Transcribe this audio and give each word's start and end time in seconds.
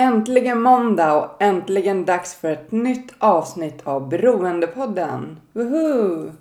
Äntligen 0.00 0.60
måndag 0.60 1.14
och 1.14 1.42
äntligen 1.42 2.04
dags 2.04 2.34
för 2.34 2.50
ett 2.50 2.72
nytt 2.72 3.12
avsnitt 3.18 3.80
av 3.84 4.08
Beroendepodden. 4.08 5.40
Woohoo! 5.52 6.32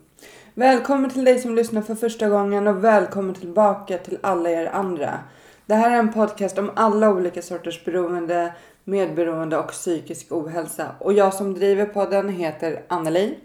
Välkommen 0.53 1.09
till 1.09 1.25
dig 1.25 1.39
som 1.39 1.55
lyssnar 1.55 1.81
för 1.81 1.95
första 1.95 2.29
gången 2.29 2.67
och 2.67 2.83
välkommen 2.83 3.35
tillbaka 3.35 3.97
till 3.97 4.17
alla 4.21 4.49
er 4.49 4.65
andra. 4.65 5.19
Det 5.65 5.75
här 5.75 5.91
är 5.91 5.99
en 5.99 6.13
podcast 6.13 6.57
om 6.57 6.71
alla 6.75 7.09
olika 7.09 7.41
sorters 7.41 7.85
beroende, 7.85 8.53
medberoende 8.83 9.57
och 9.57 9.71
psykisk 9.71 10.31
ohälsa. 10.31 10.87
Och 10.99 11.13
jag 11.13 11.33
som 11.33 11.53
driver 11.53 11.85
podden 11.85 12.29
heter 12.29 12.81
Anneli. 12.87 13.37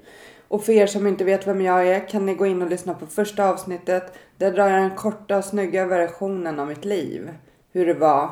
Och 0.48 0.64
för 0.64 0.72
er 0.72 0.86
som 0.86 1.06
inte 1.06 1.24
vet 1.24 1.46
vem 1.46 1.60
jag 1.60 1.88
är 1.88 2.08
kan 2.08 2.26
ni 2.26 2.34
gå 2.34 2.46
in 2.46 2.62
och 2.62 2.70
lyssna 2.70 2.94
på 2.94 3.06
första 3.06 3.48
avsnittet. 3.48 4.18
Där 4.38 4.52
drar 4.52 4.68
jag 4.68 4.82
den 4.82 4.96
korta 4.96 5.36
och 5.36 5.44
snygga 5.44 5.86
versionen 5.86 6.60
av 6.60 6.68
mitt 6.68 6.84
liv. 6.84 7.30
Hur 7.72 7.86
det 7.86 7.94
var 7.94 8.30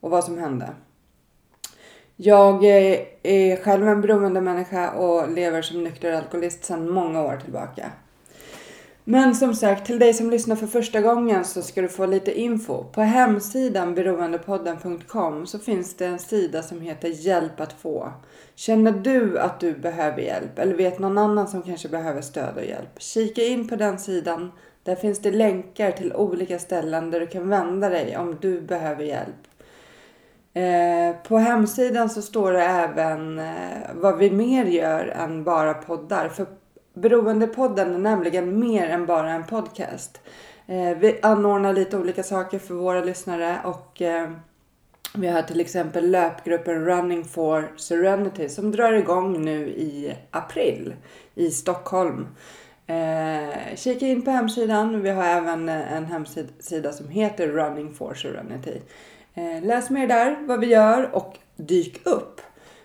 och 0.00 0.10
vad 0.10 0.24
som 0.24 0.38
hände. 0.38 0.68
Jag 2.20 2.64
eh, 2.64 3.00
är- 3.22 3.56
själv 3.56 3.88
en 3.88 4.00
beroende 4.00 4.40
människa 4.40 4.90
och 4.90 5.30
lever 5.30 5.62
som 5.62 5.84
nykter 5.84 6.12
alkoholist 6.12 6.64
sedan 6.64 6.90
många 6.90 7.22
år 7.22 7.36
tillbaka. 7.44 7.90
Men 9.04 9.34
som 9.34 9.54
sagt, 9.54 9.86
till 9.86 9.98
dig 9.98 10.14
som 10.14 10.30
lyssnar 10.30 10.56
för 10.56 10.66
första 10.66 11.00
gången 11.00 11.44
så 11.44 11.62
ska 11.62 11.82
du 11.82 11.88
få 11.88 12.06
lite 12.06 12.40
info. 12.40 12.84
På 12.84 13.00
hemsidan 13.00 13.94
beroendepodden.com 13.94 15.46
så 15.46 15.58
finns 15.58 15.94
det 15.96 16.06
en 16.06 16.18
sida 16.18 16.62
som 16.62 16.80
heter 16.80 17.08
Hjälp 17.08 17.60
att 17.60 17.72
få. 17.72 18.12
Känner 18.54 18.92
du 18.92 19.38
att 19.38 19.60
du 19.60 19.72
behöver 19.72 20.22
hjälp 20.22 20.58
eller 20.58 20.74
vet 20.74 20.98
någon 20.98 21.18
annan 21.18 21.48
som 21.48 21.62
kanske 21.62 21.88
behöver 21.88 22.20
stöd 22.20 22.56
och 22.56 22.64
hjälp? 22.64 22.90
Kika 23.02 23.42
in 23.42 23.68
på 23.68 23.76
den 23.76 23.98
sidan. 23.98 24.52
Där 24.82 24.94
finns 24.94 25.18
det 25.18 25.30
länkar 25.30 25.90
till 25.90 26.12
olika 26.12 26.58
ställen 26.58 27.10
där 27.10 27.20
du 27.20 27.26
kan 27.26 27.48
vända 27.48 27.88
dig 27.88 28.16
om 28.16 28.36
du 28.40 28.60
behöver 28.60 29.04
hjälp. 29.04 29.47
Eh, 30.58 31.16
på 31.22 31.38
hemsidan 31.38 32.10
så 32.10 32.22
står 32.22 32.52
det 32.52 32.62
även 32.62 33.38
eh, 33.38 33.78
vad 33.94 34.18
vi 34.18 34.30
mer 34.30 34.64
gör 34.64 35.06
än 35.06 35.44
bara 35.44 35.74
poddar. 35.74 36.28
För 36.28 36.46
Beroendepodden 36.94 37.94
är 37.94 37.98
nämligen 37.98 38.58
mer 38.58 38.88
än 38.88 39.06
bara 39.06 39.32
en 39.32 39.44
podcast. 39.44 40.20
Eh, 40.66 40.98
vi 40.98 41.18
anordnar 41.22 41.72
lite 41.72 41.98
olika 41.98 42.22
saker 42.22 42.58
för 42.58 42.74
våra 42.74 43.04
lyssnare 43.04 43.58
och 43.64 44.02
vi 45.14 45.28
har 45.28 45.42
till 45.42 45.60
exempel 45.60 46.10
löpgruppen 46.10 46.84
Running 46.84 47.24
for 47.24 47.72
Serenity 47.76 48.48
som 48.48 48.70
drar 48.70 48.92
igång 48.92 49.44
nu 49.44 49.68
i 49.68 50.16
april 50.30 50.94
i 51.34 51.50
Stockholm. 51.50 52.26
Eh, 52.86 53.76
kika 53.76 54.06
in 54.06 54.22
på 54.22 54.30
hemsidan. 54.30 55.02
Vi 55.02 55.10
har 55.10 55.24
även 55.24 55.68
en 55.68 56.04
hemsida 56.04 56.92
som 56.92 57.08
heter 57.08 57.48
Running 57.48 57.94
for 57.94 58.14
Serenity. 58.14 58.80
Eh, 59.38 59.62
läs 59.62 59.90
mer 59.90 60.06
där 60.06 60.36
vad 60.46 60.60
vi 60.60 60.66
gör 60.66 61.14
och 61.14 61.38
dyk 61.56 62.06
upp. 62.06 62.40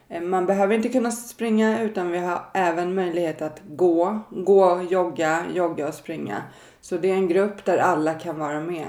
Eh, 0.09 0.21
man 0.21 0.45
behöver 0.45 0.75
inte 0.75 0.89
kunna 0.89 1.11
springa 1.11 1.81
utan 1.81 2.11
vi 2.11 2.17
har 2.17 2.41
även 2.53 2.95
möjlighet 2.95 3.41
att 3.41 3.61
gå, 3.67 4.19
gå, 4.29 4.81
jogga, 4.89 5.45
jogga 5.53 5.87
och 5.87 5.93
springa. 5.93 6.43
Så 6.81 6.97
det 6.97 7.09
är 7.09 7.13
en 7.13 7.27
grupp 7.27 7.65
där 7.65 7.77
alla 7.77 8.13
kan 8.13 8.39
vara 8.39 8.59
med. 8.59 8.87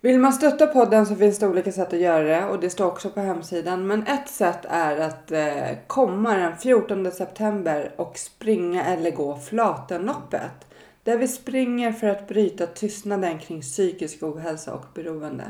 Vill 0.00 0.18
man 0.18 0.32
stötta 0.32 0.66
podden 0.66 1.06
så 1.06 1.16
finns 1.16 1.38
det 1.38 1.48
olika 1.48 1.72
sätt 1.72 1.92
att 1.92 1.98
göra 1.98 2.24
det 2.24 2.44
och 2.46 2.60
det 2.60 2.70
står 2.70 2.86
också 2.86 3.10
på 3.10 3.20
hemsidan. 3.20 3.86
Men 3.86 4.06
ett 4.06 4.28
sätt 4.28 4.64
är 4.68 5.00
att 5.00 5.32
eh, 5.32 5.78
komma 5.86 6.34
den 6.34 6.56
14 6.56 7.10
september 7.10 7.92
och 7.96 8.18
springa 8.18 8.84
eller 8.84 9.10
gå 9.10 9.36
Flatenloppet. 9.36 10.66
Där 11.02 11.18
vi 11.18 11.28
springer 11.28 11.92
för 11.92 12.06
att 12.06 12.28
bryta 12.28 12.66
tystnaden 12.66 13.38
kring 13.38 13.60
psykisk 13.60 14.22
ohälsa 14.22 14.74
och 14.74 14.84
beroende. 14.94 15.44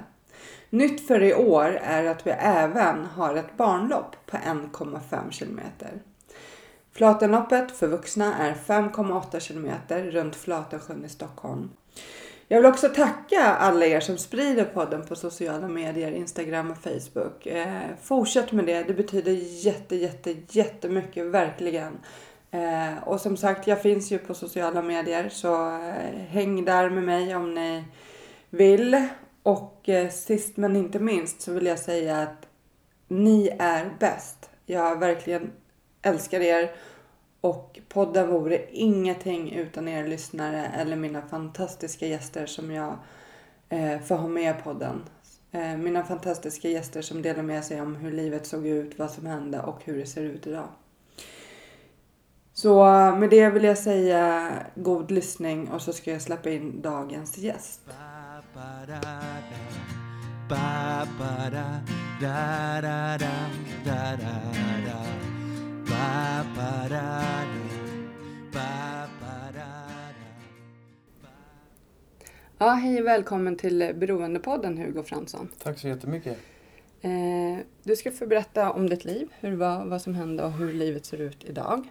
Nytt 0.71 1.07
för 1.07 1.23
i 1.23 1.35
år 1.35 1.79
är 1.83 2.05
att 2.05 2.27
vi 2.27 2.31
även 2.31 3.05
har 3.05 3.35
ett 3.35 3.57
barnlopp 3.57 4.17
på 4.27 4.37
1,5 4.37 5.31
kilometer. 5.31 6.03
Flatenloppet 6.93 7.71
för 7.71 7.87
vuxna 7.87 8.35
är 8.35 8.55
5,8 8.55 9.41
kilometer 9.41 10.03
runt 10.03 10.37
Flatensjön 10.37 11.05
i 11.05 11.09
Stockholm. 11.09 11.71
Jag 12.49 12.59
vill 12.59 12.67
också 12.67 12.89
tacka 12.89 13.45
alla 13.45 13.87
er 13.87 14.01
som 14.01 14.19
sprider 14.19 14.65
podden 14.65 15.07
på 15.07 15.17
sociala 15.17 15.69
medier, 15.69 16.13
Instagram 16.13 16.71
och 16.71 16.79
Facebook. 16.79 17.47
Eh, 17.47 17.83
fortsätt 18.03 18.53
med 18.53 18.67
det, 18.67 18.83
det 18.83 18.95
betyder 18.95 19.33
jätte, 19.67 19.97
jätte, 19.97 20.35
jättemycket, 20.51 21.27
verkligen. 21.27 21.99
Eh, 22.51 23.03
och 23.05 23.21
som 23.21 23.37
sagt, 23.37 23.67
jag 23.67 23.83
finns 23.83 24.13
ju 24.13 24.19
på 24.19 24.35
sociala 24.35 24.83
medier 24.83 25.29
så 25.29 25.67
eh, 25.67 26.21
häng 26.29 26.65
där 26.65 26.91
med 26.91 27.03
mig 27.03 27.37
om 27.37 27.55
ni 27.55 27.85
vill. 28.51 29.09
Och 29.49 29.89
eh, 29.89 30.11
sist 30.11 30.57
men 30.57 30.77
inte 30.77 30.99
minst 30.99 31.41
så 31.41 31.53
vill 31.53 31.67
jag 31.67 31.79
säga 31.79 32.23
att 32.23 32.49
ni 33.09 33.57
är 33.59 33.97
bäst. 34.01 34.51
Jag 34.67 34.99
verkligen 34.99 35.53
älskar 36.03 36.41
er 36.41 36.71
och 37.41 37.79
podden 37.89 38.29
vore 38.29 38.71
ingenting 38.71 39.53
utan 39.53 39.89
er 39.89 40.09
lyssnare 40.09 40.67
eller 40.77 40.97
mina 40.97 41.23
fantastiska 41.23 42.07
gäster 42.07 42.47
som 42.47 42.71
jag 42.71 42.97
eh, 43.69 44.01
får 44.01 44.17
ha 44.17 44.29
med 44.29 44.57
i 44.57 44.63
podden. 44.63 45.05
Eh, 45.53 45.77
mina 45.77 46.05
fantastiska 46.05 46.69
gäster 46.69 47.03
som 47.03 47.23
delar 47.23 47.43
med 47.43 47.65
sig 47.65 47.81
om 47.81 47.97
hur 47.97 48.13
livet 48.13 48.47
såg 48.47 48.67
ut, 48.67 48.99
vad 48.99 49.11
som 49.11 49.27
hände 49.27 49.61
och 49.61 49.85
hur 49.85 49.99
det 49.99 50.07
ser 50.07 50.23
ut 50.23 50.47
idag. 50.47 50.69
Så 52.53 52.85
med 53.19 53.31
det 53.31 53.51
vill 53.51 53.65
jag 53.65 53.79
säga 53.79 54.53
god 54.75 55.11
lyssning 55.11 55.69
och 55.69 55.83
så 55.83 55.93
ska 55.93 56.13
jag 56.13 56.23
släppa 56.23 56.51
in 56.51 56.83
dagens 56.83 57.39
gäst. 57.39 57.81
Ja, 72.59 72.71
hej 72.71 73.01
och 73.01 73.07
välkommen 73.07 73.57
till 73.57 73.93
Beroendepodden 73.95 74.79
Hugo 74.79 75.03
Fransson. 75.03 75.49
Tack 75.63 75.79
så 75.79 75.89
jättemycket. 75.89 76.39
Eh, 77.01 77.11
du 77.83 77.97
ska 77.97 78.11
få 78.13 78.27
berätta 78.27 78.71
om 78.71 78.89
ditt 78.89 79.05
liv, 79.05 79.29
hur 79.41 79.51
det 79.51 79.57
var, 79.57 79.85
vad 79.85 80.03
som 80.03 80.15
hände 80.15 80.45
och 80.45 80.53
hur 80.53 80.73
livet 80.73 81.07
ser 81.07 81.21
ut 81.21 81.45
idag. 81.45 81.89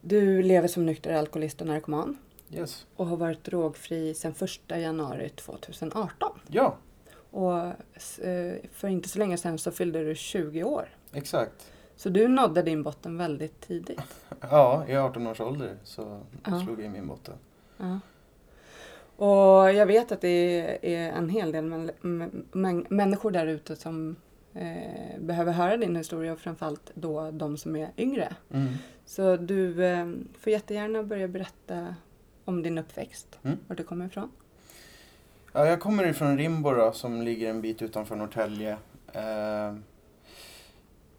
Du 0.00 0.42
lever 0.42 0.68
som 0.68 0.86
nykter 0.86 1.14
alkoholist 1.14 1.60
och 1.60 1.66
narkoman 1.66 2.18
Yes. 2.52 2.86
och 2.96 3.06
har 3.06 3.16
varit 3.16 3.44
drogfri 3.44 4.14
sedan 4.14 4.34
1 4.40 4.50
januari 4.80 5.28
2018. 5.28 6.40
Ja, 6.48 6.76
Och 7.30 7.58
eh, 8.26 8.54
för 8.72 8.88
inte 8.88 9.08
så 9.08 9.18
länge 9.18 9.36
sedan 9.36 9.58
så 9.58 9.70
fyllde 9.70 10.04
du 10.04 10.14
20 10.14 10.64
år. 10.64 10.88
exakt. 11.12 11.72
Så 11.96 12.08
du 12.08 12.28
nådde 12.28 12.62
din 12.62 12.82
botten 12.82 13.16
väldigt 13.18 13.60
tidigt. 13.60 14.00
Ja, 14.40 14.84
i 14.88 14.96
18 14.96 15.26
års 15.26 15.40
ålder 15.40 15.76
så 15.84 16.20
Ja. 16.46 16.60
slog 16.64 16.78
jag 16.78 16.84
in 16.86 16.92
min 16.92 17.06
botten. 17.06 17.34
Ja. 17.76 18.00
Och 19.16 19.72
jag 19.72 19.86
vet 19.86 20.12
att 20.12 20.20
det 20.20 20.78
är 20.94 21.12
en 21.12 21.28
hel 21.28 21.52
del 21.52 21.90
människor 22.88 23.30
där 23.30 23.46
ute 23.46 23.76
som 23.76 24.16
eh, 24.54 25.20
behöver 25.20 25.52
höra 25.52 25.76
din 25.76 25.96
historia 25.96 26.32
och 26.32 26.38
framförallt 26.38 26.90
då 26.94 27.30
de 27.30 27.56
som 27.56 27.76
är 27.76 27.90
yngre. 27.96 28.34
Mm. 28.52 28.68
Så 29.06 29.36
du 29.36 29.84
eh, 29.84 30.08
får 30.38 30.52
jättegärna 30.52 31.02
börja 31.02 31.28
berätta 31.28 31.94
om 32.44 32.62
din 32.62 32.78
uppväxt, 32.78 33.38
Mm. 33.42 33.58
var 33.68 33.76
du 33.76 33.84
kommer 33.84 34.06
ifrån. 34.06 34.30
Ja, 35.52 35.66
jag 35.66 35.80
kommer 35.80 36.06
ifrån 36.06 36.38
Rimbo 36.38 36.70
då, 36.70 36.92
som 36.92 37.22
ligger 37.22 37.50
en 37.50 37.60
bit 37.60 37.82
utanför 37.82 38.16
Norrtälje. 38.16 38.76
Eh, 39.12 39.74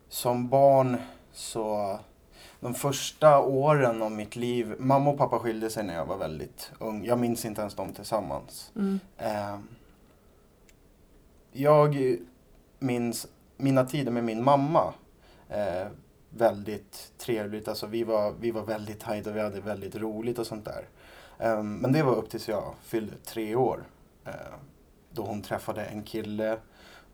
som 0.09 0.49
barn 0.49 0.97
så, 1.33 1.99
de 2.59 2.73
första 2.73 3.39
åren 3.39 4.01
av 4.01 4.11
mitt 4.11 4.35
liv, 4.35 4.75
mamma 4.79 5.09
och 5.09 5.17
pappa 5.17 5.39
skilde 5.39 5.69
sig 5.69 5.83
när 5.83 5.95
jag 5.95 6.05
var 6.05 6.17
väldigt 6.17 6.71
ung. 6.79 7.05
Jag 7.05 7.19
minns 7.19 7.45
inte 7.45 7.61
ens 7.61 7.75
dem 7.75 7.93
tillsammans. 7.93 8.71
Mm. 8.75 8.99
Eh, 9.17 9.57
jag 11.51 12.17
minns 12.79 13.27
mina 13.57 13.85
tider 13.85 14.11
med 14.11 14.23
min 14.23 14.43
mamma. 14.43 14.93
Eh, 15.49 15.87
väldigt 16.29 17.11
trevligt. 17.17 17.67
Alltså 17.67 17.87
vi 17.87 18.03
var, 18.03 18.33
vi 18.39 18.51
var 18.51 18.63
väldigt 18.63 18.99
tajta, 18.99 19.31
vi 19.31 19.39
hade 19.39 19.61
väldigt 19.61 19.95
roligt 19.95 20.39
och 20.39 20.47
sånt 20.47 20.65
där. 20.65 20.85
Ehm, 21.41 21.75
men 21.77 21.91
det 21.91 22.03
var 22.03 22.15
upp 22.15 22.29
tills 22.29 22.47
jag 22.47 22.73
fyllde 22.81 23.15
tre 23.17 23.55
år. 23.55 23.83
Ehm, 24.25 24.59
då 25.11 25.23
hon 25.23 25.41
träffade 25.41 25.85
en 25.85 26.03
kille 26.03 26.57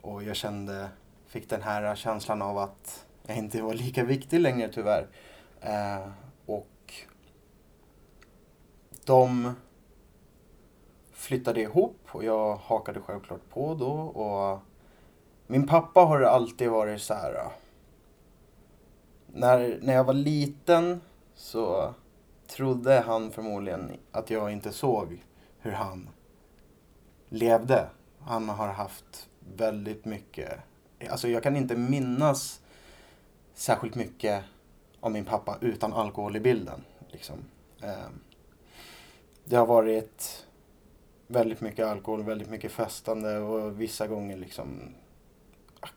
och 0.01 0.23
jag 0.23 0.35
kände, 0.35 0.89
fick 1.27 1.49
den 1.49 1.61
här 1.61 1.95
känslan 1.95 2.41
av 2.41 2.57
att 2.57 3.05
jag 3.27 3.37
inte 3.37 3.61
var 3.61 3.73
lika 3.73 4.03
viktig 4.03 4.39
längre 4.39 4.69
tyvärr. 4.73 5.07
Ehm, 5.61 6.11
och 6.45 6.93
de 9.05 9.53
flyttade 11.11 11.61
ihop 11.61 11.99
och 12.11 12.23
jag 12.23 12.55
hakade 12.55 12.99
självklart 12.99 13.49
på 13.49 13.73
då. 13.73 13.91
Och 13.91 14.59
min 15.47 15.67
pappa 15.67 15.99
har 15.99 16.21
alltid 16.21 16.69
varit 16.69 17.01
så 17.01 17.13
här. 17.13 17.33
Äh, 17.33 17.51
när, 19.27 19.79
när 19.81 19.93
jag 19.93 20.03
var 20.03 20.13
liten 20.13 21.01
så 21.35 21.93
trodde 22.47 22.99
han 22.99 23.31
förmodligen 23.31 23.91
att 24.11 24.29
jag 24.29 24.51
inte 24.51 24.71
såg 24.71 25.23
hur 25.59 25.71
han 25.71 26.09
levde. 27.29 27.89
Han 28.19 28.49
har 28.49 28.67
haft 28.67 29.29
väldigt 29.55 30.05
mycket, 30.05 30.59
alltså 31.09 31.27
jag 31.27 31.43
kan 31.43 31.55
inte 31.55 31.75
minnas 31.75 32.61
särskilt 33.53 33.95
mycket 33.95 34.43
av 34.99 35.11
min 35.11 35.25
pappa 35.25 35.57
utan 35.61 35.93
alkohol 35.93 36.35
i 36.35 36.39
bilden. 36.39 36.83
Liksom. 37.07 37.35
Ehm, 37.81 38.19
det 39.45 39.55
har 39.55 39.65
varit 39.65 40.45
väldigt 41.27 41.61
mycket 41.61 41.85
alkohol, 41.85 42.23
väldigt 42.23 42.49
mycket 42.49 42.71
festande 42.71 43.37
och 43.37 43.81
vissa 43.81 44.07
gånger 44.07 44.37
liksom 44.37 44.95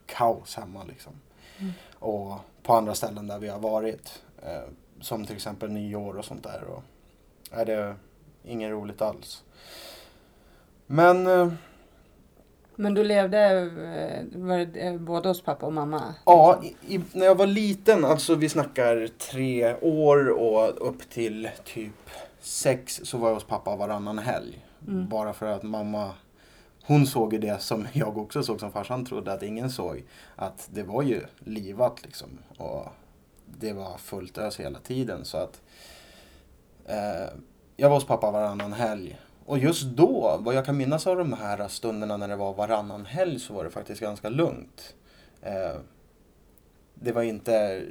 kaos 0.07 0.57
hemma 0.57 0.85
liksom. 0.85 1.13
Mm. 1.59 1.73
Och 1.95 2.37
på 2.63 2.75
andra 2.75 2.95
ställen 2.95 3.27
där 3.27 3.39
vi 3.39 3.49
har 3.49 3.59
varit. 3.59 4.23
Som 5.01 5.27
till 5.27 5.37
exempel 5.37 5.71
nyår 5.71 6.19
och 6.19 6.25
sånt 6.25 6.43
där. 6.43 6.65
Och 6.65 6.83
är 7.51 7.65
det 7.65 7.95
inget 8.45 8.71
roligt 8.71 9.03
alls. 9.03 9.45
Men... 10.87 11.27
Eh, 11.27 11.53
men 12.77 12.95
du 12.95 13.05
levde 13.05 13.39
eh, 13.39 14.41
var 14.41 14.79
eh, 14.79 14.97
både 14.97 15.29
hos 15.29 15.43
pappa 15.43 15.67
och 15.67 15.73
mamma? 15.73 16.15
Ja, 16.27 16.63
i, 16.63 16.95
i, 16.95 17.01
när 17.13 17.27
jag 17.27 17.35
var 17.35 17.47
liten, 17.47 18.05
alltså 18.05 18.35
vi 18.35 18.49
snackar 18.49 19.09
tre 19.19 19.75
år 19.81 20.29
och 20.29 20.89
upp 20.89 21.11
till 21.11 21.49
typ 21.65 22.11
sex 22.41 23.01
så 23.05 23.19
var 23.19 23.29
jag 23.29 23.35
hos 23.35 23.45
pappa 23.45 23.77
varannan 23.77 24.19
helg. 24.19 24.67
Mm. 24.89 25.09
Bara 25.09 25.33
för 25.33 25.47
att 25.47 25.63
mamma 25.63 26.11
hon 26.83 27.07
såg 27.07 27.33
ju 27.33 27.39
det 27.39 27.63
som 27.63 27.87
jag 27.93 28.19
också 28.19 28.43
såg 28.43 28.61
som 28.61 28.73
farsan 28.73 29.05
trodde 29.05 29.33
att 29.33 29.43
ingen 29.43 29.71
såg. 29.71 30.05
Att 30.37 30.69
det 30.73 30.83
var 30.83 31.03
ju 31.03 31.21
livat 31.39 32.03
liksom. 32.03 32.29
Och 32.57 32.87
det 33.59 33.73
var 33.73 33.99
fullt 33.99 34.39
ös 34.39 34.61
hela 34.61 34.79
tiden. 34.79 35.25
Så 35.25 35.37
att 35.37 35.61
eh, 36.87 37.29
jag 37.77 37.89
var 37.89 37.97
hos 37.97 38.07
pappa 38.07 38.31
varannan 38.31 38.73
helg. 38.73 39.19
Och 39.47 39.59
just 39.59 39.83
då, 39.83 40.39
vad 40.41 40.55
jag 40.55 40.67
kan 40.67 40.77
minnas 40.77 41.07
av 41.07 41.17
de 41.17 41.33
här 41.33 41.69
stunderna 41.69 42.17
när 42.17 42.29
det 42.29 42.37
var 42.37 42.55
varannan 42.55 43.07
helg 43.07 43.41
så 43.41 43.55
var 43.55 43.65
det 43.65 43.71
faktiskt 43.71 44.01
ganska 44.01 44.29
lugnt. 44.29 44.95
Eh, 45.43 45.81
det 46.95 47.13
var 47.13 47.23
inte 47.23 47.83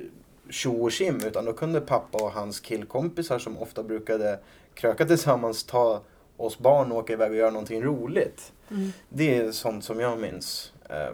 tjo 0.49 0.83
och 0.85 0.91
kim 0.91 1.15
utan 1.25 1.45
då 1.45 1.53
kunde 1.53 1.81
pappa 1.81 2.23
och 2.23 2.31
hans 2.31 2.59
killkompisar 2.59 3.39
som 3.39 3.57
ofta 3.57 3.83
brukade 3.83 4.39
kröka 4.73 5.05
tillsammans 5.05 5.63
ta 5.63 6.01
oss 6.37 6.59
barn 6.59 6.91
och 6.91 6.97
åka 6.97 7.13
iväg 7.13 7.31
och 7.31 7.37
göra 7.37 7.51
någonting 7.51 7.83
roligt. 7.83 8.53
Mm. 8.71 8.91
Det 9.09 9.37
är 9.37 9.51
sånt 9.51 9.83
som 9.83 9.99
jag 9.99 10.19
minns 10.19 10.73
eh, 10.89 11.13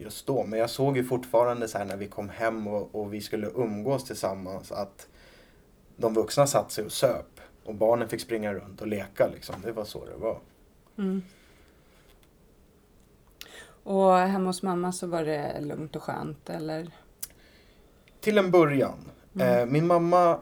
just 0.00 0.26
då. 0.26 0.44
Men 0.44 0.58
jag 0.58 0.70
såg 0.70 0.96
ju 0.96 1.04
fortfarande 1.04 1.68
så 1.68 1.78
här 1.78 1.84
när 1.84 1.96
vi 1.96 2.06
kom 2.06 2.28
hem 2.28 2.66
och, 2.66 2.94
och, 2.94 3.14
vi 3.14 3.20
skulle 3.20 3.46
umgås 3.46 4.04
tillsammans 4.04 4.72
att 4.72 5.08
de 5.96 6.14
vuxna 6.14 6.46
satt 6.46 6.72
sig 6.72 6.84
och 6.84 6.92
söp 6.92 7.40
och 7.64 7.74
barnen 7.74 8.08
fick 8.08 8.20
springa 8.20 8.54
runt 8.54 8.80
och 8.80 8.86
leka. 8.86 9.28
Liksom. 9.28 9.54
Det 9.64 9.72
var 9.72 9.84
så 9.84 10.04
det 10.04 10.16
var. 10.16 10.38
Mm. 10.98 11.22
Och 13.82 14.16
hemma 14.16 14.46
hos 14.46 14.62
mamma 14.62 14.92
så 14.92 15.06
var 15.06 15.24
det 15.24 15.60
lugnt 15.60 15.96
och 15.96 16.02
skönt 16.02 16.50
eller? 16.50 16.90
Till 18.20 18.38
en 18.38 18.50
början. 18.50 18.98
Mm. 19.34 19.60
Eh, 19.60 19.66
min 19.66 19.86
mamma 19.86 20.40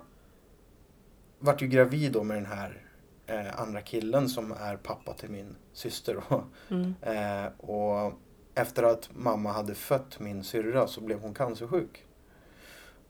vart 1.38 1.62
ju 1.62 1.66
gravid 1.66 2.12
då 2.12 2.22
med 2.22 2.36
den 2.36 2.46
här 2.46 2.82
eh, 3.26 3.60
andra 3.60 3.80
killen 3.80 4.28
som 4.28 4.52
är 4.52 4.76
pappa 4.76 5.12
till 5.12 5.30
min 5.30 5.56
syster. 5.72 6.22
Mm. 6.70 6.94
eh, 7.02 7.52
och 7.58 8.12
efter 8.58 8.82
att 8.82 9.08
mamma 9.14 9.52
hade 9.52 9.74
fött 9.74 10.20
min 10.20 10.44
syrra 10.44 10.86
så 10.86 11.00
blev 11.00 11.20
hon 11.20 11.34
cancersjuk. 11.34 12.04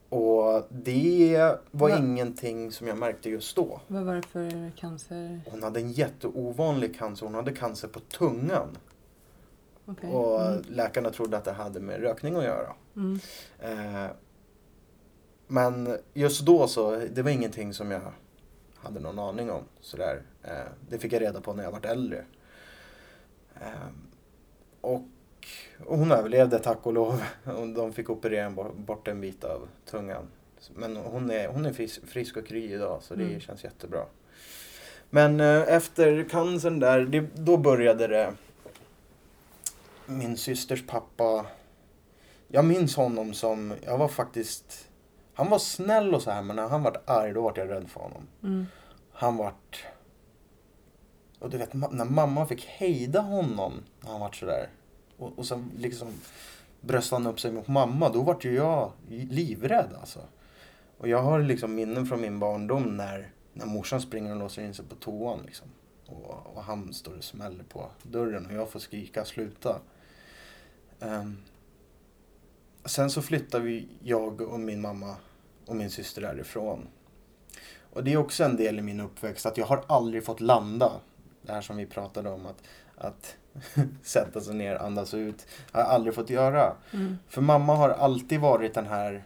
Och 0.09 0.67
det 0.71 1.59
var 1.71 1.91
Va? 1.91 1.99
ingenting 1.99 2.73
som 2.73 2.87
jag 2.87 2.99
märkte 2.99 3.31
just 3.31 3.57
då. 3.57 3.81
Vad 3.87 4.05
var 4.05 4.15
det 4.15 4.23
för 4.23 4.71
cancer? 4.77 5.41
Hon 5.51 5.63
hade 5.63 5.81
en 5.81 5.93
jätteovanlig 5.93 6.99
cancer. 6.99 7.27
Hon 7.27 7.35
hade 7.35 7.53
cancer 7.53 7.89
på 7.89 8.01
tungan. 8.01 8.79
Okay. 9.87 10.11
Och 10.11 10.47
mm. 10.47 10.63
läkarna 10.69 11.11
trodde 11.11 11.37
att 11.37 11.45
det 11.45 11.53
hade 11.53 11.81
med 11.81 12.01
rökning 12.01 12.37
att 12.37 12.45
göra. 12.45 12.75
Mm. 12.97 13.21
Eh, 13.59 14.11
men 15.47 15.99
just 16.15 16.47
då 16.47 16.69
så, 16.69 16.97
det 16.97 17.23
var 17.23 17.31
ingenting 17.31 17.75
som 17.75 17.91
jag 17.91 18.13
hade 18.77 19.01
någon 19.01 19.19
aning 19.19 19.51
om. 19.51 19.63
Sådär. 19.81 20.23
Eh, 20.43 20.73
det 20.89 20.99
fick 20.99 21.13
jag 21.13 21.23
reda 21.23 21.41
på 21.41 21.53
när 21.53 21.65
jag 21.65 21.71
var 21.71 21.87
äldre. 21.87 22.25
Eh, 23.55 23.89
och, 24.81 25.03
och, 25.87 25.99
hon 25.99 26.13
överlevde 26.13 26.59
tack 26.59 26.87
och 26.87 26.93
lov. 26.93 27.23
Och 27.45 27.69
de 27.69 27.93
fick 27.93 28.11
operera 28.11 28.51
bort 28.75 29.09
en 29.09 29.21
bit 29.21 29.45
av 29.45 29.69
tungan. 29.91 30.27
Men 30.75 30.97
hon 30.97 31.31
är, 31.31 31.49
hon 31.49 31.67
är 31.67 31.73
frisk, 32.07 32.37
och 32.37 32.47
kry 32.47 32.73
idag 32.73 33.03
så 33.03 33.15
det 33.15 33.25
mm. 33.25 33.41
känns 33.41 33.65
jättebra. 33.65 34.05
Men 35.11 35.41
eh, 35.41 35.63
efter 35.69 36.29
cancern 36.31 36.81
där, 36.81 37.01
det, 37.01 37.21
då 37.35 37.57
började 37.57 38.07
det. 38.07 38.33
Min 40.07 40.37
systers 40.37 40.87
pappa. 40.87 41.47
Jag 42.49 42.65
minns 42.65 42.97
honom 42.97 43.35
som, 43.35 43.75
jag 43.85 43.99
var 43.99 44.09
faktiskt 44.09 44.89
han 45.39 45.51
var 45.51 45.59
snäll 45.59 46.15
och 46.15 46.23
så 46.23 46.31
här 46.31 46.43
men 46.43 46.57
när 46.57 46.69
han 46.69 46.83
var 46.83 47.01
arg 47.05 47.33
då 47.33 47.43
var 47.43 47.53
jag 47.57 47.71
rädd 47.71 47.89
för 47.91 48.01
honom. 48.01 48.27
Mm. 48.43 48.67
Han 49.13 49.37
vart... 49.37 49.87
Och 51.39 51.51
du 51.51 51.59
vet 51.59 51.75
när 51.75 52.05
mamma 52.05 52.47
fick 52.47 52.67
hejda 52.67 53.21
honom 53.21 53.73
när 54.01 54.11
han 54.11 54.21
vart 54.21 54.37
sådär. 54.37 54.69
Och, 55.19 55.39
och 55.39 55.47
sen 55.47 55.71
liksom 55.77 56.09
bröstade 56.81 57.23
han 57.23 57.33
upp 57.33 57.41
sig 57.41 57.53
mot 57.53 57.69
mamma. 57.69 58.09
Då 58.09 58.23
vart 58.23 58.45
ju 58.45 58.55
jag 58.55 58.93
livrädd 59.09 59.95
alltså. 60.01 60.21
Och 60.99 61.09
jag 61.09 61.23
har 61.23 61.41
liksom 61.43 61.75
minnen 61.75 62.07
från 62.07 62.21
min 62.21 62.39
barndom 62.39 62.97
när, 62.97 63.31
när 63.53 63.67
morsan 63.67 64.01
springer 64.01 64.33
och 64.33 64.39
låser 64.39 64.63
in 64.63 64.75
sig 64.75 64.85
på 64.85 64.95
toan 64.95 65.41
liksom. 65.47 65.67
Och, 66.07 66.57
och 66.57 66.63
han 66.63 66.95
står 66.95 67.17
och 67.17 67.25
smäller 67.25 67.65
på 67.65 67.91
dörren 68.03 68.47
och 68.47 68.53
jag 68.53 68.71
får 68.71 68.81
skrika 68.81 69.25
sluta. 69.25 69.81
Um, 71.01 71.39
sen 72.85 73.11
så 73.11 73.23
flyttade 73.23 73.65
vi, 73.65 73.89
jag 74.03 74.41
och 74.41 74.61
min 74.61 74.81
mamma 74.81 75.17
och 75.67 75.77
min 75.77 75.91
syster 75.91 76.23
därifrån. 76.23 76.89
Och 77.93 78.05
det 78.05 78.13
är 78.13 78.17
också 78.17 78.45
en 78.45 78.57
del 78.57 78.79
i 78.79 78.83
min 78.83 79.01
uppväxt 79.01 79.47
att 79.47 79.57
jag 79.57 79.67
har 79.67 79.85
aldrig 79.87 80.25
fått 80.25 80.41
landa. 80.41 80.93
Det 81.43 81.53
här 81.53 81.61
som 81.61 81.77
vi 81.77 81.87
pratade 81.87 82.31
om 82.31 82.47
att, 82.47 82.63
att 82.97 83.37
sätta 84.03 84.41
sig 84.41 84.55
ner, 84.55 84.77
andas 84.77 85.15
ut. 85.15 85.47
har 85.73 85.81
jag 85.81 85.91
aldrig 85.91 86.15
fått 86.15 86.31
göra. 86.31 86.73
Mm. 86.93 87.19
För 87.29 87.41
mamma 87.41 87.75
har 87.75 87.91
alltid 87.91 88.41
varit 88.41 88.75
den 88.75 88.87
här 88.87 89.25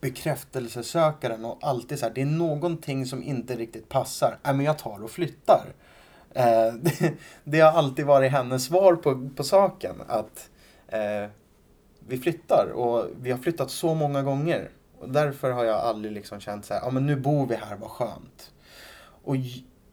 bekräftelsesökaren 0.00 1.44
och 1.44 1.58
alltid 1.60 1.98
så 1.98 2.06
här, 2.06 2.14
det 2.14 2.22
är 2.22 2.26
någonting 2.26 3.06
som 3.06 3.22
inte 3.22 3.56
riktigt 3.56 3.88
passar. 3.88 4.38
Nej 4.42 4.54
men 4.54 4.66
jag 4.66 4.78
tar 4.78 5.02
och 5.02 5.10
flyttar. 5.10 5.66
Eh, 6.34 6.72
det, 6.80 7.14
det, 7.44 7.60
har 7.60 7.72
alltid 7.72 8.06
varit 8.06 8.32
hennes 8.32 8.64
svar 8.64 8.94
på, 8.94 9.28
på 9.36 9.44
saken. 9.44 9.94
Att 10.06 10.50
eh, 10.88 11.30
vi 11.98 12.18
flyttar 12.18 12.70
och 12.70 13.06
vi 13.20 13.30
har 13.30 13.38
flyttat 13.38 13.70
så 13.70 13.94
många 13.94 14.22
gånger. 14.22 14.70
Och 14.98 15.08
därför 15.08 15.50
har 15.50 15.64
jag 15.64 15.76
aldrig 15.76 16.12
liksom 16.12 16.40
känt 16.40 16.64
så 16.64 16.74
här, 16.74 16.80
ja 16.84 16.90
men 16.90 17.06
nu 17.06 17.16
bor 17.16 17.46
vi 17.46 17.54
här, 17.54 17.76
vad 17.76 17.90
skönt. 17.90 18.52
Och 19.24 19.36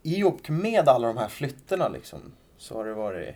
i 0.03 0.23
och 0.23 0.49
med 0.49 0.89
alla 0.89 1.07
de 1.07 1.17
här 1.17 1.27
flytterna 1.27 1.87
liksom, 1.87 2.19
så 2.57 2.75
har 2.75 2.85
det 2.85 2.93
varit 2.93 3.35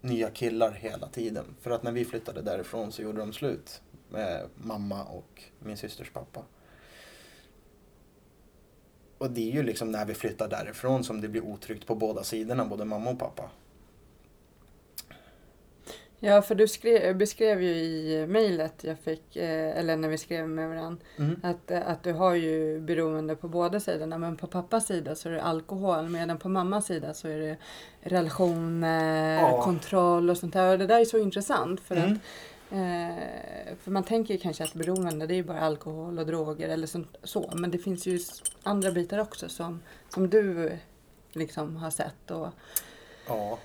nya 0.00 0.30
killar 0.30 0.70
hela 0.70 1.08
tiden. 1.08 1.44
För 1.60 1.70
att 1.70 1.82
när 1.82 1.92
vi 1.92 2.04
flyttade 2.04 2.42
därifrån 2.42 2.92
så 2.92 3.02
gjorde 3.02 3.18
de 3.18 3.32
slut 3.32 3.82
med 4.08 4.48
mamma 4.54 5.04
och 5.04 5.42
min 5.58 5.76
systers 5.76 6.10
pappa. 6.10 6.42
Och 9.18 9.30
det 9.30 9.50
är 9.50 9.54
ju 9.54 9.62
liksom 9.62 9.92
när 9.92 10.04
vi 10.04 10.14
flyttar 10.14 10.48
därifrån 10.48 11.04
som 11.04 11.20
det 11.20 11.28
blir 11.28 11.44
otryggt 11.44 11.86
på 11.86 11.94
båda 11.94 12.24
sidorna, 12.24 12.64
både 12.64 12.84
mamma 12.84 13.10
och 13.10 13.18
pappa. 13.18 13.50
Ja, 16.26 16.42
för 16.42 16.54
du 16.54 16.68
skrev, 16.68 17.16
beskrev 17.16 17.62
ju 17.62 17.70
i 17.70 18.26
mejlet 18.26 18.84
jag 18.84 18.98
fick, 18.98 19.36
eh, 19.36 19.78
eller 19.78 19.96
när 19.96 20.08
vi 20.08 20.18
skrev 20.18 20.48
med 20.48 20.68
varandra, 20.68 21.04
mm. 21.16 21.40
att, 21.42 21.70
eh, 21.70 21.88
att 21.88 22.02
du 22.02 22.12
har 22.12 22.34
ju 22.34 22.80
beroende 22.80 23.36
på 23.36 23.48
båda 23.48 23.80
sidorna. 23.80 24.18
Men 24.18 24.36
på 24.36 24.46
pappas 24.46 24.86
sida 24.86 25.14
så 25.14 25.28
är 25.28 25.32
det 25.32 25.42
alkohol, 25.42 26.08
medan 26.08 26.38
på 26.38 26.48
mammas 26.48 26.86
sida 26.86 27.14
så 27.14 27.28
är 27.28 27.38
det 27.38 27.56
relationer, 28.00 29.40
ja. 29.40 29.62
kontroll 29.62 30.30
och 30.30 30.36
sånt 30.36 30.52
där. 30.52 30.72
Och 30.72 30.78
det 30.78 30.86
där 30.86 31.00
är 31.00 31.04
så 31.04 31.18
intressant 31.18 31.80
för 31.80 31.96
mm. 31.96 32.12
att 32.12 32.18
Eh, 32.70 33.76
för 33.80 33.90
man 33.90 34.04
tänker 34.04 34.36
kanske 34.36 34.64
att 34.64 34.74
beroende 34.74 35.26
det 35.26 35.34
är 35.34 35.42
bara 35.42 35.60
alkohol 35.60 36.18
och 36.18 36.26
droger 36.26 36.68
eller 36.68 36.86
sånt, 36.86 37.16
så. 37.22 37.52
Men 37.56 37.70
det 37.70 37.78
finns 37.78 38.06
ju 38.06 38.20
andra 38.62 38.92
bitar 38.92 39.18
också 39.18 39.48
som, 39.48 39.82
som 40.08 40.30
du 40.30 40.72
liksom 41.32 41.76
har 41.76 41.90
sett. 41.90 42.30
Och, 42.30 42.48
Ja. 43.28 43.58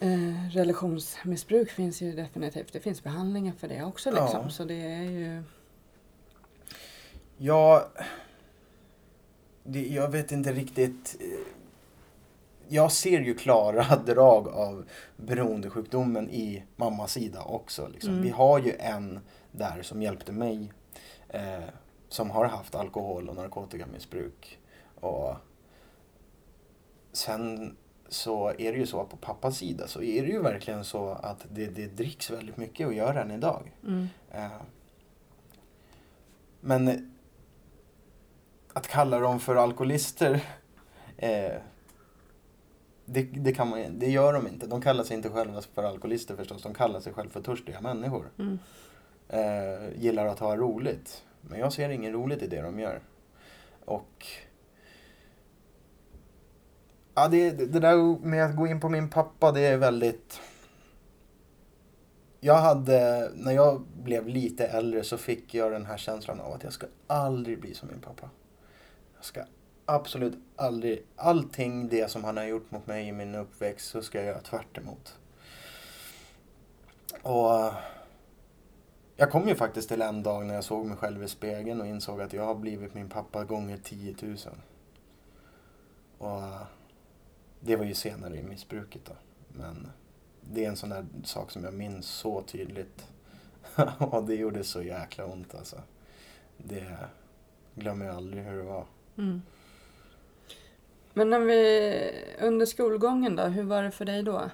Eh, 0.00 0.48
relationsmissbruk 0.50 1.70
finns 1.70 2.02
ju 2.02 2.12
definitivt. 2.12 2.72
Det 2.72 2.80
finns 2.80 3.02
behandlingar 3.02 3.52
för 3.52 3.68
det 3.68 3.84
också 3.84 4.10
liksom. 4.10 4.40
Ja. 4.42 4.48
Så 4.50 4.64
det 4.64 4.82
är 4.82 5.02
ju... 5.02 5.42
Jag, 7.36 7.82
det, 9.64 9.86
jag 9.88 10.08
vet 10.08 10.32
inte 10.32 10.52
riktigt. 10.52 11.16
eh, 11.20 11.26
Jag 12.68 12.92
ser 12.92 13.20
ju 13.20 13.34
klara 13.34 13.96
drag 14.06 14.48
av 14.48 14.84
beroendesjukdomen 15.16 16.30
i 16.30 16.62
mammas 16.76 17.12
sida 17.12 17.42
också. 17.42 17.88
Liksom. 17.88 18.10
Mm. 18.10 18.22
Vi 18.22 18.30
har 18.30 18.58
ju 18.58 18.72
en 18.78 19.20
där 19.52 19.82
som 19.82 20.02
hjälpte 20.02 20.32
mig. 20.32 20.72
Eh, 21.28 21.64
som 22.08 22.30
har 22.30 22.44
haft 22.44 22.74
alkohol 22.74 23.28
och 23.28 23.36
narkotikamissbruk. 23.36 24.58
Och 24.94 25.34
sen 27.12 27.76
så 28.10 28.48
är 28.48 28.72
det 28.72 28.78
ju 28.78 28.86
så 28.86 29.00
att 29.00 29.10
på 29.10 29.16
pappas 29.16 29.56
sida 29.56 29.86
så 29.86 30.02
är 30.02 30.22
det 30.22 30.28
ju 30.28 30.42
verkligen 30.42 30.84
så 30.84 31.08
att 31.08 31.46
det, 31.50 31.66
det 31.66 31.86
dricks 31.86 32.30
väldigt 32.30 32.56
mycket 32.56 32.86
och 32.86 32.94
gör 32.94 33.14
än 33.14 33.30
idag. 33.30 33.72
Mm. 33.86 34.08
Eh, 34.30 34.50
Men 36.60 37.12
att 38.72 38.88
kalla 38.88 39.18
dem 39.18 39.40
för 39.40 39.56
alkoholister, 39.56 40.34
eh, 41.16 41.52
det, 43.04 43.22
det, 43.22 43.52
kan 43.52 43.68
man, 43.68 43.98
det 43.98 44.10
gör 44.10 44.32
de 44.32 44.46
inte. 44.46 44.66
De 44.66 44.82
kallar 44.82 45.04
sig 45.04 45.16
inte 45.16 45.30
själva 45.30 45.62
för 45.74 45.82
alkoholister 45.82 46.36
förstås, 46.36 46.62
de 46.62 46.74
kallar 46.74 47.00
sig 47.00 47.12
själva 47.12 47.32
för 47.32 47.42
törstiga 47.42 47.80
människor. 47.80 48.24
Mm. 48.38 48.58
Eh, 49.28 50.02
gillar 50.02 50.26
att 50.26 50.38
ha 50.38 50.56
roligt. 50.56 51.24
Men 51.40 51.60
jag 51.60 51.72
ser 51.72 51.88
inget 51.88 52.12
roligt 52.12 52.42
i 52.42 52.46
det 52.46 52.62
de 52.62 52.80
gör. 52.80 53.00
Och 53.84 54.26
Ja, 57.14 57.28
det, 57.28 57.50
det 57.50 57.80
där 57.80 58.26
med 58.26 58.44
att 58.44 58.56
gå 58.56 58.66
in 58.66 58.80
på 58.80 58.88
min 58.88 59.10
pappa, 59.10 59.52
det 59.52 59.60
är 59.60 59.76
väldigt... 59.76 60.40
Jag 62.40 62.54
hade, 62.54 63.30
när 63.34 63.52
jag 63.52 63.80
blev 63.80 64.28
lite 64.28 64.66
äldre 64.66 65.04
så 65.04 65.16
fick 65.16 65.54
jag 65.54 65.72
den 65.72 65.86
här 65.86 65.96
känslan 65.96 66.40
av 66.40 66.52
att 66.52 66.64
jag 66.64 66.72
ska 66.72 66.86
aldrig 67.06 67.60
bli 67.60 67.74
som 67.74 67.88
min 67.88 68.00
pappa. 68.00 68.30
Jag 69.16 69.24
ska 69.24 69.44
absolut 69.84 70.38
aldrig, 70.56 71.06
allting 71.16 71.88
det 71.88 72.10
som 72.10 72.24
han 72.24 72.36
har 72.36 72.44
gjort 72.44 72.70
mot 72.70 72.86
mig 72.86 73.08
i 73.08 73.12
min 73.12 73.34
uppväxt 73.34 73.90
så 73.90 74.02
ska 74.02 74.18
jag 74.18 74.26
göra 74.26 74.40
tvärt 74.40 74.78
emot. 74.78 75.18
Och 77.22 77.72
jag 79.16 79.30
kom 79.30 79.48
ju 79.48 79.54
faktiskt 79.54 79.88
till 79.88 80.02
en 80.02 80.22
dag 80.22 80.46
när 80.46 80.54
jag 80.54 80.64
såg 80.64 80.86
mig 80.86 80.96
själv 80.96 81.22
i 81.22 81.28
spegeln 81.28 81.80
och 81.80 81.86
insåg 81.86 82.20
att 82.20 82.32
jag 82.32 82.46
har 82.46 82.54
blivit 82.54 82.94
min 82.94 83.08
pappa 83.08 83.44
gånger 83.44 83.78
10 83.84 84.14
000. 84.22 84.36
Och 86.18 86.42
det 87.60 87.76
var 87.76 87.84
ju 87.84 87.94
senare 87.94 88.36
i 88.36 88.42
missbruket 88.42 89.04
då. 89.04 89.12
Men 89.48 89.90
det 90.40 90.64
är 90.64 90.68
en 90.68 90.76
sån 90.76 90.88
där 90.88 91.06
sak 91.24 91.50
som 91.50 91.64
jag 91.64 91.74
minns 91.74 92.06
så 92.06 92.42
tydligt. 92.42 93.06
och 93.98 94.24
det 94.24 94.34
gjorde 94.34 94.64
så 94.64 94.82
jäkla 94.82 95.26
ont 95.26 95.54
alltså. 95.54 95.76
Det 96.56 96.96
glömmer 97.74 98.06
jag 98.06 98.16
aldrig 98.16 98.44
hur 98.44 98.56
det 98.56 98.62
var. 98.62 98.84
Mm. 99.18 99.42
Men 101.12 101.30
när 101.30 101.40
vi, 101.40 101.94
under 102.40 102.66
skolgången 102.66 103.36
då, 103.36 103.42
hur 103.42 103.62
var 103.62 103.82
det 103.82 103.90
för 103.90 104.04
dig 104.04 104.22
då? 104.22 104.50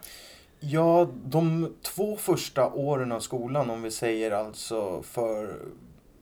Ja, 0.61 1.09
de 1.25 1.75
två 1.83 2.17
första 2.17 2.71
åren 2.73 3.13
av 3.13 3.21
skolan, 3.21 3.71
om 3.71 3.83
vi 3.83 3.91
säger 3.91 4.31
alltså 4.31 5.03
för 5.03 5.59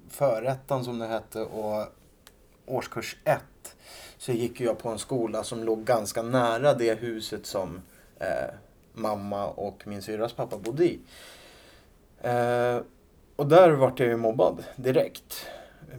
förrättan 0.08 0.84
som 0.84 0.98
det 0.98 1.06
hette 1.06 1.40
och 1.40 1.86
årskurs 2.66 3.16
ett, 3.24 3.73
så 4.24 4.32
gick 4.32 4.60
jag 4.60 4.78
på 4.78 4.88
en 4.88 4.98
skola 4.98 5.44
som 5.44 5.64
låg 5.64 5.84
ganska 5.84 6.22
nära 6.22 6.74
det 6.74 6.94
huset 6.94 7.46
som 7.46 7.82
eh, 8.18 8.54
mamma 8.92 9.46
och 9.46 9.86
min 9.86 10.02
syrras 10.02 10.32
pappa 10.32 10.58
bodde 10.58 10.84
i. 10.84 11.00
Eh, 12.20 12.80
och 13.36 13.46
där 13.46 13.70
vart 13.70 14.00
jag 14.00 14.08
ju 14.08 14.16
mobbad 14.16 14.64
direkt. 14.76 15.46
Eh, 15.92 15.98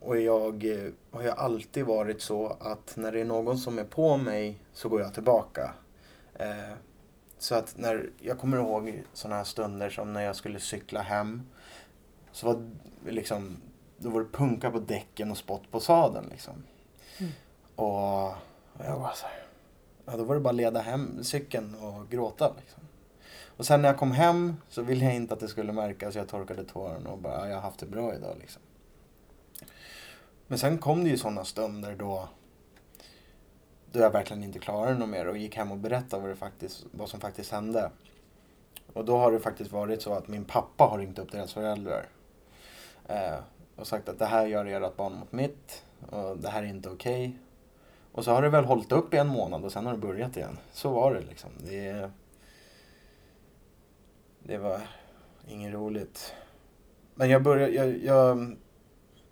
och 0.00 0.20
jag 0.20 0.64
eh, 0.64 0.90
har 1.10 1.22
ju 1.22 1.30
alltid 1.30 1.84
varit 1.84 2.20
så 2.20 2.56
att 2.60 2.96
när 2.96 3.12
det 3.12 3.20
är 3.20 3.24
någon 3.24 3.58
som 3.58 3.78
är 3.78 3.84
på 3.84 4.16
mig 4.16 4.58
så 4.72 4.88
går 4.88 5.00
jag 5.00 5.14
tillbaka. 5.14 5.74
Eh, 6.34 6.74
så 7.38 7.54
att 7.54 7.78
när, 7.78 8.10
jag 8.20 8.38
kommer 8.38 8.56
ihåg 8.56 9.02
sådana 9.12 9.36
här 9.36 9.44
stunder 9.44 9.90
som 9.90 10.12
när 10.12 10.22
jag 10.22 10.36
skulle 10.36 10.60
cykla 10.60 11.00
hem. 11.00 11.42
Så 12.32 12.46
var 12.46 12.70
det 13.04 13.12
liksom, 13.12 13.56
då 13.98 14.10
var 14.10 14.20
det 14.20 14.32
punka 14.32 14.70
på 14.70 14.78
däcken 14.78 15.30
och 15.30 15.38
spott 15.38 15.70
på 15.70 15.80
sadeln 15.80 16.26
liksom. 16.30 16.54
Mm. 17.18 17.32
Och, 17.76 18.34
jag 18.78 18.98
var 18.98 19.12
så 19.14 19.26
här, 19.26 19.42
ja, 20.04 20.16
då 20.16 20.24
var 20.24 20.34
det 20.34 20.40
bara 20.40 20.50
att 20.50 20.56
leda 20.56 20.80
hem 20.80 21.24
cykeln 21.24 21.74
och 21.74 22.10
gråta 22.10 22.52
liksom. 22.60 22.82
Och 23.56 23.66
sen 23.66 23.82
när 23.82 23.88
jag 23.88 23.98
kom 23.98 24.12
hem 24.12 24.56
så 24.68 24.82
ville 24.82 25.04
jag 25.04 25.14
inte 25.14 25.34
att 25.34 25.40
det 25.40 25.48
skulle 25.48 25.72
märkas. 25.72 26.14
Jag 26.14 26.28
torkade 26.28 26.64
tårarna 26.64 27.10
och 27.10 27.18
bara, 27.18 27.34
ja, 27.34 27.48
jag 27.48 27.54
har 27.54 27.62
haft 27.62 27.80
det 27.80 27.86
bra 27.86 28.14
idag 28.14 28.36
liksom. 28.40 28.62
Men 30.46 30.58
sen 30.58 30.78
kom 30.78 31.04
det 31.04 31.10
ju 31.10 31.18
sådana 31.18 31.44
stunder 31.44 31.96
då 31.96 32.28
då 33.92 34.00
jag 34.00 34.10
verkligen 34.10 34.44
inte 34.44 34.58
klarade 34.58 34.98
något 34.98 35.08
mer 35.08 35.26
och 35.26 35.36
gick 35.36 35.56
hem 35.56 35.72
och 35.72 35.78
berättade 35.78 36.22
vad, 36.22 36.30
det 36.30 36.36
faktiskt, 36.36 36.84
vad 36.90 37.08
som 37.08 37.20
faktiskt 37.20 37.52
hände. 37.52 37.90
Och 38.92 39.04
då 39.04 39.18
har 39.18 39.32
det 39.32 39.40
faktiskt 39.40 39.72
varit 39.72 40.02
så 40.02 40.14
att 40.14 40.28
min 40.28 40.44
pappa 40.44 40.84
har 40.84 40.98
ringt 40.98 41.18
upp 41.18 41.32
deras 41.32 41.52
föräldrar. 41.52 42.08
Eh, 43.08 43.38
och 43.76 43.86
sagt 43.86 44.08
att 44.08 44.18
det 44.18 44.26
här 44.26 44.46
gör 44.46 44.66
ert 44.66 44.96
barn 44.96 45.18
mot 45.18 45.32
mitt 45.32 45.84
och 46.10 46.38
det 46.38 46.48
här 46.48 46.62
är 46.62 46.66
inte 46.66 46.90
okej. 46.90 47.38
Och 48.12 48.24
så 48.24 48.30
har 48.30 48.42
det 48.42 48.48
väl 48.48 48.64
hållit 48.64 48.92
upp 48.92 49.14
i 49.14 49.16
en 49.16 49.26
månad 49.28 49.64
och 49.64 49.72
sen 49.72 49.86
har 49.86 49.92
det 49.92 49.98
börjat 49.98 50.36
igen. 50.36 50.58
Så 50.72 50.90
var 50.92 51.14
det 51.14 51.20
liksom. 51.20 51.50
Det, 51.66 52.10
det 54.42 54.58
var 54.58 54.80
inget 55.48 55.72
roligt. 55.74 56.34
Men 57.14 57.30
jag 57.30 57.42
började, 57.42 57.72
jag, 57.72 58.04
jag 58.04 58.56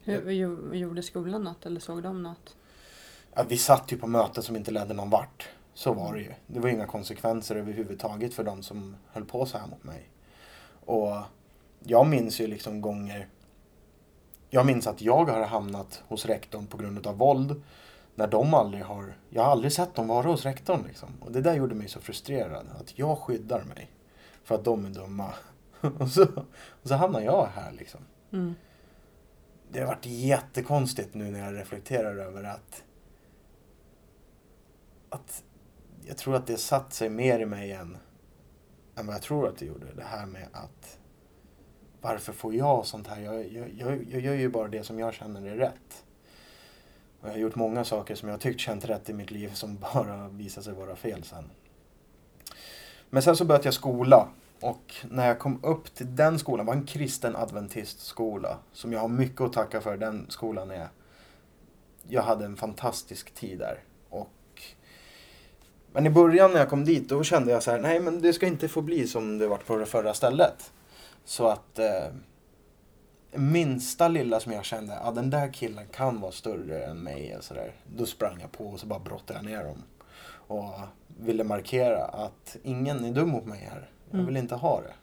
Hur, 0.04 0.30
gjo- 0.30 0.74
gjorde 0.74 1.02
skolan 1.02 1.44
något 1.44 1.66
eller 1.66 1.80
såg 1.80 2.02
de 2.02 2.22
något? 2.22 2.56
Ja, 3.34 3.44
vi 3.48 3.58
satt 3.58 3.92
ju 3.92 3.98
på 3.98 4.06
möten 4.06 4.42
som 4.42 4.56
inte 4.56 4.70
ledde 4.70 4.94
någon 4.94 5.10
vart. 5.10 5.48
Så 5.74 5.92
var 5.92 6.14
det 6.14 6.20
ju. 6.20 6.32
Det 6.46 6.60
var 6.60 6.68
inga 6.68 6.86
konsekvenser 6.86 7.56
överhuvudtaget 7.56 8.34
för 8.34 8.44
de 8.44 8.62
som 8.62 8.96
höll 9.12 9.24
på 9.24 9.46
så 9.46 9.58
här 9.58 9.66
mot 9.66 9.84
mig. 9.84 10.10
Och 10.84 11.16
jag 11.84 12.06
minns 12.06 12.40
ju 12.40 12.46
liksom 12.46 12.80
gånger... 12.80 13.28
Jag 14.50 14.66
minns 14.66 14.86
att 14.86 15.02
jag 15.02 15.24
har 15.24 15.42
hamnat 15.42 16.02
hos 16.08 16.26
rektorn 16.26 16.66
på 16.66 16.76
grund 16.76 17.06
av 17.06 17.16
våld. 17.16 17.62
När 18.14 18.26
de 18.26 18.54
aldrig 18.54 18.84
har... 18.84 19.14
Jag 19.28 19.42
har 19.42 19.50
aldrig 19.50 19.72
sett 19.72 19.94
dem 19.94 20.08
vara 20.08 20.26
hos 20.26 20.44
rektorn 20.44 20.84
liksom. 20.86 21.08
Och 21.20 21.32
det 21.32 21.40
där 21.40 21.54
gjorde 21.54 21.74
mig 21.74 21.88
så 21.88 22.00
frustrerad. 22.00 22.66
Att 22.80 22.98
jag 22.98 23.18
skyddar 23.18 23.64
mig. 23.64 23.90
För 24.44 24.54
att 24.54 24.64
de 24.64 24.84
är 24.84 24.90
dumma. 24.90 25.34
och, 25.98 26.08
så, 26.08 26.26
och 26.82 26.88
så 26.88 26.94
hamnar 26.94 27.20
jag 27.20 27.48
här 27.54 27.72
liksom. 27.72 28.00
Mm. 28.32 28.54
Det 29.72 29.80
har 29.80 29.86
varit 29.86 30.06
jättekonstigt 30.06 31.14
nu 31.14 31.30
när 31.30 31.38
jag 31.38 31.54
reflekterar 31.54 32.16
över 32.16 32.44
att 32.44 32.84
att 35.10 35.44
jag 36.06 36.16
tror 36.16 36.36
att 36.36 36.46
det 36.46 36.56
satt 36.56 36.92
sig 36.92 37.08
mer 37.08 37.38
i 37.38 37.46
mig 37.46 37.72
än, 37.72 37.96
än 38.96 39.06
vad 39.06 39.14
jag 39.14 39.22
tror 39.22 39.48
att 39.48 39.58
det 39.58 39.66
gjorde. 39.66 39.86
Det 39.96 40.04
här 40.04 40.26
med 40.26 40.48
att 40.52 40.98
varför 42.00 42.32
får 42.32 42.54
jag 42.54 42.86
sånt 42.86 43.06
här? 43.06 43.20
Jag, 43.20 43.52
jag, 43.52 43.70
jag, 43.78 44.06
jag 44.10 44.20
gör 44.20 44.34
ju 44.34 44.48
bara 44.48 44.68
det 44.68 44.84
som 44.84 44.98
jag 44.98 45.14
känner 45.14 45.50
är 45.50 45.56
rätt. 45.56 46.04
Och 47.20 47.28
jag 47.28 47.32
har 47.32 47.38
gjort 47.38 47.54
många 47.54 47.84
saker 47.84 48.14
som 48.14 48.28
jag 48.28 48.40
tyckt 48.40 48.60
känt 48.60 48.84
rätt 48.84 49.10
i 49.10 49.12
mitt 49.12 49.30
liv 49.30 49.50
som 49.54 49.78
bara 49.94 50.28
visar 50.28 50.62
sig 50.62 50.72
vara 50.72 50.96
fel 50.96 51.22
sen. 51.22 51.44
Men 53.10 53.22
sen 53.22 53.36
så 53.36 53.44
började 53.44 53.66
jag 53.66 53.74
skola. 53.74 54.28
Och 54.60 54.94
när 55.10 55.26
jag 55.26 55.38
kom 55.38 55.64
upp 55.64 55.94
till 55.94 56.16
den 56.16 56.38
skolan, 56.38 56.66
var 56.66 56.74
en 56.74 56.86
kristen 56.86 57.36
adventistskola. 57.36 58.58
Som 58.72 58.92
jag 58.92 59.00
har 59.00 59.08
mycket 59.08 59.40
att 59.40 59.52
tacka 59.52 59.80
för. 59.80 59.96
Den 59.96 60.26
skolan 60.28 60.70
är... 60.70 60.88
Jag 62.08 62.22
hade 62.22 62.44
en 62.44 62.56
fantastisk 62.56 63.34
tid 63.34 63.58
där. 63.58 63.78
Och... 64.08 64.62
Men 65.92 66.06
i 66.06 66.10
början 66.10 66.52
när 66.52 66.58
jag 66.58 66.68
kom 66.68 66.84
dit 66.84 67.08
då 67.08 67.22
kände 67.22 67.52
jag 67.52 67.62
så 67.62 67.70
här, 67.70 67.78
nej 67.78 68.00
men 68.00 68.22
det 68.22 68.32
ska 68.32 68.46
inte 68.46 68.68
få 68.68 68.82
bli 68.82 69.06
som 69.06 69.38
det 69.38 69.48
var 69.48 69.56
på 69.56 69.76
det 69.76 69.86
förra 69.86 70.14
stället. 70.14 70.72
Så 71.30 71.48
att... 71.48 71.78
Eh, 71.78 72.06
minsta 73.32 74.08
lilla 74.08 74.40
som 74.40 74.52
jag 74.52 74.64
kände, 74.64 74.98
ja 75.04 75.10
den 75.10 75.30
där 75.30 75.52
killen 75.52 75.86
kan 75.92 76.20
vara 76.20 76.32
större 76.32 76.84
än 76.84 76.96
mig. 76.96 77.36
Och 77.36 77.44
så 77.44 77.54
där, 77.54 77.72
då 77.96 78.06
sprang 78.06 78.40
jag 78.40 78.52
på 78.52 78.66
och 78.66 78.80
så 78.80 78.86
bara 78.86 78.98
brottade 78.98 79.38
jag 79.38 79.44
ner 79.46 79.64
dem. 79.64 79.82
Och 80.32 80.74
ville 81.06 81.44
markera 81.44 82.04
att 82.04 82.56
ingen 82.62 83.04
är 83.04 83.12
dum 83.12 83.28
mot 83.28 83.44
mig 83.44 83.58
här. 83.58 83.90
Jag 84.10 84.14
Mm. 84.14 84.26
vill 84.26 84.36
inte 84.36 84.54
ha 84.54 84.80
det. 84.80 84.94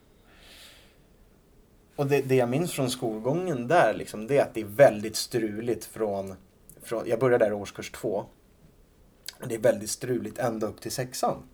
Och 1.96 2.08
det, 2.08 2.22
det 2.22 2.36
jag 2.36 2.50
minns 2.50 2.72
från 2.72 2.90
skolgången 2.90 3.68
där, 3.68 3.94
liksom, 3.94 4.28
det 4.28 4.38
är 4.38 4.42
att 4.42 4.54
det 4.54 4.62
är 4.62 4.66
väldigt 4.66 5.16
struligt 5.16 5.86
från, 5.86 6.36
från... 6.82 7.04
Jag 7.08 7.20
började 7.20 7.46
där 7.46 7.52
i 7.52 7.56
årskurs 7.56 7.92
två. 7.92 8.26
Och 9.42 9.48
det 9.48 9.56
är 9.56 9.60
väldigt 9.60 9.90
struligt 9.90 10.38
ända 10.38 10.68
upp 10.68 10.82
till 10.82 10.92
sexan. 10.92 11.50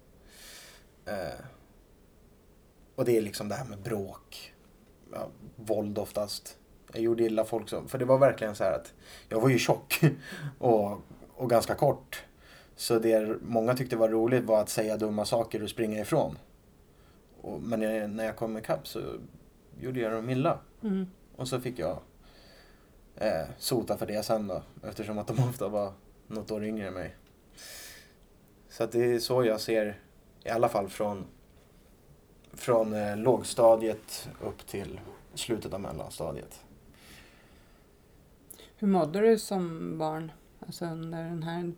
Eh, 1.05 1.45
och 2.95 3.05
det 3.05 3.17
är 3.17 3.21
liksom 3.21 3.49
det 3.49 3.55
här 3.55 3.65
med 3.65 3.79
bråk. 3.79 4.52
Ja, 5.13 5.27
våld 5.55 5.97
oftast. 5.97 6.57
Jag 6.93 7.01
gjorde 7.01 7.23
illa 7.23 7.45
folk 7.45 7.69
som, 7.69 7.87
för 7.87 7.97
det 7.97 8.05
var 8.05 8.17
verkligen 8.17 8.55
så 8.55 8.63
här 8.63 8.73
att 8.73 8.93
jag 9.29 9.41
var 9.41 9.49
ju 9.49 9.59
tjock 9.59 10.01
och, 10.59 11.01
och 11.35 11.49
ganska 11.49 11.75
kort. 11.75 12.23
Så 12.75 12.99
det 12.99 13.37
många 13.41 13.75
tyckte 13.75 13.95
var 13.95 14.09
roligt 14.09 14.43
var 14.43 14.61
att 14.61 14.69
säga 14.69 14.97
dumma 14.97 15.25
saker 15.25 15.63
och 15.63 15.69
springa 15.69 16.01
ifrån. 16.01 16.37
Och, 17.41 17.61
men 17.61 17.81
jag, 17.81 18.09
när 18.09 18.25
jag 18.25 18.35
kom 18.35 18.57
ikapp 18.57 18.87
så 18.87 18.99
gjorde 19.79 19.99
jag 19.99 20.11
dem 20.11 20.29
illa. 20.29 20.59
Mm. 20.83 21.07
Och 21.35 21.47
så 21.47 21.59
fick 21.59 21.79
jag 21.79 21.99
eh, 23.15 23.45
sota 23.57 23.97
för 23.97 24.05
det 24.05 24.23
sen 24.23 24.47
då. 24.47 24.63
Eftersom 24.83 25.17
att 25.17 25.27
de 25.27 25.39
ofta 25.49 25.67
var 25.67 25.93
något 26.27 26.51
år 26.51 26.63
yngre 26.65 26.87
än 26.87 26.93
mig. 26.93 27.15
Så 28.69 28.83
att 28.83 28.91
det 28.91 29.13
är 29.13 29.19
så 29.19 29.45
jag 29.45 29.61
ser, 29.61 29.99
i 30.43 30.49
alla 30.49 30.69
fall 30.69 30.89
från, 30.89 31.25
från 32.53 32.93
eh, 32.93 33.17
lågstadiet 33.17 34.29
upp 34.41 34.67
till 34.67 34.99
slutet 35.33 35.73
av 35.73 35.81
mellanstadiet. 35.81 36.61
Hur 38.77 38.87
mådde 38.87 39.19
du 39.19 39.39
som 39.39 39.97
barn? 39.97 40.31
Alltså 40.59 40.85
under 40.85 41.23
den 41.23 41.43
här... 41.43 41.71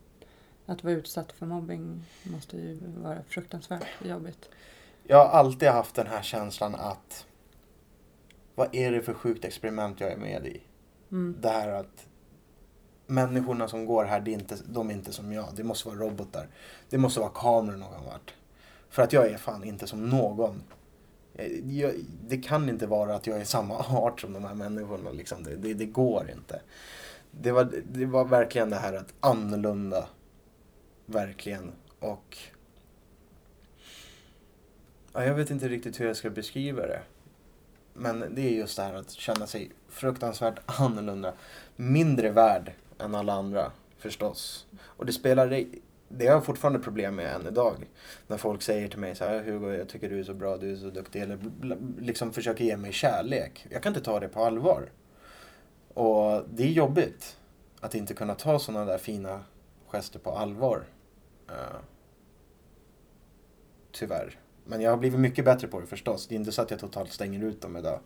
Att 0.65 0.83
vara 0.83 0.93
utsatt 0.93 1.31
för 1.31 1.45
mobbing 1.45 2.03
måste 2.23 2.57
ju 2.57 2.79
vara 2.97 3.23
fruktansvärt 3.23 3.85
jobbigt. 4.03 4.49
Jag 5.03 5.17
har 5.17 5.25
alltid 5.25 5.69
haft 5.69 5.95
den 5.95 6.07
här 6.07 6.21
känslan 6.21 6.75
att 6.75 7.25
vad 8.55 8.75
är 8.75 8.91
det 8.91 9.01
för 9.01 9.13
sjukt 9.13 9.45
experiment 9.45 9.99
jag 9.99 10.11
är 10.11 10.17
med 10.17 10.45
i? 10.45 10.61
Mm. 11.11 11.37
Det 11.41 11.49
här 11.49 11.67
att 11.67 12.07
människorna 13.07 13.67
som 13.67 13.85
går 13.85 14.05
här, 14.05 14.19
det 14.19 14.31
är 14.31 14.33
inte, 14.33 14.57
de 14.65 14.89
är 14.89 14.93
inte 14.93 15.13
som 15.13 15.33
jag. 15.33 15.45
Det 15.55 15.63
måste 15.63 15.87
vara 15.87 15.99
robotar. 15.99 16.47
Det 16.89 16.97
måste 16.97 17.19
vara 17.19 17.29
kameror 17.29 17.77
någon 17.77 18.05
vart. 18.05 18.33
För 18.95 19.03
att 19.03 19.13
jag 19.13 19.31
är 19.31 19.37
fan 19.37 19.63
inte 19.63 19.87
som 19.87 20.09
någon. 20.09 20.63
Eh, 21.33 21.77
jag, 21.79 21.93
det 22.27 22.37
kan 22.37 22.69
inte 22.69 22.87
vara 22.87 23.15
att 23.15 23.27
jag 23.27 23.41
är 23.41 23.45
samma 23.45 23.75
art 23.89 24.21
som 24.21 24.33
de 24.33 24.43
här 24.45 24.55
människorna. 24.55 25.11
Liksom. 25.11 25.43
Det, 25.43 25.55
det, 25.55 25.73
det 25.73 25.85
går 25.85 26.29
inte. 26.31 26.61
Det 27.31 27.51
var, 27.51 27.71
det 27.91 28.05
var 28.05 28.25
verkligen 28.25 28.69
det 28.69 28.75
här 28.75 28.93
att 28.93 29.13
annorlunda. 29.19 30.07
Verkligen. 31.05 31.71
Och 31.99 32.37
ja, 35.13 35.25
jag 35.25 35.35
vet 35.35 35.49
inte 35.49 35.67
riktigt 35.67 35.99
hur 35.99 36.07
jag 36.07 36.17
ska 36.17 36.29
beskriva 36.29 36.81
det. 36.81 37.01
Men 37.93 38.25
det 38.35 38.41
är 38.41 38.51
just 38.51 38.77
det 38.77 38.83
här 38.83 38.93
att 38.93 39.11
känna 39.11 39.47
sig 39.47 39.71
fruktansvärt 39.89 40.59
annorlunda. 40.65 41.33
Mindre 41.75 42.31
värd 42.31 42.71
än 42.99 43.15
alla 43.15 43.33
andra 43.33 43.71
förstås. 43.97 44.65
Och 44.81 45.05
det 45.05 45.13
spelar 45.13 45.65
det 46.07 46.25
har 46.25 46.33
jag 46.33 46.45
fortfarande 46.45 46.79
problem 46.79 47.15
med 47.15 47.35
än 47.35 47.47
idag. 47.47 47.89
När 48.27 48.37
folk 48.37 48.61
säger 48.61 48.87
till 48.87 48.99
mig 48.99 49.15
så 49.15 49.25
här, 49.25 49.43
Hugo 49.43 49.73
jag 49.73 49.89
tycker 49.89 50.09
du 50.09 50.19
är 50.19 50.23
så 50.23 50.33
bra, 50.33 50.57
du 50.57 50.71
är 50.71 50.75
så 50.75 50.89
duktig. 50.89 51.21
Eller 51.21 51.39
liksom 51.99 52.33
försöker 52.33 52.63
ge 52.63 52.77
mig 52.77 52.91
kärlek. 52.93 53.67
Jag 53.69 53.83
kan 53.83 53.89
inte 53.89 54.05
ta 54.05 54.19
det 54.19 54.27
på 54.27 54.43
allvar. 54.43 54.91
Och 55.93 56.43
det 56.49 56.63
är 56.63 56.71
jobbigt. 56.71 57.37
Att 57.79 57.95
inte 57.95 58.13
kunna 58.13 58.35
ta 58.35 58.59
sådana 58.59 58.85
där 58.85 58.97
fina 58.97 59.43
gester 59.87 60.19
på 60.19 60.31
allvar. 60.31 60.83
Uh, 61.49 61.79
tyvärr. 63.91 64.39
Men 64.65 64.81
jag 64.81 64.91
har 64.91 64.97
blivit 64.97 65.19
mycket 65.19 65.45
bättre 65.45 65.67
på 65.67 65.79
det 65.79 65.87
förstås. 65.87 66.27
Det 66.27 66.35
är 66.35 66.39
inte 66.39 66.51
så 66.51 66.61
att 66.61 66.71
jag 66.71 66.79
totalt 66.79 67.11
stänger 67.11 67.43
ut 67.43 67.61
dem 67.61 67.77
idag. 67.77 67.99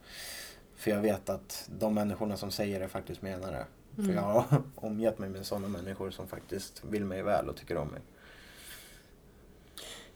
För 0.76 0.92
jag 0.92 1.02
vet 1.02 1.30
att 1.30 1.70
de 1.80 1.94
människorna 1.94 2.38
som 2.38 2.52
säger 2.52 2.80
det 2.80 2.88
faktiskt 2.88 3.22
menar 3.22 3.52
det. 3.52 3.66
Mm. 4.00 4.08
För 4.08 4.22
jag 4.22 4.22
har 4.22 4.64
omgett 4.76 5.20
mig 5.20 5.30
med 5.30 5.46
sådana 5.46 5.68
människor 5.68 6.12
som 6.12 6.28
faktiskt 6.28 6.84
vill 6.90 7.06
mig 7.06 7.24
väl 7.24 7.50
och 7.50 7.56
tycker 7.56 7.78
om 7.78 7.88
mig. 7.88 8.02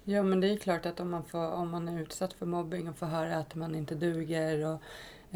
Ja 0.03 0.23
men 0.23 0.39
det 0.39 0.47
är 0.47 0.57
klart 0.57 0.85
att 0.85 0.99
om 0.99 1.09
man, 1.09 1.23
får, 1.23 1.51
om 1.51 1.69
man 1.69 1.87
är 1.87 2.01
utsatt 2.01 2.33
för 2.33 2.45
mobbing 2.45 2.89
och 2.89 2.97
får 2.97 3.05
höra 3.05 3.37
att 3.37 3.55
man 3.55 3.75
inte 3.75 3.95
duger 3.95 4.65
och 4.65 4.81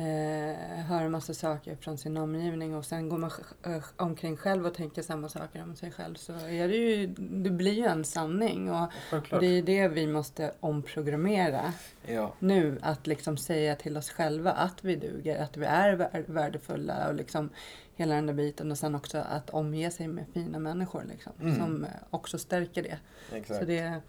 eh, 0.01 0.55
hör 0.86 1.03
en 1.03 1.12
massa 1.12 1.33
saker 1.33 1.75
från 1.75 1.97
sin 1.97 2.17
omgivning 2.17 2.75
och 2.75 2.86
sen 2.86 3.10
går 3.10 3.17
man 3.17 3.31
eh, 3.63 3.83
omkring 3.95 4.38
själv 4.38 4.65
och 4.65 4.73
tänker 4.73 5.01
samma 5.01 5.29
saker 5.29 5.63
om 5.63 5.75
sig 5.75 5.91
själv 5.91 6.15
så 6.15 6.33
är 6.33 6.67
det 6.67 6.75
ju, 6.75 7.07
det 7.17 7.49
blir 7.49 7.73
ju 7.73 7.86
en 7.86 8.03
sanning 8.03 8.71
och, 8.71 8.91
och 9.12 9.39
det 9.39 9.47
är 9.47 9.62
det 9.62 9.88
vi 9.88 10.07
måste 10.07 10.53
omprogrammera 10.60 11.73
ja. 12.05 12.33
nu. 12.39 12.79
Att 12.81 13.07
liksom 13.07 13.38
säga 13.38 13.75
till 13.75 13.97
oss 13.97 14.10
själva 14.10 14.51
att 14.51 14.83
vi 14.83 14.95
duger, 14.95 15.43
att 15.43 15.57
vi 15.57 15.65
är 15.65 16.23
värdefulla 16.27 17.07
och 17.07 17.15
liksom 17.15 17.49
hela 17.97 18.15
den 18.15 18.25
där 18.25 18.33
biten 18.33 18.71
och 18.71 18.77
sen 18.77 18.95
också 18.95 19.17
att 19.17 19.49
omge 19.49 19.91
sig 19.91 20.07
med 20.07 20.25
fina 20.33 20.60
människor 20.60 21.03
liksom, 21.10 21.33
mm. 21.41 21.55
som 21.55 21.86
också 22.10 22.38
stärker 22.38 22.83
det. 22.83 22.97
Exakt. 23.33 23.60
Så 23.60 23.65
det, 23.65 24.01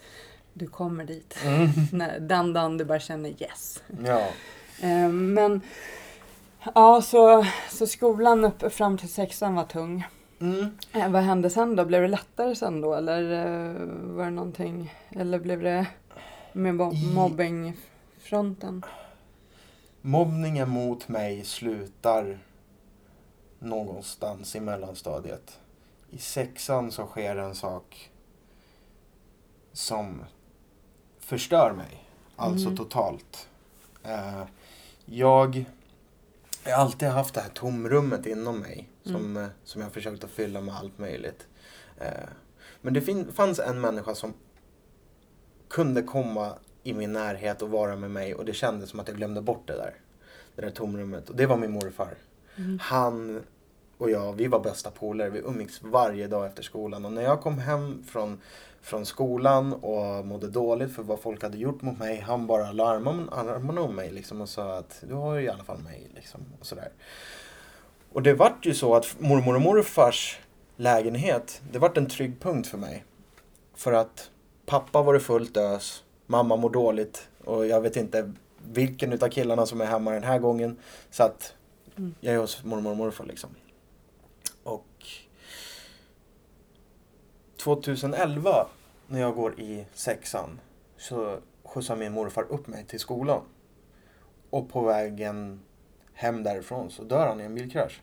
du 0.53 0.67
kommer 0.67 1.05
dit. 1.05 1.39
Mm. 1.45 1.69
När, 1.93 2.21
den 2.21 2.53
dagen 2.53 2.79
du 2.79 2.85
bara 2.85 3.01
känner 3.01 3.43
yes. 3.43 3.83
Ja. 4.05 4.21
Eh, 4.81 5.09
men 5.09 5.61
ja, 6.75 7.03
så, 7.03 7.47
så 7.71 7.87
skolan 7.87 8.45
upp 8.45 8.73
fram 8.73 8.99
till 8.99 9.13
sexan 9.13 9.55
var 9.55 9.65
tung. 9.65 10.07
Mm. 10.41 10.71
Eh, 10.93 11.11
vad 11.11 11.23
hände 11.23 11.51
sen 11.51 11.77
då? 11.77 11.85
Blev 11.85 12.03
det 12.03 12.09
lättare 12.09 12.55
sen 12.55 12.81
då 12.81 12.95
eller 12.95 13.23
eh, 13.23 13.87
var 14.17 14.25
det 14.25 14.31
någonting? 14.31 14.95
Eller 15.11 15.39
blev 15.39 15.63
det 15.63 15.87
med 16.53 16.75
mobbingfronten? 17.15 18.85
Mobbningen 20.01 20.69
mot 20.69 21.09
mig 21.09 21.45
slutar 21.45 22.39
någonstans 23.59 24.57
i 24.57 24.61
mellanstadiet. 24.61 25.59
I 26.11 26.19
sexan 26.19 26.93
så 26.93 27.07
sker 27.07 27.37
en 27.37 27.55
sak 27.55 28.11
som 29.73 30.25
förstör 31.19 31.73
mig. 31.73 32.05
Alltså 32.37 32.67
mm. 32.67 32.77
totalt. 32.77 33.49
Uh, 34.07 34.45
jag 35.05 35.65
har 36.65 36.73
alltid 36.73 37.09
haft 37.09 37.35
det 37.35 37.41
här 37.41 37.51
tomrummet 37.51 38.27
inom 38.27 38.61
mig. 38.61 38.89
Som, 39.03 39.15
mm. 39.15 39.43
Eh, 39.43 39.49
som 39.65 39.83
jag 39.83 39.93
försökt 39.93 40.25
att 40.25 40.31
fylla 40.31 40.61
med 40.61 40.77
allt 40.77 40.99
möjligt. 40.99 41.47
Uh, 42.01 42.29
men 42.81 42.95
det 42.95 43.33
fanns 43.33 43.59
en 43.59 43.81
människa 43.81 44.15
som 44.15 44.35
kunde 45.69 46.03
komma 46.03 46.55
i 46.83 46.95
min 46.95 47.13
närhet 47.13 47.63
och 47.63 47.71
vara 47.71 47.97
med 47.97 48.11
mig 48.11 48.35
och 48.35 48.45
det 48.45 48.53
kändes 48.53 48.91
som 48.91 49.01
att 49.01 49.09
jag 49.09 49.17
glömde 49.17 49.43
bort 49.43 49.67
det 49.67 49.77
där. 49.77 49.95
Det 50.55 50.63
där 50.63 50.71
tomrummet. 50.71 51.31
Och 51.31 51.37
det 51.37 51.47
var 51.47 51.57
min 51.57 51.71
morfar. 51.71 52.15
Mm. 52.59 52.79
Han 52.83 53.43
och 53.99 54.11
jag, 54.11 54.33
vi 54.33 54.47
var 54.47 54.61
bästa 54.61 54.91
polare. 54.91 55.31
Vi 55.31 55.39
umgicks 55.39 55.83
varje 55.83 56.27
dag 56.27 56.47
efter 56.47 56.63
skolan. 56.63 57.05
Och 57.05 57.13
när 57.13 57.23
jag 57.23 57.41
kom 57.41 57.59
hem 57.59 58.03
från, 58.07 58.41
från 58.83 59.07
skolan 59.07 59.73
och 59.73 60.27
mådde 60.27 60.49
dåligt 60.49 60.95
för 60.95 61.03
vad 61.03 61.21
folk 61.21 61.43
hade 61.43 61.59
gjort 61.59 61.83
mot 61.83 61.99
mig. 61.99 62.21
Han 62.21 62.47
bara 62.47 62.73
larmade 62.73 63.31
armarna 63.31 63.81
om 63.81 63.95
mig 63.95 64.11
liksom 64.11 64.41
och 64.41 64.49
sa 64.49 64.79
att 64.79 65.05
du 65.09 65.15
har 65.15 65.35
ju 65.35 65.45
i 65.45 65.49
alla 65.49 65.65
fall 65.65 65.79
mig. 65.79 66.11
Liksom, 66.15 66.41
och, 66.61 66.67
sådär. 66.67 66.89
och 68.13 68.23
det 68.23 68.35
vart 68.35 68.67
ju 68.67 68.75
så 68.75 68.95
att 68.95 69.21
mormor 69.21 69.55
och 69.55 69.61
morfars 69.61 70.39
lägenhet, 70.77 71.63
det 71.73 71.79
vart 71.79 71.97
en 71.97 72.07
trygg 72.07 72.41
punkt 72.41 72.69
för 72.69 72.79
mig. 72.79 73.05
För 73.75 73.93
att 73.93 74.31
pappa 74.67 75.03
var 75.03 75.15
det 75.15 75.21
fullt 75.21 75.57
ös, 75.57 76.05
mamma 76.27 76.57
mår 76.57 76.71
dåligt 76.71 77.29
och 77.45 77.67
jag 77.67 77.81
vet 77.81 77.97
inte 77.97 78.33
vilken 78.63 79.13
utav 79.13 79.29
killarna 79.29 79.67
som 79.67 79.81
är 79.81 79.85
hemma 79.85 80.11
den 80.11 80.23
här 80.23 80.39
gången. 80.39 80.77
Så 81.11 81.23
att 81.23 81.55
mm. 81.99 82.15
jag 82.21 82.35
är 82.35 82.39
hos 82.39 82.65
mormor 82.65 82.91
och 82.91 82.97
morfar 82.97 83.25
liksom. 83.25 83.51
Och 84.63 85.07
2011 87.57 88.67
när 89.07 89.21
jag 89.21 89.35
går 89.35 89.61
i 89.61 89.87
sexan 89.95 90.61
så 90.97 91.39
skjutsar 91.65 91.97
min 91.97 92.13
morfar 92.13 92.43
upp 92.43 92.67
mig 92.67 92.85
till 92.85 93.01
skolan. 93.01 93.43
Och 94.51 94.69
på 94.69 94.83
vägen 94.83 95.61
hem 96.13 96.43
därifrån 96.43 96.91
så 96.91 97.05
dör 97.05 97.27
han 97.27 97.41
i 97.41 97.45
en 97.45 97.55
bilkrasch. 97.55 98.01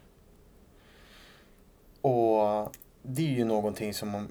Och 2.01 2.71
det 3.01 3.21
är 3.21 3.35
ju 3.37 3.45
någonting 3.45 3.93
som 3.93 4.27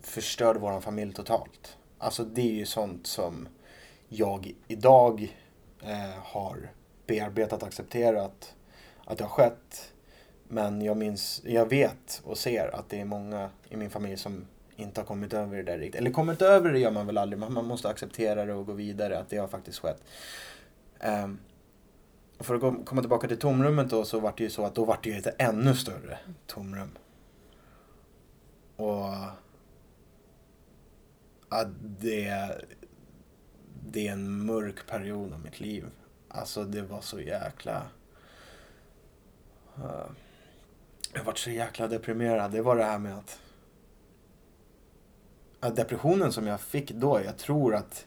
förstörde 0.00 0.58
vår 0.58 0.80
familj 0.80 1.12
totalt. 1.12 1.76
Alltså 1.98 2.24
det 2.24 2.40
är 2.40 2.52
ju 2.52 2.66
sånt 2.66 3.06
som 3.06 3.48
jag 4.08 4.54
idag 4.68 5.36
eh, 5.82 6.22
har 6.22 6.70
bearbetat, 7.10 7.62
accepterat 7.62 8.54
att 9.04 9.18
det 9.18 9.24
har 9.24 9.30
skett. 9.30 9.92
Men 10.48 10.82
jag 10.82 10.96
minns, 10.96 11.42
jag 11.44 11.68
vet 11.68 12.22
och 12.24 12.38
ser 12.38 12.74
att 12.74 12.88
det 12.88 13.00
är 13.00 13.04
många 13.04 13.50
i 13.68 13.76
min 13.76 13.90
familj 13.90 14.16
som 14.16 14.46
inte 14.76 15.00
har 15.00 15.06
kommit 15.06 15.32
över 15.32 15.56
det 15.56 15.62
där 15.62 15.78
riktigt. 15.78 16.00
Eller 16.00 16.10
kommit 16.10 16.42
över 16.42 16.72
det 16.72 16.78
gör 16.78 16.90
man 16.90 17.06
väl 17.06 17.18
aldrig, 17.18 17.38
men 17.38 17.52
man 17.52 17.64
måste 17.64 17.88
acceptera 17.88 18.44
det 18.44 18.52
och 18.52 18.66
gå 18.66 18.72
vidare, 18.72 19.18
att 19.18 19.28
det 19.28 19.36
har 19.36 19.48
faktiskt 19.48 19.78
skett. 19.78 20.02
Um, 21.24 21.38
för 22.38 22.54
att 22.54 22.86
komma 22.86 23.02
tillbaka 23.02 23.28
till 23.28 23.38
tomrummet 23.38 23.90
då 23.90 24.04
så 24.04 24.20
var 24.20 24.34
det 24.36 24.44
ju 24.44 24.50
så 24.50 24.64
att 24.64 24.74
då 24.74 24.84
var 24.84 24.98
det 25.02 25.10
ju 25.10 25.16
ett 25.16 25.34
ännu 25.38 25.74
större 25.74 26.18
tomrum. 26.46 26.90
Och 28.76 29.14
ja, 31.50 31.64
det, 31.80 32.50
det 33.90 34.08
är 34.08 34.12
en 34.12 34.46
mörk 34.46 34.86
period 34.86 35.32
av 35.32 35.40
mitt 35.40 35.60
liv. 35.60 35.84
Alltså 36.30 36.64
det 36.64 36.82
var 36.82 37.00
så 37.00 37.20
jäkla 37.20 37.86
Uh, 39.78 40.10
jag 41.12 41.24
var 41.24 41.34
så 41.34 41.50
jäkla 41.50 41.88
deprimerad. 41.88 42.52
Det 42.52 42.62
var 42.62 42.76
det 42.76 42.84
här 42.84 42.98
med 42.98 43.18
att, 43.18 43.40
att 45.60 45.76
depressionen 45.76 46.32
som 46.32 46.46
jag 46.46 46.60
fick 46.60 46.90
då, 46.90 47.20
jag 47.24 47.38
tror 47.38 47.74
att, 47.74 48.06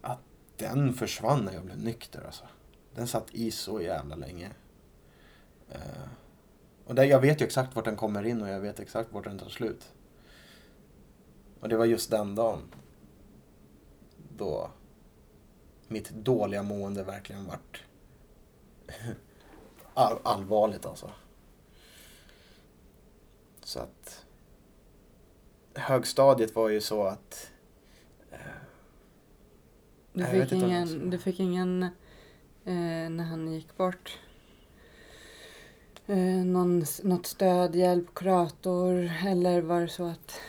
att 0.00 0.18
den 0.56 0.94
försvann 0.94 1.44
när 1.44 1.52
jag 1.52 1.64
blev 1.64 1.78
nykter 1.78 2.22
alltså. 2.24 2.44
Den 2.94 3.06
satt 3.06 3.34
i 3.34 3.50
så 3.50 3.80
jävla 3.80 4.16
länge. 4.16 4.50
Eh, 5.68 6.08
och 6.84 6.94
där, 6.94 7.04
jag 7.04 7.20
vet 7.20 7.40
ju 7.40 7.44
exakt 7.44 7.76
vart 7.76 7.84
den 7.84 7.96
kommer 7.96 8.26
in 8.26 8.42
och 8.42 8.48
jag 8.48 8.60
vet 8.60 8.80
exakt 8.80 9.12
vart 9.12 9.24
den 9.24 9.38
tar 9.38 9.48
slut. 9.48 9.92
Och 11.60 11.68
det 11.68 11.76
var 11.76 11.84
just 11.84 12.10
den 12.10 12.34
dagen. 12.34 12.62
Då 14.36 14.70
mitt 15.90 16.10
dåliga 16.10 16.62
mående 16.62 17.02
verkligen 17.02 17.46
vart 17.46 17.84
all, 19.94 20.18
allvarligt 20.22 20.86
alltså. 20.86 21.10
Så 23.64 23.80
att 23.80 24.24
högstadiet 25.74 26.54
var 26.54 26.68
ju 26.68 26.80
så 26.80 27.02
att 27.02 27.50
eh, 28.30 28.38
Du 30.12 30.24
fick 30.24 30.52
ingen, 30.52 31.10
du 31.10 31.18
fick 31.18 31.40
ingen 31.40 31.82
eh, 32.64 33.10
när 33.10 33.24
han 33.24 33.52
gick 33.52 33.76
bort, 33.76 34.18
eh, 36.06 36.16
någon, 36.44 36.84
något 37.02 37.26
stöd, 37.26 37.76
hjälp, 37.76 38.14
kurator 38.14 39.12
eller 39.26 39.60
var 39.60 39.80
det 39.80 39.88
så 39.88 40.04
att 40.04 40.40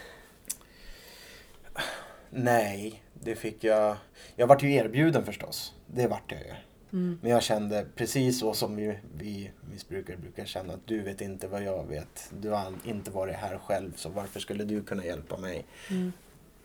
nej, 2.29 3.03
det 3.23 3.35
fick 3.35 3.63
jag. 3.63 3.97
Jag 4.35 4.47
vart 4.47 4.63
ju 4.63 4.73
erbjuden 4.73 5.25
förstås. 5.25 5.73
Det 5.87 6.07
vart 6.07 6.31
jag 6.31 6.39
ju. 6.41 6.53
mm, 6.99 7.19
Men 7.21 7.31
jag 7.31 7.43
kände 7.43 7.85
precis 7.95 8.39
så 8.39 8.53
som 8.53 8.75
vi, 8.75 8.97
vi 9.17 9.51
missbrukare 9.71 10.17
brukar 10.17 10.45
känna 10.45 10.73
att 10.73 10.87
du 10.87 11.01
vet 11.01 11.21
inte 11.21 11.47
vad 11.47 11.63
jag 11.63 11.87
vet. 11.87 12.31
Du 12.39 12.49
har 12.49 12.73
inte 12.85 13.11
varit 13.11 13.35
här 13.35 13.57
själv 13.57 13.93
så 13.95 14.09
varför 14.09 14.39
skulle 14.39 14.63
du 14.63 14.83
kunna 14.83 15.05
hjälpa 15.05 15.37
mig? 15.37 15.65
mm, 15.89 16.11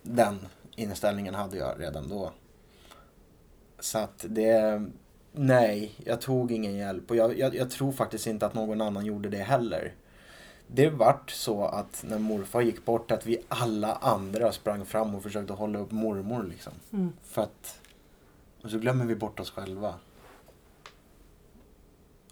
Den 0.03 0.39
inställningen 0.77 1.35
hade 1.35 1.57
jag 1.57 1.81
redan 1.81 2.09
då. 2.09 2.33
Så 3.81 3.99
att 3.99 4.25
det... 4.29 4.83
Nej, 5.33 5.93
jag 6.05 6.21
tog 6.21 6.53
ingen 6.53 6.77
hjälp 6.77 7.11
och 7.11 7.17
jag, 7.17 7.39
jag, 7.39 7.55
jag 7.55 7.71
tror 7.71 7.93
faktiskt 7.93 8.27
inte 8.27 8.47
att 8.47 8.55
någon 8.55 8.81
annan 8.81 9.07
gjorde 9.07 9.29
det 9.29 9.39
heller. 9.43 9.93
Det 10.67 10.91
vart 10.91 11.31
så 11.31 11.65
att 11.65 12.05
när 12.09 12.19
morfar 12.19 12.61
gick 12.61 12.85
bort 12.85 13.11
att 13.11 13.27
vi 13.27 13.43
alla 13.49 13.95
andra 13.95 14.53
sprang 14.53 14.85
fram 14.85 15.15
och 15.15 15.23
försökte 15.23 15.53
hålla 15.53 15.79
upp 15.79 15.91
mormor 15.91 16.43
liksom. 16.43 16.73
mm. 16.93 17.13
För 17.23 17.43
att... 17.43 17.81
Och 18.63 18.71
så 18.71 18.79
glömmer 18.79 19.05
vi 19.05 19.15
bort 19.15 19.41
oss 19.41 19.51
själva. 19.51 19.95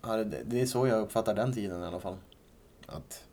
Ja, 0.02 0.16
det, 0.16 0.42
det 0.44 0.60
är 0.60 0.66
så 0.66 0.86
jag 0.86 1.00
uppfattar 1.00 1.34
den 1.34 1.52
tiden 1.52 1.82
i 1.82 1.86
alla 1.86 2.00
fall. 2.00 2.16
Att 2.86 3.24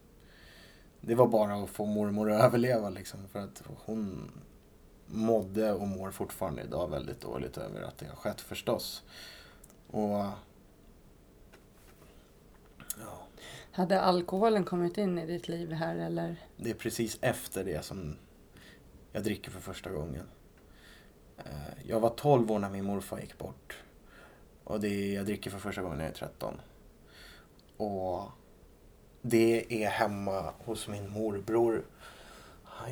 det 1.02 1.16
var 1.16 1.28
bara 1.28 1.54
att 1.54 1.70
få 1.70 1.86
mormor 1.86 2.32
att 2.32 2.44
överleva 2.44 2.90
liksom. 2.90 3.20
För 3.32 3.40
att 3.40 3.64
hon 3.86 4.32
mådde 5.06 5.74
och 5.74 5.88
mår 5.88 6.12
fortfarande 6.12 6.62
idag 6.62 6.88
väldigt 6.88 7.22
dåligt 7.22 7.58
över 7.58 7.82
att 7.82 7.98
det 7.98 8.06
har 8.06 8.16
skett 8.16 8.42
förstås. 8.42 9.04
Och... 9.92 10.26
Ja, 13.00 13.28
hade 13.72 14.02
alkoholen 14.02 14.64
kommit 14.64 14.98
in 14.98 15.20
i 15.20 15.26
ditt 15.26 15.48
liv 15.48 15.72
här 15.72 15.96
eller? 15.96 16.36
det 16.58 16.70
är 16.70 16.74
precis 16.74 17.18
efter 17.22 17.64
det 17.64 17.86
som 17.86 18.18
jag 19.12 19.24
dricker 19.24 19.52
för 19.52 19.60
första 19.60 19.90
gången. 19.90 20.24
Eh, 21.38 21.88
jag 21.88 22.00
var 22.00 22.10
12 22.10 22.52
år 22.52 22.60
när 22.60 22.70
min 22.70 22.86
morfar 22.86 23.20
gick 23.20 23.38
bort. 23.38 23.78
Och 24.64 24.80
det, 24.80 25.14
jag 25.14 25.26
dricker 25.26 25.52
för 25.52 25.60
första 25.60 25.82
gången 25.82 25.98
när 25.98 26.06
jag 26.06 26.12
är 26.12 26.18
13. 26.18 26.62
Och 27.78 28.24
det 29.22 29.84
är 29.84 29.90
hemma 29.90 30.54
hos 30.66 30.88
min 30.88 31.10
morbror. 31.10 31.84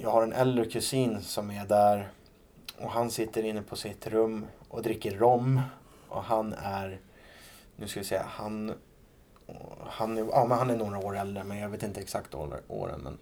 Jag 0.01 0.09
har 0.09 0.23
en 0.23 0.33
äldre 0.33 0.65
kusin 0.65 1.21
som 1.21 1.51
är 1.51 1.65
där. 1.65 2.11
Och 2.77 2.91
han 2.91 3.11
sitter 3.11 3.43
inne 3.43 3.61
på 3.61 3.75
sitt 3.75 4.07
rum 4.07 4.45
och 4.67 4.83
dricker 4.83 5.11
rom. 5.17 5.61
Och 6.07 6.23
han 6.23 6.53
är, 6.53 6.99
nu 7.75 7.87
ska 7.87 7.99
vi 7.99 8.05
se, 8.05 8.21
han, 8.25 8.73
han, 9.85 10.17
är, 10.17 10.21
ja, 10.31 10.45
men 10.49 10.57
han 10.57 10.69
är 10.69 10.75
några 10.75 10.97
år 10.97 11.17
äldre 11.17 11.43
men 11.43 11.57
jag 11.57 11.69
vet 11.69 11.83
inte 11.83 12.01
exakt 12.01 12.35
år- 12.35 12.61
åren. 12.67 12.99
Men. 13.03 13.17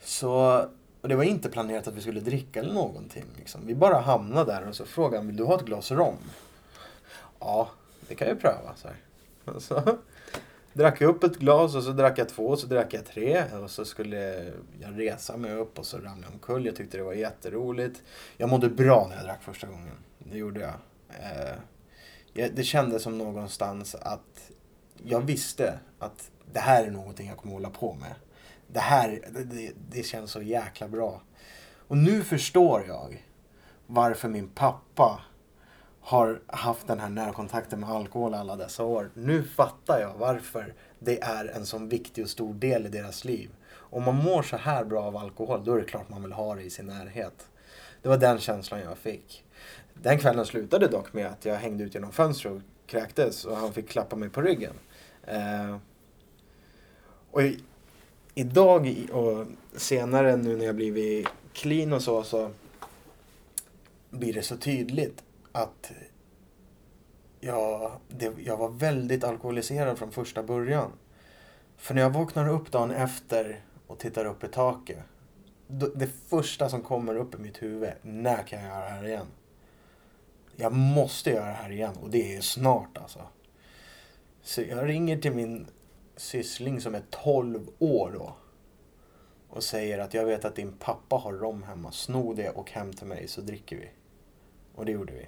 Så, 0.00 0.64
och 1.00 1.08
det 1.08 1.16
var 1.16 1.24
inte 1.24 1.48
planerat 1.48 1.88
att 1.88 1.94
vi 1.94 2.00
skulle 2.00 2.20
dricka 2.20 2.60
eller 2.60 2.74
någonting. 2.74 3.24
Liksom. 3.36 3.66
Vi 3.66 3.74
bara 3.74 3.98
hamnade 4.00 4.52
där 4.52 4.68
och 4.68 4.76
så 4.76 4.84
frågade 4.84 5.16
han, 5.16 5.26
vill 5.26 5.36
du 5.36 5.44
ha 5.44 5.56
ett 5.56 5.64
glas 5.64 5.90
rom? 5.90 6.16
Ja, 7.38 7.68
det 8.08 8.14
kan 8.14 8.28
jag 8.28 8.40
pröva. 8.40 8.74
Så, 8.76 8.88
här. 8.88 8.96
Och 9.54 9.62
så 9.62 9.82
drack 10.72 11.00
jag 11.00 11.08
upp 11.10 11.24
ett 11.24 11.36
glas 11.38 11.74
och 11.74 11.82
så 11.82 11.90
drack 11.90 12.18
jag 12.18 12.28
två 12.28 12.46
och 12.46 12.58
så 12.58 12.66
drack 12.66 12.94
jag 12.94 13.06
tre. 13.06 13.44
Och 13.62 13.70
så 13.70 13.84
skulle 13.84 14.52
jag 14.80 15.00
resa 15.00 15.36
mig 15.36 15.52
upp 15.54 15.78
och 15.78 15.86
så 15.86 15.96
ramlade 15.96 16.22
jag 16.22 16.32
omkull. 16.32 16.66
Jag 16.66 16.76
tyckte 16.76 16.96
det 16.96 17.02
var 17.02 17.12
jätteroligt. 17.12 18.02
Jag 18.36 18.48
mådde 18.48 18.68
bra 18.68 19.06
när 19.08 19.16
jag 19.16 19.24
drack 19.24 19.42
första 19.42 19.66
gången. 19.66 19.94
Det 20.18 20.38
gjorde 20.38 20.60
jag. 20.60 20.74
Eh, 21.20 21.54
jag 22.32 22.54
det 22.54 22.62
kändes 22.64 23.02
som 23.02 23.18
någonstans 23.18 23.94
att 23.94 24.50
jag 25.04 25.20
visste 25.20 25.78
att 25.98 26.30
det 26.52 26.60
här 26.60 26.84
är 26.84 26.90
någonting 26.90 27.28
jag 27.28 27.36
kommer 27.36 27.54
hålla 27.54 27.70
på 27.70 27.94
med. 27.94 28.14
Det 28.66 28.80
här, 28.80 29.20
det, 29.30 29.72
det, 29.90 30.02
känns 30.02 30.30
så 30.30 30.42
jäkla 30.42 30.88
bra. 30.88 31.22
Och 31.88 31.96
nu 31.96 32.24
förstår 32.24 32.84
jag 32.88 33.26
varför 33.86 34.28
min 34.28 34.48
pappa 34.48 35.20
har 36.00 36.40
haft 36.46 36.86
den 36.86 37.00
här 37.00 37.10
närkontakten 37.10 37.80
med 37.80 37.90
alkohol 37.90 38.34
alla 38.34 38.56
dessa 38.56 38.84
år. 38.84 39.10
Nu 39.14 39.42
fattar 39.42 40.00
jag 40.00 40.14
varför 40.18 40.74
det 40.98 41.22
är 41.22 41.44
en 41.44 41.66
sån 41.66 41.88
viktig 41.88 42.24
och 42.24 42.30
stor 42.30 42.54
del 42.54 42.86
i 42.86 42.88
deras 42.88 43.24
liv. 43.24 43.50
Om 43.74 44.02
man 44.02 44.14
mår 44.14 44.42
så 44.42 44.56
här 44.56 44.84
bra 44.84 45.02
av 45.02 45.16
alkohol, 45.16 45.64
då 45.64 45.74
är 45.74 45.78
det 45.78 45.84
klart 45.84 46.08
man 46.08 46.22
vill 46.22 46.32
ha 46.32 46.54
det 46.54 46.62
i 46.62 46.70
sin 46.70 46.86
närhet. 46.86 47.46
Det 48.02 48.08
var 48.08 48.16
den 48.16 48.38
känslan 48.38 48.80
jag 48.80 48.98
fick. 48.98 49.44
Den 49.94 50.18
kvällen 50.18 50.46
slutade 50.46 50.86
dock 50.88 51.12
med 51.12 51.26
att 51.26 51.44
jag 51.44 51.56
hängde 51.56 51.84
ut 51.84 51.94
genom 51.94 52.12
fönstret 52.12 52.52
och 52.52 52.62
kräktes 52.86 53.44
och 53.44 53.56
han 53.56 53.72
fick 53.72 53.88
klappa 53.88 54.16
mig 54.16 54.28
på 54.28 54.42
ryggen. 54.42 54.74
Eh, 55.26 55.76
och 57.30 57.42
i, 57.42 57.60
idag 58.34 59.06
och 59.12 59.46
senare 59.80 60.36
nu 60.36 60.56
när 60.56 60.64
jag 60.64 60.74
blivit 60.76 61.28
clean 61.52 61.92
och 61.92 62.02
så, 62.02 62.22
så 62.22 62.50
blir 64.10 64.32
det 64.32 64.42
så 64.42 64.56
tydligt 64.56 65.24
att 65.52 65.92
jag, 67.40 67.92
det, 68.08 68.32
jag 68.44 68.56
var 68.56 68.68
väldigt 68.68 69.24
alkoholiserad 69.24 69.98
från 69.98 70.10
första 70.12 70.42
början. 70.42 70.90
För 71.76 71.94
när 71.94 72.02
jag 72.02 72.10
vaknar 72.10 72.48
upp 72.48 72.72
dagen 72.72 72.90
efter 72.90 73.60
och 73.86 73.98
tittar 73.98 74.24
upp 74.24 74.44
i 74.44 74.48
taket. 74.48 74.98
då- 75.68 75.90
Det 75.94 76.06
första 76.28 76.68
som 76.68 76.82
kommer 76.82 77.16
upp 77.16 77.34
i 77.34 77.38
mitt 77.38 77.62
huvud, 77.62 77.90
när 78.02 78.42
kan 78.42 78.58
jag 78.62 78.68
göra 78.68 78.84
det 78.84 78.90
här 78.90 79.06
igen? 79.08 79.26
Jag 80.56 80.72
måste 80.72 81.30
göra 81.30 81.44
det 81.46 81.52
här 81.52 81.70
igen 81.70 81.92
och 82.02 82.10
det 82.10 82.36
är 82.36 82.40
snart 82.40 82.98
alltså. 82.98 83.20
Så 84.42 84.62
jag 84.62 84.88
ringer 84.88 85.16
till 85.18 85.32
min 85.32 85.66
syssling 86.16 86.80
som 86.80 86.94
är 86.94 87.02
12 87.10 87.68
år 87.78 88.10
då. 88.18 88.32
Och 89.48 89.62
säger 89.62 89.98
att 89.98 90.14
jag 90.14 90.24
vet 90.24 90.44
att 90.44 90.56
din 90.56 90.72
pappa 90.72 91.16
har 91.16 91.32
rom 91.32 91.62
hemma. 91.62 91.92
Sno 91.92 92.32
det 92.34 92.50
och 92.50 92.70
hem 92.70 92.92
till 92.92 93.06
mig 93.06 93.28
så 93.28 93.40
dricker 93.40 93.76
vi. 93.76 93.90
Och 94.74 94.84
det 94.84 94.92
gjorde 94.92 95.12
vi. 95.12 95.26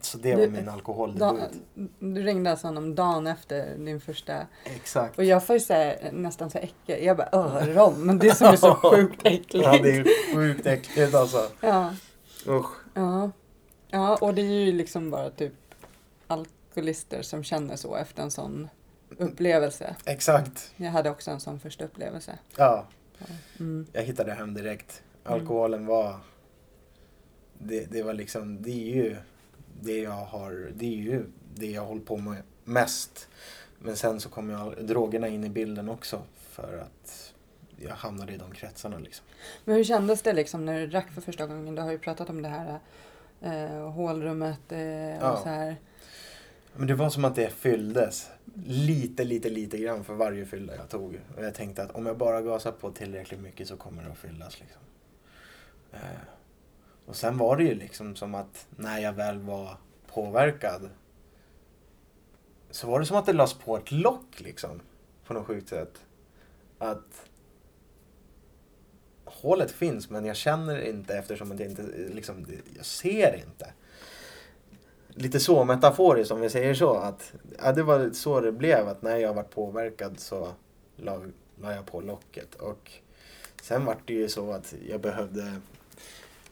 Så 0.00 0.18
det 0.18 0.34
var 0.34 0.42
Du- 0.42 0.50
min 0.50 0.68
alkoholdebut. 0.68 1.50
du 1.98 2.22
ringde 2.22 2.50
alltså 2.50 2.66
honom 2.66 2.94
dagen 2.94 3.26
efter 3.26 3.76
din 3.78 4.00
första 4.00 4.46
Exakt. 4.64 5.18
och 5.18 5.24
jag 5.24 5.46
får 5.46 5.54
ju 5.54 5.60
säga 5.60 6.12
nästan 6.12 6.50
så 6.50 6.58
äcklig. 6.58 7.04
Jag 7.04 7.16
bara 7.16 7.28
öh, 7.32 7.66
rom. 7.76 8.06
Men 8.06 8.18
det 8.18 8.34
som 8.34 8.46
är 8.46 8.56
så 8.56 8.74
sjukt 8.90 9.20
äckligt. 9.26 9.66
Ja, 9.66 9.78
det 9.82 9.96
är 9.96 10.34
sjukt 10.34 10.66
äckligt 10.66 11.14
alltså. 11.14 11.48
ja, 11.60 11.94
Usch. 12.46 12.70
ja. 12.94 13.30
ja, 13.90 14.16
och 14.20 14.34
det 14.34 14.42
är 14.42 14.64
ju 14.66 14.72
liksom 14.72 15.10
bara 15.10 15.30
typ 15.30 15.52
alkoholister 16.72 17.22
som 17.22 17.44
känner 17.44 17.76
så 17.76 17.96
efter 17.96 18.22
en 18.22 18.30
sån 18.30 18.68
upplevelse. 19.18 19.96
Exakt. 20.06 20.72
Jag 20.76 20.90
hade 20.90 21.10
också 21.10 21.30
en 21.30 21.40
sån 21.40 21.60
första 21.60 21.84
upplevelse. 21.84 22.38
Ja, 22.56 22.86
Mm. 23.60 23.86
jag 23.92 24.02
hittade 24.02 24.32
hem 24.34 24.54
direkt. 24.54 25.02
Alkoholen 25.24 25.86
var... 25.86 26.16
Det, 27.58 27.84
det 27.92 28.02
var 28.02 28.12
liksom, 28.14 28.62
det 28.62 28.70
är 28.70 28.94
ju 28.96 29.16
det 29.80 29.98
jag 29.98 30.10
har, 30.12 30.70
det 30.74 30.86
är 30.86 30.96
ju 30.96 31.24
det 31.54 31.70
jag 31.70 31.84
håller 31.84 32.00
på 32.02 32.16
med 32.16 32.42
mest. 32.64 33.28
Men 33.78 33.96
sen 33.96 34.20
så 34.20 34.28
kom 34.28 34.50
jag 34.50 34.86
drogerna 34.86 35.28
in 35.28 35.44
i 35.44 35.48
bilden 35.48 35.88
också 35.88 36.22
för 36.36 36.78
att 36.78 37.32
jag 37.76 37.94
hamnade 37.94 38.32
i 38.32 38.36
de 38.36 38.50
kretsarna 38.52 38.98
liksom. 38.98 39.26
Men 39.64 39.76
hur 39.76 39.84
kändes 39.84 40.22
det 40.22 40.32
liksom 40.32 40.64
när 40.66 40.80
du 40.80 40.86
drack 40.86 41.10
för 41.12 41.20
första 41.20 41.46
gången? 41.46 41.74
Du 41.74 41.82
har 41.82 41.90
ju 41.92 41.98
pratat 41.98 42.30
om 42.30 42.42
det 42.42 42.48
här 42.48 42.78
eh, 43.42 43.90
hålrummet 43.90 44.72
eh, 44.72 44.78
och 44.78 45.28
Ja. 45.28 45.40
så 45.42 45.48
här. 45.48 45.76
Men 46.76 46.86
det 46.86 46.94
var 46.94 47.10
som 47.10 47.24
att 47.24 47.34
det 47.34 47.50
fylldes 47.50 48.30
lite, 48.64 49.24
lite, 49.24 49.48
lite 49.48 49.78
grann 49.78 50.04
för 50.04 50.14
varje 50.14 50.46
fylla 50.46 50.76
jag 50.76 50.88
tog. 50.88 51.20
Och 51.36 51.44
jag 51.44 51.54
tänkte 51.54 51.82
att 51.82 51.90
om 51.90 52.06
jag 52.06 52.16
bara 52.16 52.42
gasar 52.42 52.72
på 52.72 52.90
tillräckligt 52.90 53.40
mycket 53.40 53.68
så 53.68 53.76
kommer 53.76 54.02
det 54.02 54.10
att 54.10 54.18
fyllas 54.18 54.60
liksom. 54.60 54.82
Eh, 55.92 55.98
och 57.06 57.16
sen 57.16 57.38
var 57.38 57.56
det 57.56 57.64
ju 57.64 57.74
liksom 57.74 58.16
som 58.16 58.34
att 58.34 58.66
när 58.76 58.98
jag 58.98 59.12
väl 59.12 59.38
var 59.38 59.76
påverkad 60.06 60.90
så 62.70 62.86
var 62.86 63.00
det 63.00 63.06
som 63.06 63.16
att 63.16 63.26
det 63.26 63.32
lades 63.32 63.54
på 63.54 63.76
ett 63.76 63.92
lock 63.92 64.40
liksom. 64.40 64.80
På 65.24 65.34
något 65.34 65.46
sjukt 65.46 65.68
sätt. 65.68 66.04
Att 66.78 67.30
hålet 69.24 69.70
finns 69.70 70.10
men 70.10 70.24
jag 70.24 70.36
känner 70.36 70.80
inte 70.80 71.14
eftersom 71.14 71.52
att 71.52 71.60
jag 71.60 71.68
inte, 71.68 71.82
liksom, 72.14 72.46
jag 72.76 72.86
ser 72.86 73.36
inte. 73.46 73.72
Lite 75.14 75.40
så 75.40 75.64
metaforiskt 75.64 76.32
om 76.32 76.40
vi 76.40 76.50
säger 76.50 76.74
så. 76.74 76.94
Att, 76.94 77.32
ja, 77.58 77.72
det 77.72 77.82
var 77.82 78.10
så 78.10 78.40
det 78.40 78.52
blev 78.52 78.88
att 78.88 79.02
när 79.02 79.16
jag 79.16 79.34
var 79.34 79.42
påverkad 79.42 80.20
så 80.20 80.48
la, 80.96 81.20
la 81.60 81.74
jag 81.74 81.86
på 81.86 82.00
locket. 82.00 82.54
Och 82.54 82.92
sen 83.62 83.84
var 83.84 83.96
det 84.04 84.12
ju 84.12 84.28
så 84.28 84.52
att 84.52 84.74
jag 84.88 85.00
behövde 85.00 85.52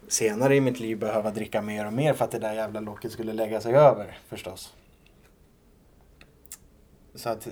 senare 0.09 0.57
i 0.57 0.61
mitt 0.61 0.81
liv 0.81 0.99
behöva 0.99 1.31
dricka 1.31 1.62
mer 1.62 1.87
och 1.87 1.92
mer 1.92 2.14
för 2.14 2.25
att 2.25 2.31
det 2.31 2.38
där 2.38 2.55
jävla 2.55 2.81
locket 2.81 3.12
skulle 3.12 3.33
lägga 3.33 3.61
sig 3.61 3.75
över 3.75 4.18
förstås. 4.29 4.75
Så 7.14 7.29
att 7.29 7.49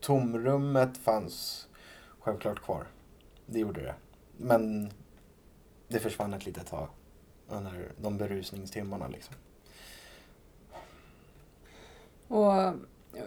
tomrummet 0.00 0.96
fanns 0.98 1.68
självklart 2.20 2.62
kvar. 2.62 2.86
Det 3.46 3.58
gjorde 3.58 3.80
det. 3.80 3.94
Men 4.36 4.90
det 5.88 5.98
försvann 5.98 6.34
ett 6.34 6.46
litet 6.46 6.66
tag 6.66 6.88
under 7.50 7.92
de 7.96 8.16
berusningstimmarna 8.16 9.08
liksom. 9.08 9.34
Och 12.28 12.52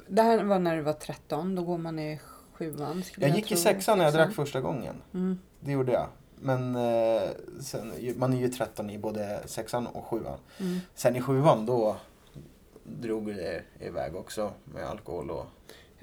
det 0.07 0.21
här 0.21 0.43
var 0.43 0.59
när 0.59 0.75
du 0.75 0.81
var 0.81 0.93
13, 0.93 1.55
då 1.55 1.63
går 1.63 1.77
man 1.77 1.99
i 1.99 2.19
sjuan. 2.53 3.03
skulle 3.03 3.27
Jag 3.27 3.35
gick 3.35 3.51
i 3.51 3.55
sexan 3.55 3.97
när 3.97 4.05
jag 4.05 4.13
drack 4.13 4.33
första 4.33 4.61
gången. 4.61 4.95
Mm. 5.13 5.39
Det 5.59 5.71
gjorde 5.71 5.91
jag. 5.91 6.07
Men 6.35 6.75
eh, 6.75 7.29
sen, 7.61 7.93
man 8.15 8.33
är 8.33 8.37
ju 8.37 8.49
13 8.49 8.89
i 8.89 8.97
både 8.97 9.41
sexan 9.45 9.87
och 9.87 10.05
sjuan. 10.05 10.39
Mm. 10.59 10.79
Sen 10.95 11.15
i 11.15 11.21
sjuan 11.21 11.65
då 11.65 11.95
drog 12.83 13.35
det 13.35 13.63
iväg 13.79 14.15
också 14.15 14.51
med 14.65 14.83
alkohol 14.83 15.31
och 15.31 15.45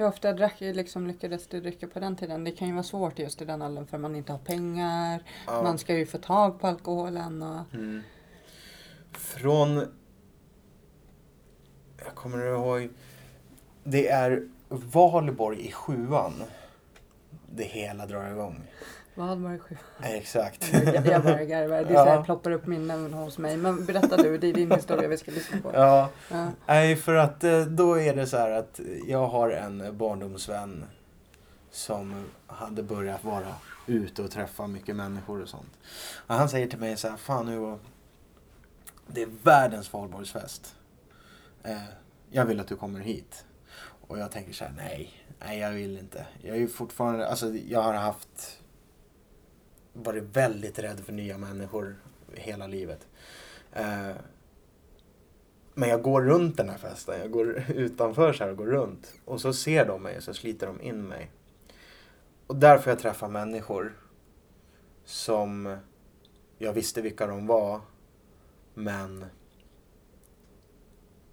Hur 0.00 0.06
ofta 0.06 0.32
drack, 0.32 0.60
liksom, 0.60 1.06
lyckades 1.06 1.46
du 1.46 1.60
dricka 1.60 1.86
på 1.86 2.00
den 2.00 2.16
tiden? 2.16 2.44
Det 2.44 2.50
kan 2.50 2.68
ju 2.68 2.74
vara 2.74 2.82
svårt 2.82 3.18
just 3.18 3.42
i 3.42 3.44
den 3.44 3.62
åldern 3.62 3.86
för 3.86 3.98
man 3.98 4.16
inte 4.16 4.32
har 4.32 4.38
pengar. 4.38 5.22
Ja. 5.46 5.62
Man 5.62 5.78
ska 5.78 5.94
ju 5.94 6.06
få 6.06 6.18
tag 6.18 6.60
på 6.60 6.66
alkoholen. 6.66 7.42
Och... 7.42 7.74
Mm. 7.74 8.02
Från... 9.12 9.76
Jag 12.04 12.14
kommer 12.14 12.46
ihåg... 12.46 12.90
Det 13.84 14.08
är 14.08 14.48
Valborg 14.68 15.66
i 15.68 15.72
sjuan. 15.72 16.42
Det 17.54 17.64
hela 17.64 18.06
drar 18.06 18.30
igång. 18.30 18.60
Vad 19.20 19.38
var 19.38 19.50
det 19.52 19.58
sju? 19.58 19.76
Exakt. 20.02 20.72
Jag, 20.72 21.22
bara 21.22 21.44
garvar. 21.44 21.76
Det 21.76 21.88
är 21.90 21.92
Ja. 21.92 22.04
så 22.04 22.10
här, 22.10 22.22
ploppar 22.22 22.50
upp 22.50 22.66
minnen 22.66 23.12
hos 23.14 23.38
mig. 23.38 23.56
Men 23.56 23.84
berätta 23.84 24.16
du, 24.16 24.38
det 24.38 24.46
är 24.48 24.52
din 24.52 24.70
historia 24.70 25.08
vi 25.08 25.16
ska 25.18 25.30
lyssna 25.30 25.60
på. 25.60 25.70
Ja, 25.74 26.08
Ja. 26.30 26.48
nej 26.66 26.96
för 26.96 27.14
att 27.14 27.44
eh, 27.44 27.60
då 27.60 28.00
är 28.00 28.16
det 28.16 28.26
så 28.26 28.36
här 28.36 28.50
att 28.50 28.80
jag 29.06 29.26
har 29.26 29.50
en 29.50 29.96
barndomsvän 29.98 30.84
som 31.70 32.24
hade 32.46 32.82
börjat 32.82 33.24
vara 33.24 33.54
ute 33.86 34.22
och 34.22 34.30
träffa 34.30 34.66
mycket 34.66 34.96
människor 34.96 35.42
och 35.42 35.48
sånt. 35.48 35.70
Och 36.26 36.34
han 36.34 36.48
säger 36.48 36.66
till 36.66 36.78
mig 36.78 36.96
så 36.96 37.08
här, 37.08 37.16
fan 37.16 37.46
nu 37.46 37.78
det 39.06 39.22
är 39.22 39.28
världens 39.42 39.92
valborgsfest. 39.92 40.74
Eh, 41.62 41.76
jag 42.30 42.44
vill 42.44 42.60
att 42.60 42.68
du 42.68 42.76
kommer 42.76 43.00
hit. 43.00 43.44
Och 44.08 44.18
jag 44.18 44.30
tänker 44.30 44.52
så 44.52 44.64
här, 44.64 44.72
nej, 44.76 45.10
nej 45.38 45.58
jag 45.58 45.70
vill 45.70 45.98
inte. 45.98 46.26
Jag 46.42 46.56
är 46.56 46.60
ju 46.60 46.68
fortfarande, 46.68 47.28
alltså 47.28 47.48
jag 47.54 47.82
har 47.82 47.94
haft, 47.94 48.58
varit 49.92 50.36
väldigt 50.36 50.78
rädd 50.78 51.00
för 51.00 51.12
nya 51.12 51.38
människor 51.38 51.96
hela 52.32 52.66
livet. 52.66 53.08
Eh, 53.72 54.12
men 55.74 55.88
jag 55.88 56.02
går 56.02 56.22
runt 56.22 56.56
den 56.56 56.68
här 56.68 56.78
festen, 56.78 57.20
jag 57.20 57.30
går 57.30 57.64
utanför 57.74 58.32
så 58.32 58.44
här 58.44 58.50
och 58.50 58.56
går 58.56 58.66
runt. 58.66 59.14
Och 59.24 59.40
så 59.40 59.52
ser 59.52 59.86
de 59.86 60.02
mig 60.02 60.16
och 60.16 60.22
så 60.22 60.34
sliter 60.34 60.66
de 60.66 60.80
in 60.80 61.08
mig. 61.08 61.30
Och 62.46 62.56
där 62.56 62.78
får 62.78 62.90
jag 62.90 62.98
träffa 62.98 63.28
människor 63.28 63.92
som 65.04 65.76
jag 66.58 66.72
visste 66.72 67.02
vilka 67.02 67.26
de 67.26 67.46
var. 67.46 67.80
Men 68.74 69.24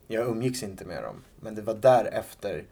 jag 0.08 0.28
umgicks 0.28 0.64
inte 0.64 0.86
med 0.86 1.04
dem. 1.04 1.24
Men 1.40 1.56
det 1.56 1.62
var 1.62 1.74
därefter 1.74 2.66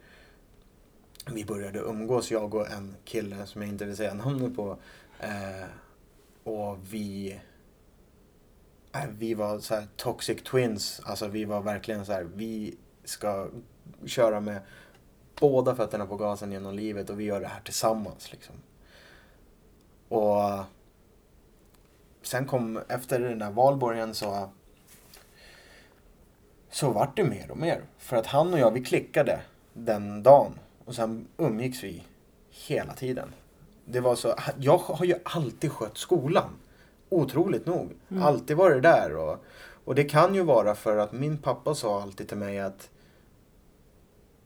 vi 1.32 1.44
började 1.44 1.78
umgås, 1.78 2.30
jag 2.30 2.54
och 2.54 2.70
en 2.70 2.96
kille 3.04 3.46
som 3.46 3.62
jag 3.62 3.70
inte 3.70 3.84
vill 3.84 3.96
säga 3.96 4.14
namnet 4.14 4.56
på. 4.56 4.78
Eh, 5.20 5.68
och 6.44 6.78
vi 6.92 7.40
Eh, 8.96 9.08
vi 9.18 9.34
var 9.34 9.58
så 9.58 9.74
här 9.74 9.86
toxic 9.96 10.42
twins. 10.42 11.00
Alltså 11.04 11.28
vi 11.28 11.44
var 11.44 11.60
verkligen 11.60 12.06
så 12.06 12.12
här, 12.12 12.22
vi 12.34 12.76
ska 13.04 13.48
köra 14.06 14.40
med 14.40 14.60
båda 15.40 15.76
fötterna 15.76 16.06
på 16.06 16.16
gasen 16.16 16.52
genom 16.52 16.74
livet 16.74 17.10
och 17.10 17.20
vi 17.20 17.24
gör 17.24 17.40
det 17.40 17.46
här 17.46 17.60
tillsammans 17.60 18.32
liksom. 18.32 18.54
Och 20.08 20.64
sen 22.22 22.46
kom, 22.46 22.80
efter 22.88 23.20
den 23.20 23.38
där 23.38 23.50
valborgen 23.50 24.14
så 24.14 24.50
så 26.70 26.90
vart 26.90 27.16
det 27.16 27.24
mer 27.24 27.50
och 27.50 27.58
mer. 27.58 27.82
För 27.98 28.16
att 28.16 28.26
han 28.26 28.52
och 28.52 28.58
jag, 28.58 28.70
vi 28.70 28.84
klickade 28.84 29.40
den 29.72 30.22
dagen. 30.22 30.58
Och 30.84 30.94
sen 30.94 31.28
umgicks 31.36 31.84
vi 31.84 32.02
hela 32.50 32.92
tiden. 32.92 33.32
Det 33.88 34.00
var 34.00 34.14
så, 34.14 34.34
jag 34.58 34.78
har 34.78 35.04
ju 35.04 35.14
alltid 35.24 35.72
skött 35.72 35.98
skolan. 35.98 36.50
Otroligt 37.08 37.66
nog. 37.66 37.94
Mm. 38.08 38.22
Alltid 38.22 38.56
varit 38.56 38.82
där. 38.82 39.16
Och, 39.16 39.44
och 39.84 39.94
det 39.94 40.04
kan 40.04 40.34
ju 40.34 40.42
vara 40.42 40.74
för 40.74 40.96
att 40.96 41.12
min 41.12 41.38
pappa 41.38 41.74
sa 41.74 42.02
alltid 42.02 42.28
till 42.28 42.36
mig 42.36 42.60
att 42.60 42.90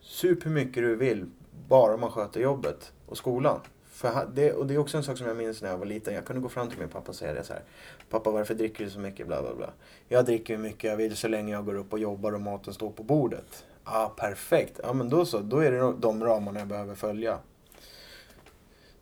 Sup 0.01 0.47
hur 0.47 0.51
mycket 0.51 0.83
du 0.83 0.97
vill, 0.97 1.31
bara 1.69 1.97
man 1.97 2.11
sköter 2.11 2.41
jobbet 2.41 2.93
och 3.07 3.17
skolan. 3.17 3.61
För 3.91 4.29
det, 4.35 4.53
och 4.53 4.67
det 4.67 4.75
är 4.75 4.79
också 4.79 4.97
en 4.97 5.03
sak 5.05 5.19
som 5.19 5.27
jag 5.27 5.37
minns 5.37 5.63
när 5.63 5.71
jag 5.71 5.79
var 5.79 5.87
liten. 5.87 6.15
Jag 6.15 6.25
kunde 6.25 6.43
gå 6.43 6.49
fram 6.49 6.69
till 6.69 6.79
min 6.79 6.89
pappa 6.89 7.09
och 7.09 7.15
säga 7.15 7.35
det 7.35 7.45
så 7.45 7.53
här. 7.53 7.63
Pappa 8.11 8.31
varför 8.31 8.55
dricker 8.55 8.85
du 8.85 8.91
så 8.91 8.99
mycket? 8.99 9.27
Bla 9.27 9.43
bla 9.43 9.55
bla. 9.55 9.71
Jag 10.09 10.25
dricker 10.27 10.57
hur 10.57 10.63
mycket 10.63 10.91
jag 10.91 10.97
vill 10.97 11.17
så 11.17 11.29
länge 11.29 11.53
jag 11.53 11.65
går 11.65 11.75
upp 11.75 11.93
och 11.93 11.99
jobbar 11.99 12.33
och 12.33 12.41
maten 12.41 12.75
står 12.75 12.91
på 12.91 13.03
bordet. 13.03 13.65
Ah, 13.85 14.09
perfekt. 14.09 14.81
Ja 14.83 14.93
men 14.93 15.09
då 15.09 15.25
så, 15.25 15.39
då 15.39 15.59
är 15.59 15.73
det 15.73 15.93
de 15.99 16.25
ramarna 16.25 16.59
jag 16.59 16.69
behöver 16.69 16.95
följa. 16.95 17.39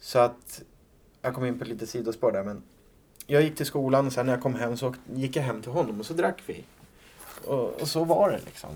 Så 0.08 0.18
att, 0.18 0.62
jag 1.22 1.34
kom 1.34 1.44
in 1.44 1.58
på 1.58 1.64
ett 1.64 1.70
litet 1.70 1.88
sidospår 1.88 2.32
där 2.32 2.44
men 2.44 2.62
jag 3.26 3.42
gick 3.42 3.56
till 3.56 3.66
skolan 3.66 4.06
och 4.06 4.12
sen 4.12 4.26
när 4.26 4.32
jag 4.32 4.42
kom 4.42 4.54
hem 4.54 4.76
så 4.76 4.94
gick 5.14 5.36
jag 5.36 5.42
hem 5.42 5.62
till 5.62 5.72
honom 5.72 6.00
och 6.00 6.06
så 6.06 6.14
drack 6.14 6.42
vi. 6.46 6.64
Och, 7.44 7.80
och 7.80 7.88
så 7.88 8.04
var 8.04 8.30
det 8.30 8.40
liksom. 8.44 8.70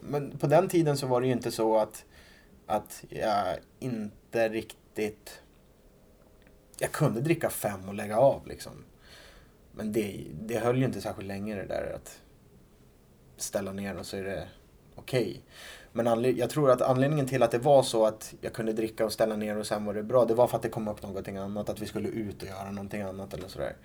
Men 0.00 0.38
på 0.38 0.46
den 0.46 0.68
tiden 0.68 0.96
så 0.96 1.06
var 1.06 1.20
det 1.20 1.26
ju 1.26 1.32
inte 1.32 1.50
så 1.50 1.78
att, 1.78 2.04
att 2.66 3.04
jag 3.08 3.56
inte 3.78 4.48
riktigt... 4.48 5.42
Jag 6.78 6.92
kunde 6.92 7.20
dricka 7.20 7.50
fem 7.50 7.88
och 7.88 7.94
lägga 7.94 8.18
av 8.18 8.46
liksom. 8.46 8.84
Men 9.72 9.92
det, 9.92 10.26
det 10.40 10.58
höll 10.58 10.78
ju 10.78 10.84
inte 10.84 11.00
särskilt 11.00 11.28
länge 11.28 11.54
det 11.54 11.66
där 11.66 11.92
att 11.94 12.20
ställa 13.36 13.72
ner 13.72 13.96
och 13.96 14.06
så 14.06 14.16
är 14.16 14.24
det 14.24 14.48
okej. 14.94 15.42
Men 15.92 16.36
jag 16.36 16.50
tror 16.50 16.70
att 16.70 16.82
anledningen 16.82 17.26
till 17.26 17.42
att 17.42 17.50
det 17.50 17.58
var 17.58 17.82
så 17.82 18.06
att 18.06 18.34
jag 18.40 18.52
kunde 18.52 18.72
dricka 18.72 19.04
och 19.04 19.12
ställa 19.12 19.36
ner 19.36 19.56
och 19.58 19.66
sen 19.66 19.84
var 19.84 19.94
det 19.94 20.02
bra, 20.02 20.24
det 20.24 20.34
var 20.34 20.46
för 20.48 20.56
att 20.56 20.62
det 20.62 20.68
kom 20.68 20.88
upp 20.88 21.02
någonting 21.02 21.36
annat, 21.36 21.68
att 21.68 21.80
vi 21.80 21.86
skulle 21.86 22.08
ut 22.08 22.42
och 22.42 22.48
göra 22.48 22.70
någonting 22.70 23.02
annat 23.02 23.34
eller 23.34 23.48
sådär. 23.48 23.76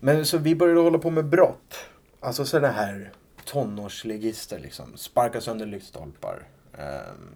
Men 0.00 0.26
så 0.26 0.38
vi 0.38 0.54
började 0.54 0.80
hålla 0.80 0.98
på 0.98 1.10
med 1.10 1.24
brott. 1.26 1.74
Alltså 2.20 2.44
sådana 2.44 2.68
här 2.72 3.12
tonårsligister 3.44 4.58
liksom. 4.58 4.96
Sparka 4.96 5.40
sönder 5.40 5.66
lyktstolpar. 5.66 6.42
ehm, 6.78 7.34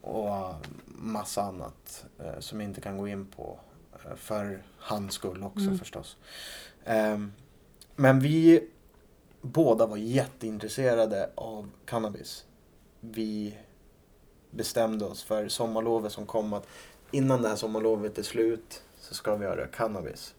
och 0.00 0.54
massa 0.86 1.42
annat 1.42 2.04
eh, 2.18 2.38
som 2.38 2.60
jag 2.60 2.70
inte 2.70 2.80
kan 2.80 2.98
gå 2.98 3.08
in 3.08 3.26
på. 3.26 3.58
eh, 4.04 4.16
för 4.16 4.62
hans 4.78 5.14
skull 5.14 5.42
också 5.42 5.64
Mm. 5.64 5.78
förstås. 5.78 6.16
Ehm, 6.84 7.32
men 7.96 8.20
vi 8.20 8.68
båda 9.44 9.86
var 9.86 9.96
jätteintresserade 9.96 11.30
av 11.34 11.70
cannabis. 11.84 12.44
Vi 13.00 13.58
bestämde 14.50 15.04
oss 15.04 15.22
för 15.22 15.48
sommarlovet 15.48 16.12
som 16.12 16.26
kom 16.26 16.52
att 16.52 16.66
innan 17.10 17.42
det 17.42 17.48
här 17.48 17.56
sommarlovet 17.56 18.18
är 18.18 18.22
slut 18.22 18.82
så 18.98 19.14
ska 19.14 19.36
vi 19.36 19.44
göra 19.44 19.66
cannabis. 19.66 20.34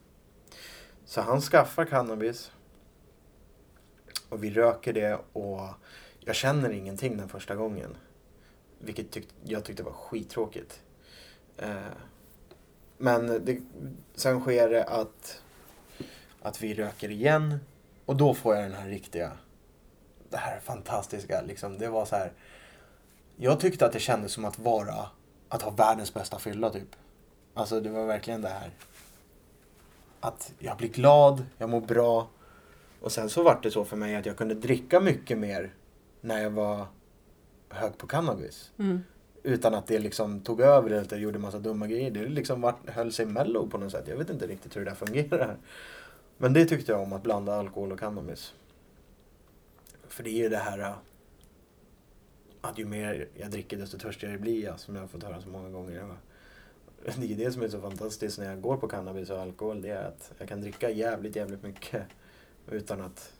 Så 1.05 1.21
han 1.21 1.41
skaffar 1.41 1.85
cannabis 1.85 2.51
och 4.29 4.43
vi 4.43 4.49
röker 4.49 4.93
det 4.93 5.19
och 5.33 5.59
jag 6.19 6.35
känner 6.35 6.69
ingenting 6.69 7.17
den 7.17 7.29
första 7.29 7.55
gången. 7.55 7.97
Vilket 8.79 9.11
tyck, 9.11 9.27
jag 9.43 9.63
tyckte 9.63 9.83
var 9.83 9.91
skittråkigt. 9.91 10.81
Eh, 11.57 11.75
men 12.97 13.45
det, 13.45 13.61
sen 14.15 14.41
sker 14.41 14.69
det 14.69 14.83
att, 14.83 15.41
att 16.41 16.63
vi 16.63 16.73
röker 16.73 17.11
igen 17.11 17.59
och 18.05 18.15
då 18.15 18.33
får 18.33 18.55
jag 18.55 18.63
den 18.63 18.73
här 18.73 18.87
riktiga, 18.87 19.31
det 20.29 20.37
här 20.37 20.59
fantastiska 20.59 21.41
liksom. 21.41 21.77
Det 21.77 21.89
var 21.89 22.05
så 22.05 22.15
här. 22.15 22.31
Jag 23.35 23.59
tyckte 23.59 23.85
att 23.85 23.91
det 23.91 23.99
kändes 23.99 24.31
som 24.31 24.45
att 24.45 24.59
vara, 24.59 25.09
att 25.49 25.61
ha 25.61 25.71
världens 25.71 26.13
bästa 26.13 26.39
fylla 26.39 26.69
typ. 26.69 26.95
Alltså 27.53 27.79
det 27.81 27.89
var 27.89 28.05
verkligen 28.05 28.41
det 28.41 28.49
här. 28.49 28.71
Att 30.19 30.53
jag 30.59 30.77
blir 30.77 30.89
glad, 30.89 31.45
jag 31.57 31.69
mår 31.69 31.81
bra. 31.81 32.27
Och 33.01 33.11
sen 33.11 33.29
så 33.29 33.43
var 33.43 33.59
det 33.63 33.71
så 33.71 33.85
för 33.85 33.97
mig 33.97 34.15
att 34.15 34.25
jag 34.25 34.37
kunde 34.37 34.55
dricka 34.55 34.99
mycket 34.99 35.37
mer 35.37 35.73
när 36.21 36.43
jag 36.43 36.49
var 36.49 36.85
hög 37.69 37.97
på 37.97 38.07
cannabis. 38.07 38.71
Mm. 38.79 39.03
utan 39.43 39.73
att 39.73 39.87
det 39.87 39.99
liksom 39.99 40.39
tog 40.39 40.61
över 40.61 40.89
eller 40.89 41.01
att 41.01 41.11
jag 41.11 41.21
gjorde 41.21 41.39
massa 41.39 41.59
dumma 41.59 41.87
grejer. 41.87 42.11
Det 42.11 42.27
liksom 42.27 42.61
vart, 42.61 42.89
höll 42.89 43.13
sig 43.13 43.25
mellow 43.25 43.69
på 43.69 43.77
något 43.77 43.91
sätt. 43.91 44.07
Jag 44.07 44.17
vet 44.17 44.29
inte 44.29 44.47
riktigt 44.47 44.75
hur 44.75 44.85
det 44.85 44.91
där 44.91 44.95
fungerar. 44.95 45.57
Men 46.37 46.53
det 46.53 46.65
tyckte 46.65 46.91
jag 46.91 47.01
om, 47.01 47.13
att 47.13 47.23
blanda 47.23 47.53
alkohol 47.53 47.91
och 47.91 47.99
cannabis. 47.99 48.53
För 50.07 50.23
det 50.23 50.29
är 50.29 50.43
ju 50.43 50.49
det 50.49 50.57
här 50.57 50.79
äh, 50.79 50.95
att 52.61 52.79
ju 52.79 52.85
mer 52.85 53.27
jag 53.33 53.51
dricker 53.51 53.77
desto 53.77 53.97
törstigare 53.97 54.37
blir 54.37 54.63
jag, 54.63 54.79
som 54.79 54.95
jag 54.95 55.03
har 55.03 55.07
fått 55.07 55.23
höra 55.23 55.41
så 55.41 55.49
många 55.49 55.69
gånger. 55.69 56.15
Det 57.17 57.31
är 57.31 57.37
det 57.37 57.51
som 57.51 57.61
är 57.61 57.67
så 57.67 57.81
fantastiskt 57.81 58.39
när 58.39 58.45
jag 58.45 58.61
går 58.61 58.77
på 58.77 58.87
cannabis 58.87 59.29
och 59.29 59.39
alkohol. 59.39 59.81
Det 59.81 59.89
är 59.89 60.07
att 60.07 60.31
jag 60.37 60.49
kan 60.49 60.61
dricka 60.61 60.89
jävligt, 60.89 61.35
jävligt 61.35 61.63
mycket 61.63 62.03
utan 62.71 63.01
att 63.01 63.33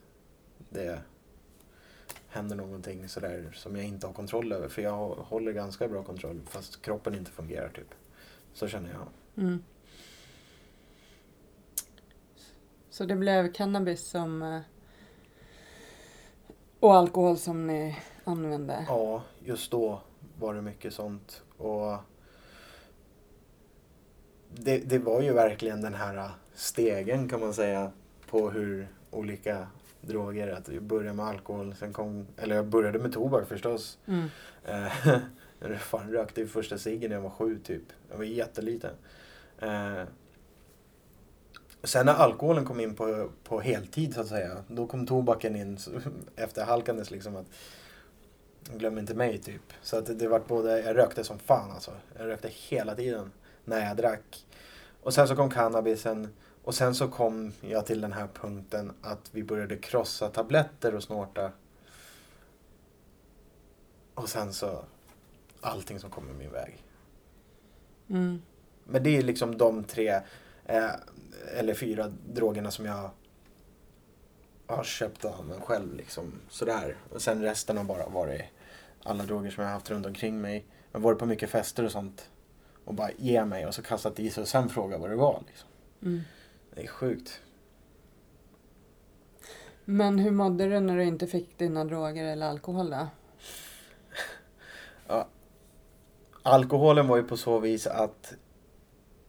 det 0.70 1.00
händer 2.28 2.56
någonting 2.56 3.10
sådär 3.10 3.52
som 3.54 3.76
jag 3.76 3.86
inte 3.86 4.08
har 4.08 4.14
kontroll 4.14 4.52
över. 4.52 4.68
För 4.68 4.82
jag 4.82 5.08
håller 5.08 5.52
ganska 5.52 5.88
bra 5.88 6.04
kontroll 6.04 6.42
fast 6.48 6.82
kroppen 6.82 7.16
inte 7.16 7.32
fungerar 7.32 7.70
typ. 7.70 7.96
Så 8.54 8.68
känner 8.68 8.92
jag. 8.92 9.08
Mm. 9.44 9.64
Så 12.96 13.06
det 13.06 13.16
blev 13.16 13.54
cannabis 13.54 14.02
som 14.02 14.42
eh, 14.42 14.60
och 16.80 16.96
alkohol 16.96 17.38
som 17.38 17.68
ni 17.68 17.98
använde? 18.24 18.86
Ja, 18.88 19.24
just 19.44 19.72
då 19.72 20.02
var 20.40 20.54
det 20.54 20.62
mycket 20.62 20.94
sånt. 20.94 21.44
Och 21.58 21.98
det, 24.50 24.78
det 24.78 25.00
var 25.00 25.22
ju 25.22 25.34
verkligen 25.34 25.82
den 25.82 25.94
här 25.94 26.30
stegen 26.54 27.30
kan 27.30 27.40
man 27.40 27.54
säga 27.54 27.92
på 28.30 28.50
hur 28.50 28.88
olika 29.12 29.68
droger. 30.02 30.48
Att 30.48 30.68
jag 30.68 30.84
började 30.84 31.14
med 31.14 31.26
alkohol, 31.26 31.76
sen 31.76 31.94
kom, 31.94 32.28
eller 32.38 32.56
jag 32.56 32.68
började 32.68 33.00
med 33.00 33.14
tobak 33.14 33.48
förstås. 33.48 33.98
Mm. 34.06 34.30
jag 35.60 35.82
fan 35.82 36.12
rökte 36.12 36.48
första 36.48 36.78
ciggen 36.78 37.10
när 37.10 37.18
jag 37.18 37.24
var 37.24 37.30
sju 37.30 37.60
typ. 37.60 37.84
Jag 38.10 38.18
var 38.18 38.24
jätteliten. 38.24 38.94
Sen 41.86 42.06
när 42.06 42.14
alkoholen 42.14 42.66
kom 42.66 42.80
in 42.80 42.96
på, 42.96 43.30
på 43.44 43.60
heltid 43.60 44.14
så 44.14 44.22
att 44.22 44.28
säga, 44.28 44.64
då 44.68 44.88
kom 44.88 45.08
tobaken 45.08 45.56
in 45.56 45.78
efter 46.36 46.66
halkandes 46.66 47.12
liksom. 47.12 47.36
att 47.36 47.46
Glöm 48.74 48.98
inte 48.98 49.14
mig 49.14 49.38
typ. 49.38 49.74
Så 49.82 49.98
att 49.98 50.06
det, 50.06 50.14
det 50.14 50.28
var 50.28 50.40
både, 50.40 50.80
jag 50.80 50.98
rökte 50.98 51.24
som 51.24 51.40
fan 51.40 51.72
alltså. 51.72 51.92
Jag 52.18 52.28
rökte 52.28 52.50
hela 52.52 52.96
tiden 52.96 53.32
när 53.66 53.88
jag 53.88 53.98
drack. 53.98 54.46
Och 55.02 55.14
sen 55.14 55.28
så 55.28 55.36
kom 55.36 55.50
cannabisen. 55.50 56.28
Och 56.64 56.76
sen 56.76 56.96
så 56.96 57.08
kom 57.08 57.52
jag 57.62 57.86
till 57.86 58.02
den 58.02 58.14
här 58.14 58.28
punkten 58.28 58.92
att 59.02 59.30
vi 59.32 59.44
började 59.44 59.78
krossa 59.78 60.30
tabletter 60.30 60.96
och 60.96 61.04
snorta. 61.04 61.52
Och 64.14 64.30
sen 64.30 64.54
så 64.54 64.86
allting 65.62 66.00
som 66.00 66.10
kom 66.10 66.30
i 66.30 66.34
min 66.34 66.52
väg. 66.52 66.84
Mm. 68.10 68.42
Men 68.84 69.04
det 69.04 69.18
är 69.18 69.22
liksom 69.22 69.58
de 69.58 69.84
tre, 69.84 70.22
eh, 70.66 70.92
eller 71.58 71.74
fyra 71.74 72.12
drogerna 72.34 72.72
som 72.72 72.86
jag 72.86 73.10
har 74.68 74.84
köpt 74.84 75.26
av 75.26 75.46
mig 75.46 75.60
själv. 75.62 75.96
Liksom, 75.96 76.34
sådär. 76.50 76.96
Och 77.10 77.22
sen 77.22 77.42
resten 77.42 77.78
har 77.78 77.84
bara 77.84 78.08
varit 78.08 78.42
alla 79.04 79.24
droger 79.24 79.52
som 79.52 79.64
jag 79.64 79.70
har 79.70 79.74
haft 79.74 79.90
runt 79.90 80.06
omkring 80.06 80.42
mig. 80.42 80.66
Jag 80.92 81.00
har 81.00 81.04
varit 81.04 81.20
på 81.20 81.26
mycket 81.26 81.50
fester 81.50 81.86
och 81.86 81.92
sånt. 81.92 82.30
Och 82.86 82.94
bara 82.94 83.10
ge 83.18 83.46
mig 83.46 83.66
och 83.66 83.76
så 83.76 83.82
kastat 83.82 84.20
i 84.20 84.30
sig 84.30 84.42
och 84.42 84.48
sen 84.48 84.70
fråga 84.70 84.98
vad 84.98 85.10
det 85.10 85.16
var. 85.16 85.44
Liksom. 85.48 85.70
Mm. 86.02 86.22
Det 86.74 86.84
är 86.84 86.88
sjukt. 86.88 87.42
Men 89.86 90.20
hur 90.20 90.32
mådde 90.32 90.70
du 90.70 90.80
när 90.80 90.98
du 90.98 91.04
inte 91.04 91.28
fick 91.28 91.58
dina 91.58 91.86
droger 91.86 92.26
eller 92.26 92.48
alkohol 92.48 92.90
då? 92.90 93.08
ja, 95.08 95.28
alkoholen 96.44 97.08
var 97.08 97.18
ju 97.18 97.24
på 97.24 97.38
så 97.38 97.60
vis 97.60 97.88
att 97.88 98.34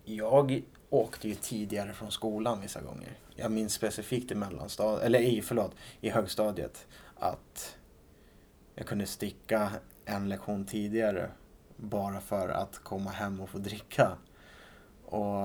jag 0.05 0.62
åkte 0.96 1.28
ju 1.28 1.35
tidigare 1.35 1.92
från 1.92 2.12
skolan 2.12 2.61
vissa 2.61 2.80
gånger. 2.80 3.18
Jag 3.35 3.50
minns 3.50 3.72
specifikt 3.72 4.30
i 4.30 4.35
mellanstadiet, 4.35 5.04
eller 5.04 5.18
i, 5.18 5.42
förlåt, 5.42 5.74
i 6.00 6.11
högstadiet 6.11 6.87
att 7.16 7.76
jag 8.74 8.87
kunde 8.87 9.06
sticka 9.06 9.70
en 10.04 10.28
lektion 10.28 10.64
tidigare 10.64 11.30
bara 11.76 12.20
för 12.20 12.48
att 12.48 12.78
komma 12.78 13.11
hem 13.11 13.40
och 13.40 13.48
få 13.48 13.59
dricka. 13.59 14.18
Och, 15.04 15.44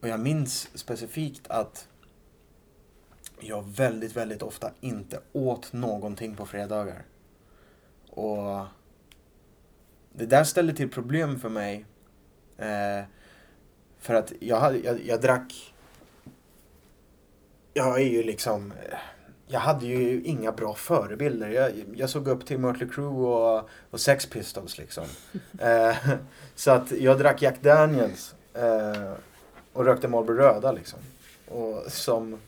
och 0.00 0.08
jag 0.08 0.20
minns 0.20 0.78
specifikt 0.78 1.50
att 1.50 1.88
jag 3.40 3.62
väldigt, 3.62 4.16
väldigt 4.16 4.42
ofta 4.42 4.70
inte 4.80 5.20
åt 5.32 5.72
någonting 5.72 6.36
på 6.36 6.46
fredagar. 6.46 7.04
Och 8.10 8.66
det 10.12 10.26
där 10.26 10.44
ställde 10.44 10.72
till 10.72 10.90
problem 10.90 11.40
för 11.40 11.48
mig. 11.48 11.84
Eh, 12.56 13.04
för 14.00 14.14
att 14.14 14.32
jag, 14.40 14.56
hade, 14.56 14.78
jag, 14.78 15.00
jag 15.06 15.20
drack... 15.20 15.74
Jag 17.74 18.00
är 18.00 18.06
ju 18.06 18.22
liksom... 18.22 18.72
Jag 19.46 19.60
hade 19.60 19.86
ju 19.86 20.22
inga 20.22 20.52
bra 20.52 20.74
förebilder. 20.74 21.48
Jag, 21.48 21.72
jag 21.94 22.10
såg 22.10 22.28
upp 22.28 22.46
till 22.46 22.58
Mötley 22.58 22.88
Crüe 22.88 23.24
och, 23.24 23.68
och 23.90 24.00
Sex 24.00 24.26
Pistols 24.26 24.78
liksom. 24.78 25.04
eh, 25.58 25.96
så 26.54 26.70
att 26.70 26.92
jag 26.92 27.18
drack 27.18 27.42
Jack 27.42 27.62
Daniels. 27.62 28.34
Eh, 28.54 29.12
och 29.72 29.84
rökte 29.84 30.08
Marlboro 30.08 30.36
röda 30.36 30.72
liksom. 30.72 30.98
Och 31.48 31.92
som 31.92 32.38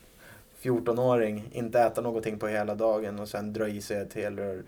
14-åring 0.61 1.49
inte 1.51 1.79
äta 1.79 2.01
någonting 2.01 2.39
på 2.39 2.47
hela 2.47 2.75
dagen 2.75 3.19
och 3.19 3.29
sen 3.29 3.53
dra 3.53 3.67
i 3.67 3.81
sig 3.81 3.97
ett 3.97 4.13
helrör 4.13 4.63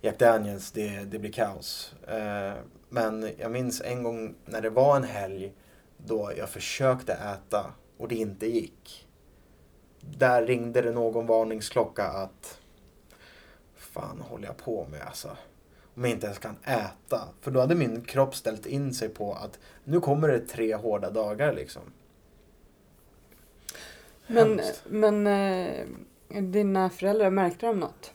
Jack 0.00 0.18
Daniels, 0.18 0.72
det, 0.72 1.04
det 1.04 1.18
blir 1.18 1.32
kaos. 1.32 1.94
Eh, 2.08 2.52
men 2.88 3.30
jag 3.38 3.50
minns 3.50 3.80
en 3.80 4.02
gång 4.02 4.34
när 4.44 4.60
det 4.60 4.70
var 4.70 4.96
en 4.96 5.04
helg 5.04 5.52
då 5.96 6.32
jag 6.36 6.48
försökte 6.48 7.12
äta 7.12 7.72
och 7.96 8.08
det 8.08 8.14
inte 8.14 8.46
gick. 8.46 9.06
Där 10.00 10.46
ringde 10.46 10.82
det 10.82 10.92
någon 10.92 11.26
varningsklocka 11.26 12.04
att 12.04 12.58
fan 13.74 14.20
håller 14.20 14.46
jag 14.46 14.56
på 14.56 14.86
med 14.90 15.02
alltså? 15.02 15.36
Om 15.94 16.04
jag 16.04 16.10
inte 16.12 16.26
ens 16.26 16.38
kan 16.38 16.56
äta. 16.64 17.28
För 17.40 17.50
då 17.50 17.60
hade 17.60 17.74
min 17.74 18.00
kropp 18.00 18.34
ställt 18.34 18.66
in 18.66 18.94
sig 18.94 19.08
på 19.08 19.32
att 19.32 19.58
nu 19.84 20.00
kommer 20.00 20.28
det 20.28 20.40
tre 20.40 20.74
hårda 20.74 21.10
dagar 21.10 21.52
liksom. 21.52 21.82
Men, 24.26 24.60
men 24.88 25.26
eh, 25.26 25.86
dina 26.42 26.90
föräldrar, 26.90 27.30
märkte 27.30 27.66
de 27.66 27.80
något? 27.80 28.12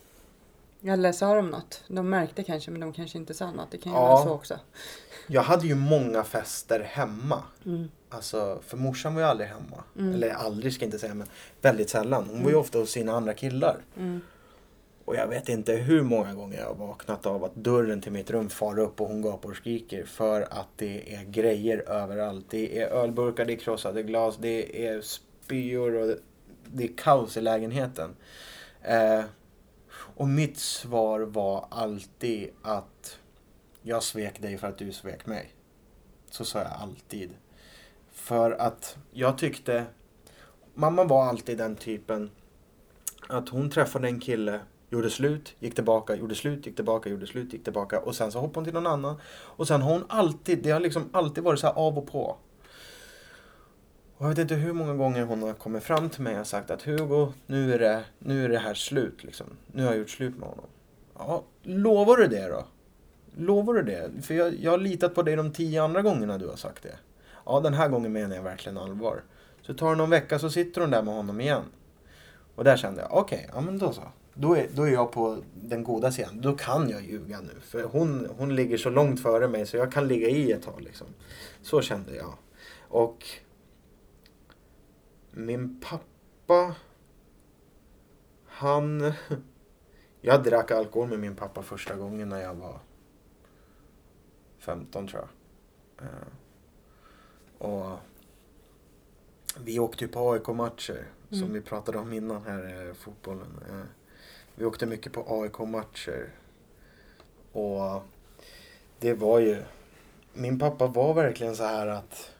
Eller 0.84 1.12
sa 1.12 1.34
de 1.34 1.50
något? 1.50 1.84
De 1.88 2.10
märkte 2.10 2.42
kanske 2.42 2.70
men 2.70 2.80
de 2.80 2.92
kanske 2.92 3.18
inte 3.18 3.34
sa 3.34 3.50
något. 3.50 3.70
Det 3.70 3.78
kan 3.78 3.92
ju 3.92 3.98
ja. 3.98 4.06
vara 4.06 4.24
så 4.24 4.30
också. 4.30 4.58
Jag 5.26 5.42
hade 5.42 5.66
ju 5.66 5.74
många 5.74 6.24
fester 6.24 6.80
hemma. 6.80 7.42
Mm. 7.66 7.88
Alltså, 8.08 8.60
för 8.66 8.76
morsan 8.76 9.14
var 9.14 9.22
ju 9.22 9.28
aldrig 9.28 9.48
hemma. 9.48 9.84
Mm. 9.98 10.14
Eller 10.14 10.30
aldrig 10.30 10.72
ska 10.72 10.84
jag 10.84 10.86
inte 10.86 10.98
säga 10.98 11.14
men 11.14 11.26
väldigt 11.60 11.90
sällan. 11.90 12.26
Hon 12.26 12.38
var 12.38 12.50
ju 12.50 12.54
mm. 12.54 12.60
ofta 12.60 12.78
hos 12.78 12.90
sina 12.90 13.12
andra 13.12 13.34
killar. 13.34 13.76
Mm. 13.96 14.20
Och 15.04 15.16
jag 15.16 15.26
vet 15.26 15.48
inte 15.48 15.72
hur 15.72 16.02
många 16.02 16.34
gånger 16.34 16.58
jag 16.58 16.66
har 16.66 16.74
vaknat 16.74 17.26
av 17.26 17.44
att 17.44 17.54
dörren 17.54 18.00
till 18.00 18.12
mitt 18.12 18.30
rum 18.30 18.48
far 18.48 18.78
upp 18.78 19.00
och 19.00 19.08
hon 19.08 19.22
gapar 19.22 19.50
och 19.50 19.56
skriker. 19.56 20.04
För 20.04 20.42
att 20.42 20.68
det 20.76 21.14
är 21.14 21.24
grejer 21.24 21.90
överallt. 21.90 22.46
Det 22.50 22.80
är 22.80 22.86
ölburkar, 22.86 23.44
det 23.44 23.52
är 23.52 23.56
krossade 23.56 24.02
glas, 24.02 24.36
det 24.40 24.86
är 24.86 25.00
spyor 25.00 25.94
och 25.94 26.16
det 26.64 26.84
är 26.84 26.96
kaos 26.96 27.36
i 27.36 27.40
lägenheten. 27.40 28.10
Eh, 28.82 29.22
och 30.16 30.28
mitt 30.28 30.58
svar 30.58 31.20
var 31.20 31.66
alltid 31.70 32.50
att 32.62 33.18
jag 33.82 34.02
svek 34.02 34.42
dig 34.42 34.58
för 34.58 34.68
att 34.68 34.78
du 34.78 34.92
svek 34.92 35.26
mig. 35.26 35.52
Så 36.30 36.44
sa 36.44 36.58
jag 36.58 36.72
alltid. 36.80 37.30
För 38.12 38.50
att 38.50 38.96
jag 39.10 39.38
tyckte, 39.38 39.84
mamma 40.74 41.04
var 41.04 41.24
alltid 41.24 41.58
den 41.58 41.76
typen 41.76 42.30
att 43.28 43.48
hon 43.48 43.70
träffade 43.70 44.08
en 44.08 44.20
kille, 44.20 44.60
gjorde 44.90 45.10
slut, 45.10 45.54
gick 45.58 45.74
tillbaka, 45.74 46.14
gjorde 46.14 46.34
slut, 46.34 46.66
gick 46.66 46.76
tillbaka, 46.76 47.10
gjorde 47.10 47.26
slut, 47.26 47.52
gick 47.52 47.64
tillbaka 47.64 48.00
och 48.00 48.14
sen 48.14 48.32
så 48.32 48.38
hoppade 48.40 48.58
hon 48.58 48.64
till 48.64 48.74
någon 48.74 48.86
annan. 48.86 49.16
Och 49.30 49.68
sen 49.68 49.82
har 49.82 49.92
hon 49.92 50.04
alltid, 50.08 50.62
det 50.62 50.70
har 50.70 50.80
liksom 50.80 51.08
alltid 51.12 51.44
varit 51.44 51.60
så 51.60 51.68
av 51.68 51.98
och 51.98 52.06
på. 52.06 52.36
Och 54.22 54.28
jag 54.28 54.30
vet 54.30 54.38
inte 54.38 54.54
hur 54.54 54.72
många 54.72 54.94
gånger 54.94 55.24
hon 55.24 55.42
har 55.42 55.52
kommit 55.52 55.82
fram 55.82 56.10
till 56.10 56.22
mig 56.22 56.40
och 56.40 56.46
sagt 56.46 56.70
att 56.70 56.82
Hugo, 56.82 57.32
nu 57.46 57.74
är 57.74 57.78
det, 57.78 58.04
nu 58.18 58.44
är 58.44 58.48
det 58.48 58.58
här 58.58 58.74
slut 58.74 59.24
liksom. 59.24 59.46
Nu 59.66 59.82
har 59.82 59.90
jag 59.90 59.98
gjort 59.98 60.10
slut 60.10 60.38
med 60.38 60.48
honom. 60.48 60.64
Ja, 61.18 61.44
lovar 61.62 62.16
du 62.16 62.26
det 62.26 62.48
då? 62.48 62.64
Lovar 63.36 63.74
du 63.74 63.82
det? 63.82 64.10
För 64.22 64.34
jag, 64.34 64.54
jag 64.54 64.70
har 64.70 64.78
litat 64.78 65.14
på 65.14 65.22
dig 65.22 65.36
de 65.36 65.52
tio 65.52 65.82
andra 65.82 66.02
gångerna 66.02 66.38
du 66.38 66.48
har 66.48 66.56
sagt 66.56 66.82
det. 66.82 66.94
Ja, 67.46 67.60
den 67.60 67.74
här 67.74 67.88
gången 67.88 68.12
menar 68.12 68.36
jag 68.36 68.42
verkligen 68.42 68.78
allvar. 68.78 69.22
Så 69.62 69.74
tar 69.74 69.90
det 69.90 69.96
någon 69.96 70.10
vecka 70.10 70.38
så 70.38 70.50
sitter 70.50 70.80
hon 70.80 70.90
där 70.90 71.02
med 71.02 71.14
honom 71.14 71.40
igen. 71.40 71.64
Och 72.54 72.64
där 72.64 72.76
kände 72.76 73.00
jag, 73.00 73.12
okej, 73.12 73.38
okay, 73.38 73.50
ja 73.54 73.60
men 73.60 73.78
då 73.78 73.92
så. 73.92 74.02
Då 74.34 74.56
är, 74.56 74.66
då 74.74 74.82
är 74.82 74.92
jag 74.92 75.12
på 75.12 75.38
den 75.54 75.84
goda 75.84 76.12
sidan. 76.12 76.40
Då 76.40 76.56
kan 76.56 76.88
jag 76.88 77.02
ljuga 77.02 77.40
nu. 77.40 77.60
För 77.60 77.82
hon, 77.82 78.28
hon 78.38 78.56
ligger 78.56 78.76
så 78.76 78.90
långt 78.90 79.22
före 79.22 79.48
mig 79.48 79.66
så 79.66 79.76
jag 79.76 79.92
kan 79.92 80.08
ligga 80.08 80.28
i 80.28 80.52
ett 80.52 80.62
tag 80.62 80.80
liksom. 80.80 81.06
Så 81.62 81.80
kände 81.80 82.16
jag. 82.16 82.34
Och 82.88 83.24
min 85.32 85.80
pappa, 85.80 86.74
han... 88.46 89.12
Jag 90.24 90.42
drack 90.44 90.70
alkohol 90.70 91.08
med 91.08 91.18
min 91.18 91.36
pappa 91.36 91.62
första 91.62 91.96
gången 91.96 92.28
när 92.28 92.40
jag 92.42 92.54
var 92.54 92.78
15 94.58 95.08
tror 95.08 95.20
jag. 95.22 96.06
Eh, 96.06 96.28
och 97.58 97.98
vi 99.64 99.78
åkte 99.78 100.04
ju 100.04 100.08
på 100.10 100.32
AIK-matcher 100.32 101.06
som 101.28 101.38
Mm. 101.38 101.52
vi 101.52 101.60
pratade 101.60 101.98
om 101.98 102.12
innan 102.12 102.42
här, 102.44 102.86
eh, 102.88 102.94
fotbollen. 102.94 103.60
Eh, 103.70 103.84
vi 104.54 104.64
åkte 104.64 104.86
mycket 104.86 105.12
på 105.12 105.24
AIK-matcher. 105.42 106.28
Och 107.52 108.02
det 108.98 109.14
var 109.14 109.38
ju... 109.38 109.62
Min 110.32 110.58
pappa 110.58 110.86
var 110.86 111.14
verkligen 111.14 111.56
så 111.56 111.64
här 111.64 111.86
att... 111.86 112.31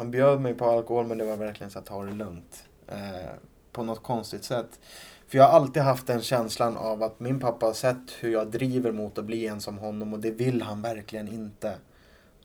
Han 0.00 0.10
bjöd 0.10 0.40
mig 0.40 0.54
på 0.54 0.64
alkohol 0.64 1.06
men 1.06 1.18
det 1.18 1.24
var 1.24 1.36
verkligen 1.36 1.70
så 1.70 1.78
att 1.78 1.86
ta 1.86 2.04
det 2.04 2.12
lugnt. 2.12 2.64
Eh, 2.88 3.30
på 3.72 3.82
något 3.82 4.02
konstigt 4.02 4.44
sätt. 4.44 4.80
För 5.26 5.38
jag 5.38 5.44
har 5.44 5.50
alltid 5.50 5.82
haft 5.82 6.06
den 6.06 6.20
känslan 6.22 6.76
av 6.76 7.02
att 7.02 7.20
min 7.20 7.40
pappa 7.40 7.66
har 7.66 7.72
sett 7.72 8.10
hur 8.20 8.32
jag 8.32 8.50
driver 8.50 8.92
mot 8.92 9.18
att 9.18 9.24
bli 9.24 9.46
en 9.46 9.60
som 9.60 9.78
honom 9.78 10.12
och 10.12 10.18
det 10.18 10.30
vill 10.30 10.62
han 10.62 10.82
verkligen 10.82 11.28
inte. 11.28 11.74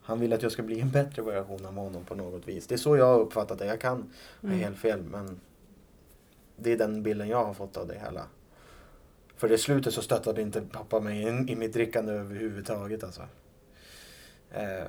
Han 0.02 0.20
vill 0.20 0.34
att 0.34 0.44
jag 0.44 0.52
ska 0.52 0.64
bli 0.64 0.80
en 0.80 0.92
bättre 0.92 1.22
version 1.22 1.66
av 1.66 1.76
honom 1.76 2.06
på 2.06 2.16
något 2.16 2.48
vis. 2.48 2.68
det 2.68 2.76
är 2.76 2.78
så 2.78 2.98
jag 2.98 3.06
har 3.06 3.20
uppfattat 3.20 3.60
det. 3.60 3.66
Jag 3.66 3.82
kan 3.82 4.14
ha 4.42 4.50
Mm. 4.50 4.60
helt 4.60 4.78
fel 4.78 5.04
men 5.04 5.40
det 6.58 6.72
är 6.72 6.78
den 6.78 7.04
bilden 7.04 7.28
jag 7.28 7.46
har 7.46 7.54
fått 7.54 7.78
av 7.78 7.88
det 7.88 8.00
hela. 8.06 8.26
För 9.38 9.52
i 9.52 9.58
slutet 9.58 9.94
så 9.94 10.02
stöttade 10.02 10.42
inte 10.42 10.62
pappa 10.62 11.00
mig 11.00 11.24
i, 11.24 11.52
i 11.52 11.56
mitt 11.56 11.74
drickande 11.74 12.14
överhuvudtaget 12.14 13.04
alltså. 13.04 13.22
Eh, 14.52 14.88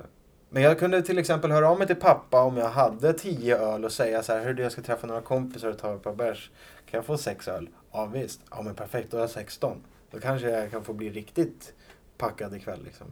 men 0.49 0.63
jag 0.63 0.79
kunde 0.79 1.01
till 1.01 1.17
exempel 1.17 1.51
höra 1.51 1.69
av 1.69 1.77
mig 1.77 1.87
till 1.87 1.95
pappa 1.95 2.41
om 2.41 2.57
jag 2.57 2.69
hade 2.69 3.13
tio 3.13 3.57
öl 3.57 3.85
och 3.85 3.91
säga 3.91 4.23
så 4.23 4.33
här, 4.33 4.43
hördu 4.43 4.63
jag 4.63 4.71
ska 4.71 4.81
träffa 4.81 5.07
några 5.07 5.21
kompisar 5.21 5.69
och 5.69 5.77
ta 5.77 5.95
ett 5.95 6.03
par 6.03 6.15
bärs. 6.15 6.51
Kan 6.85 6.97
jag 6.97 7.05
få 7.05 7.17
sex 7.17 7.47
öl? 7.47 7.69
Ja 7.91 8.05
visst. 8.05 8.41
Ja 8.51 8.61
men 8.61 8.75
perfekt, 8.75 9.11
då 9.11 9.17
har 9.17 9.21
jag 9.21 9.29
16. 9.29 9.83
Då 10.11 10.19
kanske 10.19 10.49
jag 10.49 10.71
kan 10.71 10.83
få 10.83 10.93
bli 10.93 11.09
riktigt 11.09 11.73
packad 12.17 12.55
ikväll 12.55 12.83
liksom. 12.83 13.07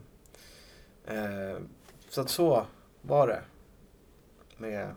Eh, 1.05 1.57
så 2.09 2.21
att 2.21 2.29
så 2.29 2.65
var 3.01 3.27
det. 3.27 3.41
Med 4.57 4.89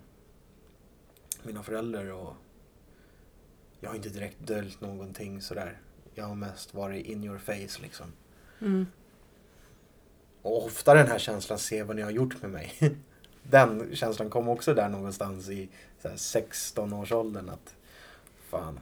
mina 1.43 1.63
föräldrar 1.63 2.13
och 2.13 2.35
jag 3.81 3.91
har 3.91 3.97
inte 3.97 4.09
direkt 4.09 4.47
döljt 4.47 4.81
någonting 4.81 5.43
sådär. 5.43 5.79
Jag 6.15 6.25
har 6.25 6.35
mest 6.35 6.75
varit 6.75 7.07
in 7.07 7.25
your 7.25 7.39
face 7.39 7.83
liksom. 7.83 8.13
Mm. 8.61 8.87
Och 10.49 10.67
ofta 10.67 10.95
den 10.95 11.07
här 11.07 11.19
känslan, 11.19 11.59
se 11.59 11.83
vad 11.83 11.97
ni 11.97 12.03
har 12.03 12.11
gjort 12.11 12.43
med 12.43 12.51
mig. 12.51 12.73
Den 13.43 13.97
känslan 13.97 14.31
kom 14.31 14.49
också 14.49 14.75
där 14.75 14.89
någonstans 14.89 15.49
i 15.49 15.69
så 16.03 16.09
här 16.09 16.17
16-årsåldern 16.17 17.49
att 17.49 17.75
fan, 18.51 18.81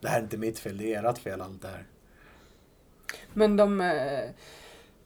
det 0.00 0.08
här 0.08 0.18
är 0.18 0.22
inte 0.22 0.36
mitt 0.36 0.58
fel, 0.58 0.78
det 0.78 0.94
är 0.94 1.04
ert 1.04 1.18
fel 1.18 1.40
allt 1.40 1.62
det 1.62 1.68
här. 1.68 1.84
Men 3.34 3.56
de, 3.56 3.80
eh, 3.80 4.30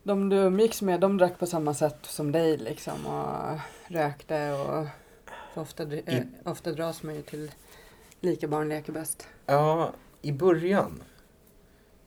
de 0.02 0.28
du 0.28 0.36
umgicks 0.36 0.82
med, 0.82 1.00
de 1.00 1.18
drack 1.18 1.38
på 1.38 1.46
samma 1.46 1.74
sätt 1.74 1.96
som 2.02 2.32
dig 2.32 2.56
liksom 2.56 3.06
och 3.06 3.58
rökte 3.88 4.52
och 4.52 4.86
ofta, 5.62 5.84
dri- 5.84 6.02
eh, 6.06 6.18
I- 6.18 6.26
ofta 6.44 6.72
dras 6.72 7.02
man 7.02 7.14
ju 7.14 7.22
till 7.22 7.50
lika 8.20 8.48
barn 8.48 8.68
leker 8.68 8.92
bäst. 8.92 9.28
Ja, 9.46 9.92
i 10.22 10.32
början 10.32 11.02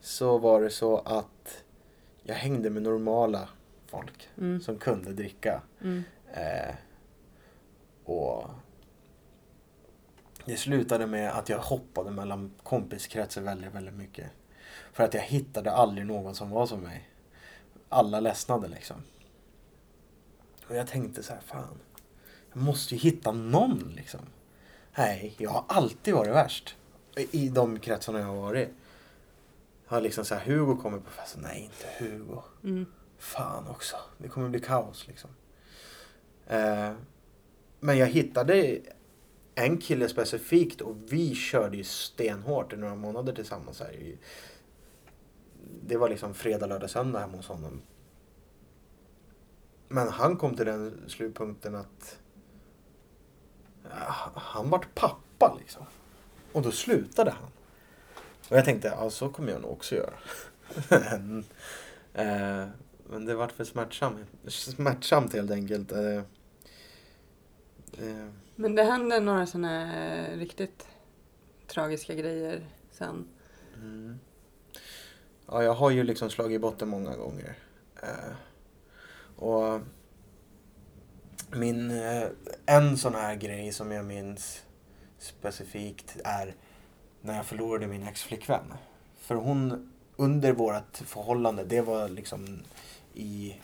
så 0.01 0.37
var 0.37 0.61
det 0.61 0.69
så 0.69 0.97
att 0.97 1.25
jag 2.23 2.35
hängde 2.35 2.69
med 2.69 2.83
normala 2.83 3.49
folk 3.87 4.29
Mm. 4.37 4.61
som 4.61 4.77
kunde 4.77 5.13
dricka. 5.13 5.61
Mm. 5.81 6.03
Eh, 6.33 6.75
och 8.05 8.49
det 10.45 10.57
slutade 10.57 11.07
med 11.07 11.31
att 11.31 11.49
jag 11.49 11.59
hoppade 11.59 12.11
mellan 12.11 12.51
kompiskretsar 12.63 13.41
väldigt, 13.41 13.73
väldigt 13.73 13.93
mycket. 13.93 14.31
För 14.93 15.03
att 15.03 15.13
jag 15.13 15.21
hittade 15.21 15.71
aldrig 15.71 16.05
någon 16.07 16.35
som 16.35 16.49
var 16.49 16.65
som 16.65 16.79
mig. 16.79 17.09
Alla 17.89 18.19
ledsnade 18.19 18.67
liksom. 18.67 18.97
Och 20.67 20.75
jag 20.75 20.87
tänkte 20.87 21.23
så 21.23 21.33
här, 21.33 21.41
fan. 21.41 21.79
Jag 22.53 22.61
måste 22.63 22.95
ju 22.95 23.01
hitta 23.01 23.31
någon 23.31 23.93
liksom. 23.95 24.19
Nej, 24.97 25.35
jag 25.37 25.49
har 25.49 25.63
alltid 25.67 26.13
varit 26.13 26.33
värst. 26.33 26.75
I 27.15 27.49
de 27.49 27.79
kretsarna 27.79 28.19
jag 28.19 28.25
har 28.25 28.35
varit. 28.35 28.69
Har 29.85 30.01
liksom 30.01 30.25
så 30.25 30.35
här, 30.35 30.45
Hugo 30.45 30.75
kommer 30.75 30.99
på 30.99 31.09
festen. 31.09 31.41
Nej, 31.41 31.61
inte 31.61 32.05
Hugo. 32.05 32.41
Mm. 32.63 32.85
Fan 33.17 33.67
också, 33.67 33.95
det 34.17 34.27
kommer 34.27 34.49
bli 34.49 34.59
kaos 34.59 35.07
liksom. 35.07 35.29
Eh, 36.47 36.91
men 37.79 37.97
jag 37.97 38.07
hittade 38.07 38.79
en 39.55 39.77
kille 39.77 40.09
specifikt 40.09 40.81
och 40.81 40.95
vi 41.09 41.35
körde 41.35 41.77
ju 41.77 41.83
stenhårt 41.83 42.73
i 42.73 42.77
några 42.77 42.95
månader 42.95 43.33
tillsammans. 43.33 43.79
Här. 43.79 44.15
Det 45.87 45.97
var 45.97 46.09
liksom 46.09 46.33
fredag, 46.33 46.65
lördag, 46.65 46.89
söndag 46.89 47.19
hemma 47.19 47.37
hos 47.37 47.47
honom. 47.47 47.81
Men 49.87 50.09
han 50.09 50.37
kom 50.37 50.55
till 50.55 50.65
den 50.65 51.03
slutpunkten 51.07 51.75
att 51.75 52.19
ja, 53.83 54.31
han 54.35 54.69
vart 54.69 54.95
pappa 54.95 55.57
liksom. 55.59 55.85
Och 56.53 56.61
då 56.61 56.71
slutade 56.71 57.31
han. 57.31 57.49
Och 58.53 58.59
jag 58.59 58.65
tänkte, 58.65 58.87
ja 58.87 59.09
så 59.09 59.29
kommer 59.29 59.51
jag 59.51 59.61
nog 59.61 59.71
också 59.71 59.95
göra. 59.95 60.13
Eh, 62.15 62.67
men 63.09 63.25
det 63.25 63.35
vart 63.35 63.51
för 63.51 63.63
smärtsamt, 63.63 64.19
smärtsamt 64.47 65.33
helt 65.33 65.51
enkelt. 65.51 65.91
Eh, 65.91 66.17
eh, 67.97 68.27
Men 68.55 68.75
det 68.75 68.83
hände 68.83 69.19
några 69.19 69.45
sådana 69.45 70.35
riktigt 70.35 70.87
tragiska 71.67 72.15
grejer 72.15 72.65
sen. 72.91 73.27
mm. 73.75 74.19
Ja, 75.47 75.63
jag 75.63 75.73
har 75.73 75.89
ju 75.89 76.03
liksom 76.03 76.29
slagit 76.29 76.61
botten 76.61 76.89
många 76.89 77.15
gånger. 77.15 77.55
Eh, 78.03 78.35
och 79.35 79.79
min, 81.51 81.91
eh, 81.91 82.27
en 82.65 82.97
sån 82.97 83.15
här 83.15 83.35
grej 83.35 83.71
som 83.71 83.91
jag 83.91 84.05
minns 84.05 84.63
specifikt 85.19 86.15
är 86.23 86.55
när 87.25 87.35
jag 87.35 87.45
förlorade 87.45 87.87
min 87.87 88.07
ex-flickvän. 88.07 88.73
För 89.19 89.35
hon, 89.35 89.91
under 90.15 90.53
vårt 90.53 90.97
förhållande, 90.97 91.63
det 91.63 91.81
var 91.81 92.09
liksom 92.09 92.59
i 93.13 93.55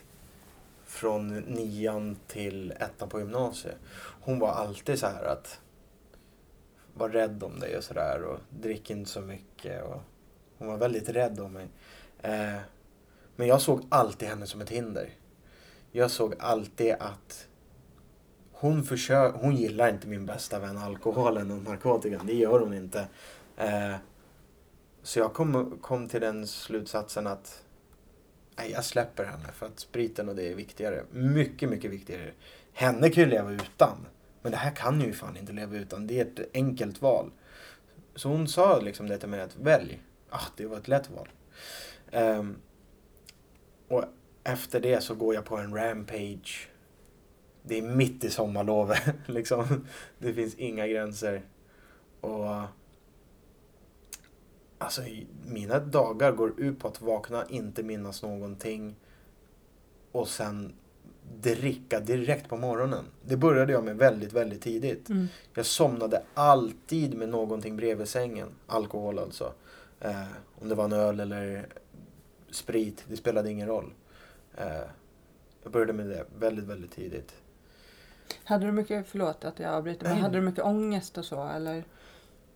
från 0.85 1.39
nian 1.39 2.17
till 2.27 2.71
ettan 2.71 3.09
på 3.09 3.19
gymnasiet. 3.19 3.75
Hon 4.21 4.39
var 4.39 4.51
alltid 4.51 4.99
så 4.99 5.07
här 5.07 5.23
att 5.23 5.59
var 6.93 7.09
rädd 7.09 7.43
om 7.43 7.59
dig 7.59 7.77
och 7.77 7.83
sådär 7.83 8.23
och 8.23 8.39
drick 8.49 8.89
inte 8.89 9.09
så 9.09 9.21
mycket. 9.21 9.83
Och 9.83 10.01
hon 10.57 10.67
var 10.67 10.77
väldigt 10.77 11.09
rädd 11.09 11.39
om 11.39 11.53
mig. 11.53 11.67
Eh, 12.21 12.59
men 13.35 13.47
jag 13.47 13.61
såg 13.61 13.85
alltid 13.89 14.27
henne 14.27 14.47
som 14.47 14.61
ett 14.61 14.69
hinder. 14.69 15.09
Jag 15.91 16.11
såg 16.11 16.35
alltid 16.39 16.93
att 16.99 17.47
hon, 18.51 18.83
försö- 18.83 19.33
hon 19.41 19.55
gillar 19.55 19.89
inte 19.89 20.07
min 20.07 20.25
bästa 20.25 20.59
vän 20.59 20.77
alkoholen 20.77 21.51
och 21.51 21.63
narkotikan. 21.63 22.27
Det 22.27 22.33
gör 22.33 22.59
hon 22.59 22.73
inte. 22.73 23.07
Eh, 23.59 23.95
så 25.03 25.19
jag 25.19 25.33
kom, 25.33 25.77
kom 25.81 26.07
till 26.07 26.21
den 26.21 26.47
slutsatsen 26.47 27.27
att 27.27 27.63
nej, 28.57 28.71
jag 28.71 28.85
släpper 28.85 29.25
henne 29.25 29.51
för 29.53 29.65
att 29.65 29.79
spriten 29.79 30.29
och 30.29 30.35
det 30.35 30.51
är 30.51 30.55
viktigare. 30.55 31.03
Mycket, 31.11 31.69
mycket 31.69 31.91
viktigare. 31.91 32.31
Henne 32.73 33.09
kan 33.09 33.23
ju 33.23 33.29
leva 33.29 33.51
utan. 33.51 34.05
Men 34.41 34.51
det 34.51 34.57
här 34.57 34.75
kan 34.75 35.01
ju 35.01 35.13
fan 35.13 35.37
inte 35.37 35.53
leva 35.53 35.77
utan. 35.77 36.07
Det 36.07 36.19
är 36.19 36.25
ett 36.25 36.49
enkelt 36.53 37.01
val. 37.01 37.31
Så 38.15 38.29
hon 38.29 38.47
sa 38.47 38.79
liksom 38.79 39.07
det 39.07 39.17
till 39.17 39.29
mig 39.29 39.41
att 39.41 39.55
välj. 39.55 40.01
Ah, 40.29 40.45
det 40.57 40.65
var 40.65 40.77
ett 40.77 40.87
lätt 40.87 41.09
val. 41.09 41.27
Um, 42.11 42.57
och 43.87 44.03
efter 44.43 44.79
det 44.79 45.03
så 45.03 45.15
går 45.15 45.35
jag 45.35 45.45
på 45.45 45.57
en 45.57 45.75
rampage. 45.75 46.69
Det 47.63 47.77
är 47.77 47.81
mitt 47.81 48.23
i 48.23 48.29
sommarlovet. 48.29 49.01
liksom. 49.25 49.87
Det 50.17 50.33
finns 50.33 50.55
inga 50.55 50.87
gränser. 50.87 51.41
Och 52.21 52.63
Alltså 54.81 55.01
mina 55.45 55.79
dagar 55.79 56.31
går 56.31 56.59
ut 56.59 56.79
på 56.79 56.87
att 56.87 57.01
vakna, 57.01 57.45
inte 57.49 57.83
minnas 57.83 58.23
någonting 58.23 58.95
och 60.11 60.27
sen 60.27 60.73
dricka 61.41 61.99
direkt 61.99 62.49
på 62.49 62.57
morgonen. 62.57 63.05
Det 63.25 63.37
började 63.37 63.73
jag 63.73 63.83
med 63.83 63.97
väldigt, 63.97 64.33
väldigt 64.33 64.61
tidigt. 64.61 65.09
Mm. 65.09 65.27
Jag 65.53 65.65
somnade 65.65 66.23
alltid 66.33 67.17
med 67.17 67.29
någonting 67.29 67.77
bredvid 67.77 68.07
sängen. 68.07 68.47
Alkohol 68.67 69.19
alltså. 69.19 69.53
Eh, 69.99 70.23
om 70.61 70.69
det 70.69 70.75
var 70.75 70.85
en 70.85 70.93
öl 70.93 71.19
eller 71.19 71.67
sprit, 72.51 73.03
det 73.07 73.17
spelade 73.17 73.51
ingen 73.51 73.67
roll. 73.67 73.93
Eh, 74.57 74.81
jag 75.63 75.71
började 75.71 75.93
med 75.93 76.05
det 76.05 76.25
väldigt, 76.39 76.65
väldigt 76.65 76.91
tidigt. 76.91 77.35
Hade 78.43 78.65
du 78.65 78.71
mycket, 78.71 79.07
förlåt 79.07 79.45
att 79.45 79.59
jag 79.59 79.73
avbryter, 79.73 80.05
men 80.05 80.17
hade 80.17 80.37
du 80.37 80.41
mycket 80.41 80.63
ångest 80.63 81.17
och 81.17 81.25
så 81.25 81.47
eller? 81.47 81.83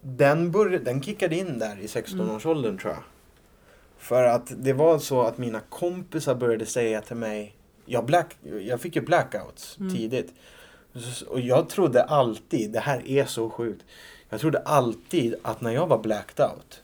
Den, 0.04 0.52
började, 0.52 0.84
den 0.86 1.02
kickade 1.04 1.36
in 1.36 1.60
där 1.60 1.80
i 1.80 1.86
16-årsåldern 1.88 2.78
tror 2.78 2.94
jag. 2.94 3.04
För 3.98 4.24
att 4.24 4.54
det 4.58 4.74
var 4.74 5.00
så 5.00 5.22
att 5.22 5.38
mina 5.38 5.60
kompisar 5.70 6.36
började 6.36 6.66
säga 6.66 7.02
till 7.02 7.16
mig, 7.16 7.56
jag, 7.86 8.06
black, 8.06 8.38
jag 8.62 8.82
fick 8.82 8.96
ju 8.96 9.02
blackouts 9.02 9.78
Mm. 9.80 9.94
tidigt. 9.96 10.34
Och 11.28 11.40
jag 11.40 11.70
trodde 11.70 12.04
alltid, 12.04 12.72
det 12.72 12.80
här 12.80 13.08
är 13.08 13.26
så 13.26 13.50
sjukt. 13.50 13.86
Jag 14.30 14.40
trodde 14.40 14.60
alltid 14.60 15.36
att 15.42 15.62
när 15.62 15.72
jag 15.72 15.88
var 15.88 15.98
blacked 15.98 16.46
out, 16.46 16.84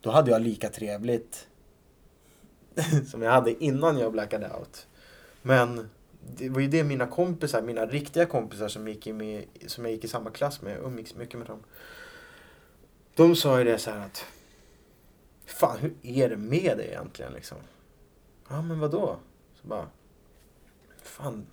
då 0.00 0.10
hade 0.10 0.30
jag 0.30 0.42
lika 0.42 0.68
trevligt 0.68 1.46
som 3.10 3.22
jag 3.22 3.30
hade 3.32 3.64
innan 3.64 3.98
jag 3.98 4.12
blackade 4.12 4.50
out. 4.58 4.86
Men 5.42 5.88
det 6.36 6.48
var 6.48 6.60
ju 6.60 6.68
det 6.68 6.84
mina 6.84 7.06
kompisar, 7.06 7.62
mina 7.62 7.86
riktiga 7.86 8.26
kompisar 8.26 8.68
som, 8.68 8.88
gick 8.88 9.06
i 9.06 9.12
med, 9.12 9.44
som 9.66 9.84
jag 9.84 9.92
gick 9.94 10.04
i 10.04 10.08
samma 10.08 10.30
klass 10.30 10.62
med, 10.62 10.78
umgicks 10.84 11.14
mycket 11.14 11.38
med 11.38 11.46
dem. 11.48 11.58
De 13.14 13.36
sa 13.36 13.58
ju 13.58 13.64
det 13.64 13.78
så 13.78 13.90
här 13.90 14.06
att 14.06 14.24
Fan 15.46 15.78
hur 15.78 15.94
är 16.02 16.28
det 16.28 16.36
med 16.36 16.78
dig 16.78 16.88
egentligen 16.88 17.32
liksom? 17.32 17.58
Ja 18.48 18.62
men 18.62 18.78
vadå? 18.78 19.16
Så 19.54 19.68
bara 19.68 19.86
Fan 21.02 21.46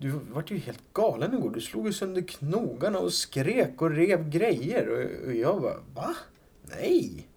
du 0.00 0.10
vart 0.10 0.50
ju 0.50 0.58
helt 0.58 0.92
galen 0.92 1.34
igår. 1.34 1.50
Du 1.50 1.60
slog 1.60 1.86
ju 1.86 1.92
sönder 1.92 2.22
knogarna 2.22 2.98
och 2.98 3.12
skrek 3.12 3.82
och 3.82 3.90
rev 3.90 4.30
grejer. 4.30 4.88
Och, 4.88 5.26
och 5.26 5.34
jag 5.34 5.62
bara, 5.62 5.76
va? 5.94 6.14
Nej. 6.62 7.28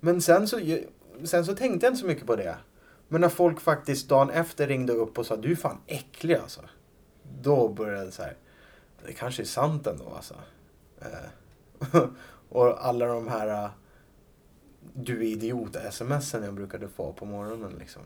Men 0.00 0.22
sen 0.22 0.48
så, 0.48 0.60
sen 1.24 1.44
så 1.44 1.54
tänkte 1.54 1.86
jag 1.86 1.92
inte 1.92 2.00
så 2.00 2.06
mycket 2.06 2.26
på 2.26 2.36
det. 2.36 2.56
Men 3.08 3.20
när 3.20 3.28
folk 3.28 3.60
faktiskt 3.60 4.08
dagen 4.08 4.30
efter 4.30 4.66
ringde 4.66 4.92
upp 4.92 5.18
och 5.18 5.26
sa, 5.26 5.36
du 5.36 5.52
är 5.52 5.56
fan 5.56 5.78
äcklig 5.86 6.34
alltså. 6.34 6.60
Då 7.42 7.68
började 7.68 8.04
det 8.04 8.12
så 8.12 8.22
här, 8.22 8.36
det 9.06 9.12
kanske 9.12 9.42
är 9.42 9.46
sant 9.46 9.86
ändå 9.86 10.12
alltså. 10.16 10.34
Eh. 11.00 12.02
och 12.48 12.86
alla 12.86 13.06
de 13.06 13.28
här 13.28 13.64
uh, 13.64 13.70
du 14.94 15.20
är 15.20 15.26
idiot-smsen 15.26 16.42
jag 16.42 16.54
brukade 16.54 16.88
få 16.88 17.12
på 17.12 17.24
morgonen 17.24 17.72
liksom. 17.78 18.02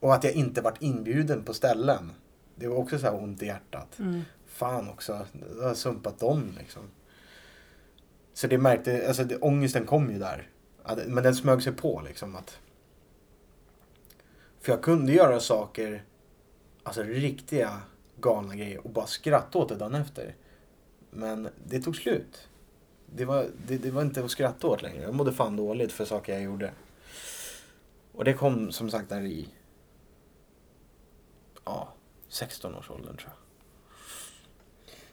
Och 0.00 0.14
att 0.14 0.24
jag 0.24 0.32
inte 0.32 0.60
varit 0.60 0.82
inbjuden 0.82 1.44
på 1.44 1.54
ställen. 1.54 2.12
Det 2.54 2.68
var 2.68 2.76
också 2.76 2.98
så 2.98 3.06
här 3.06 3.22
ont 3.22 3.42
i 3.42 3.46
hjärtat. 3.46 3.98
Mm. 3.98 4.22
Fan 4.46 4.88
också, 4.90 5.26
jag 5.58 5.68
har 5.68 5.74
sumpat 5.74 6.18
dem 6.18 6.52
liksom. 6.58 6.82
Så 8.34 8.46
det 8.46 8.58
märkte, 8.58 9.08
alltså 9.08 9.24
det, 9.24 9.36
ångesten 9.36 9.86
kom 9.86 10.10
ju 10.10 10.18
där. 10.18 10.48
Men 11.06 11.24
den 11.24 11.34
smög 11.34 11.62
sig 11.62 11.72
på 11.72 12.02
liksom 12.06 12.36
att... 12.36 12.58
För 14.60 14.72
jag 14.72 14.82
kunde 14.82 15.12
göra 15.12 15.40
saker, 15.40 16.04
alltså 16.82 17.02
riktiga 17.02 17.80
galna 18.20 18.56
grejer 18.56 18.86
och 18.86 18.90
bara 18.90 19.06
skratta 19.06 19.58
åt 19.58 19.68
det 19.68 19.76
dagen 19.76 19.94
efter. 19.94 20.34
Men 21.10 21.48
det 21.64 21.80
tog 21.80 21.96
slut. 21.96 22.48
Det 23.14 23.24
var, 23.24 23.50
det, 23.66 23.78
det 23.78 23.90
var 23.90 24.02
inte 24.02 24.24
att 24.24 24.30
skratta 24.30 24.66
åt 24.66 24.82
längre. 24.82 25.02
Jag 25.02 25.14
mådde 25.14 25.32
fan 25.32 25.56
dåligt 25.56 25.92
för 25.92 26.04
saker 26.04 26.32
jag 26.32 26.42
gjorde. 26.42 26.72
Och 28.12 28.24
det 28.24 28.34
kom 28.34 28.72
som 28.72 28.90
sagt 28.90 29.08
där 29.08 29.20
i 29.20 29.48
ja, 31.64 31.88
16-årsåldern 32.30 33.16
tror 33.16 33.30
jag. 33.30 33.42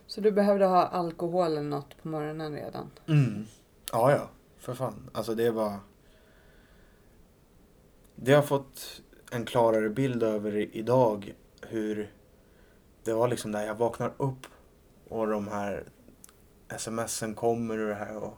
Så 0.08 0.22
du 0.22 0.32
behövde 0.32 0.66
ha 0.66 0.86
alkohol 0.86 1.47
eller 1.47 1.62
något 1.62 2.02
på 2.02 2.08
morgonen 2.08 2.56
redan? 2.56 2.91
Mm. 3.08 3.45
Ja, 3.91 4.12
ja. 4.12 4.30
För 4.58 4.74
fan. 4.74 5.10
Alltså 5.14 5.36
det 5.36 5.52
var... 5.52 5.80
Det 8.16 8.34
har 8.34 8.41
fått 8.41 9.02
en 9.32 9.45
klarare 9.45 9.89
bild 9.89 10.24
över 10.24 10.76
idag 10.76 11.34
hur 11.62 12.12
det 13.04 13.14
var 13.14 13.28
liksom 13.28 13.52
där 13.52 13.66
jag 13.66 13.76
vaknar 13.76 14.14
upp 14.18 14.47
och 15.10 15.28
de 15.28 15.47
här 15.47 15.84
smsen 16.78 17.36
kommer 17.36 17.78
och 17.78 17.88
det 17.88 17.96
här 17.96 18.18
och 18.18 18.38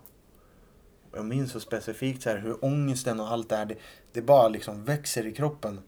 jag 1.13 1.25
minns 1.25 1.51
så 1.51 1.59
specifikt 1.59 2.23
så 2.23 2.29
här 2.29 2.37
hur 2.37 2.65
ångesten 2.65 3.19
och 3.19 3.27
allt 3.27 3.49
det 3.49 3.55
här 3.55 3.65
det, 3.65 3.75
det 4.11 4.21
bara 4.21 4.47
liksom 4.47 4.85
växer 4.85 5.25
i 5.25 5.33
kroppen. 5.33 5.79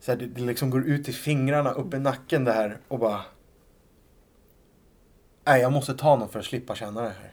Så 0.00 0.12
här, 0.12 0.18
det, 0.18 0.26
det 0.26 0.40
liksom 0.40 0.70
går 0.70 0.86
ut 0.88 1.08
i 1.08 1.12
fingrarna, 1.12 1.70
upp 1.70 1.94
i 1.94 1.98
nacken 1.98 2.44
det 2.44 2.52
här 2.52 2.78
och 2.88 2.98
bara 2.98 3.20
Nej, 5.44 5.60
jag 5.60 5.72
måste 5.72 5.94
ta 5.94 6.16
något 6.16 6.32
för 6.32 6.38
att 6.38 6.44
slippa 6.44 6.74
känna 6.74 7.02
det 7.02 7.08
här. 7.08 7.32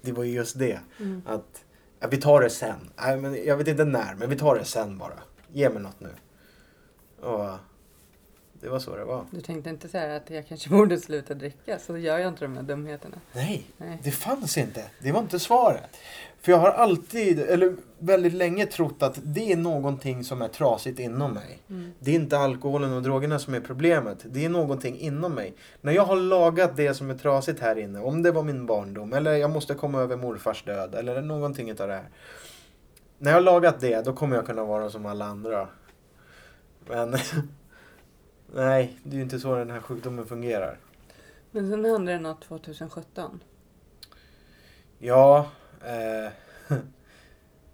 Det 0.00 0.12
var 0.12 0.24
ju 0.24 0.32
just 0.32 0.58
det. 0.58 0.80
Mm. 1.00 1.22
Att 1.26 1.64
ja, 2.00 2.08
vi 2.10 2.16
tar 2.16 2.40
det 2.40 2.50
sen. 2.50 2.90
Nej, 2.96 3.16
men 3.16 3.44
jag 3.44 3.56
vet 3.56 3.68
inte 3.68 3.84
när, 3.84 4.14
men 4.14 4.30
vi 4.30 4.36
tar 4.36 4.54
det 4.54 4.64
sen 4.64 4.98
bara. 4.98 5.18
Ge 5.52 5.68
mig 5.68 5.82
något 5.82 6.00
nu. 6.00 6.10
Och 7.20 7.50
det 8.62 8.68
var 8.68 8.78
så 8.78 8.96
det 8.96 9.04
var. 9.04 9.24
Du 9.30 9.40
tänkte 9.40 9.70
inte 9.70 9.88
säga 9.88 10.16
att 10.16 10.30
jag 10.30 10.48
kanske 10.48 10.70
borde 10.70 11.00
sluta 11.00 11.34
dricka 11.34 11.78
så 11.78 11.98
gör 11.98 12.18
jag 12.18 12.28
inte 12.28 12.44
de 12.44 12.56
här 12.56 12.62
dumheterna? 12.62 13.16
Nej, 13.32 13.66
Nej. 13.76 13.98
det 14.02 14.10
fanns 14.10 14.58
inte. 14.58 14.84
Det 14.98 15.12
var 15.12 15.20
inte 15.20 15.38
svaret. 15.38 15.96
För 16.40 16.52
jag 16.52 16.58
har 16.58 16.70
alltid, 16.70 17.40
eller 17.40 17.76
väldigt 17.98 18.32
länge 18.32 18.66
trott 18.66 19.02
att 19.02 19.18
det 19.22 19.52
är 19.52 19.56
någonting 19.56 20.24
som 20.24 20.42
är 20.42 20.48
trasigt 20.48 20.98
inom 20.98 21.34
mig. 21.34 21.58
Mm. 21.70 21.92
Det 21.98 22.10
är 22.10 22.14
inte 22.14 22.38
alkoholen 22.38 22.92
och 22.92 23.02
drogerna 23.02 23.38
som 23.38 23.54
är 23.54 23.60
problemet. 23.60 24.18
Det 24.24 24.44
är 24.44 24.48
någonting 24.48 24.98
inom 24.98 25.34
mig. 25.34 25.54
När 25.80 25.92
jag 25.92 26.04
har 26.04 26.16
lagat 26.16 26.76
det 26.76 26.94
som 26.94 27.10
är 27.10 27.14
trasigt 27.14 27.60
här 27.60 27.78
inne, 27.78 28.00
om 28.00 28.22
det 28.22 28.30
var 28.30 28.42
min 28.42 28.66
barndom, 28.66 29.12
eller 29.12 29.32
jag 29.32 29.50
måste 29.50 29.74
komma 29.74 30.00
över 30.00 30.16
morfars 30.16 30.64
död, 30.64 30.94
eller 30.94 31.22
någonting 31.22 31.70
utav 31.70 31.88
det 31.88 31.94
här. 31.94 32.08
När 33.18 33.30
jag 33.30 33.36
har 33.36 33.42
lagat 33.42 33.80
det, 33.80 34.04
då 34.04 34.12
kommer 34.12 34.36
jag 34.36 34.46
kunna 34.46 34.64
vara 34.64 34.90
som 34.90 35.06
alla 35.06 35.24
andra. 35.24 35.68
Men 36.88 37.16
nej, 38.54 38.98
det 39.02 39.10
är 39.10 39.16
ju 39.16 39.22
inte 39.22 39.40
så 39.40 39.54
den 39.54 39.70
här 39.70 39.80
sjukdomen 39.80 40.26
fungerar. 40.26 40.78
Men 41.50 41.70
sen 41.70 41.84
hände 41.84 42.12
det 42.12 42.18
något 42.18 42.42
2017. 42.42 43.42
Ja, 44.98 45.50
eh, 45.84 46.32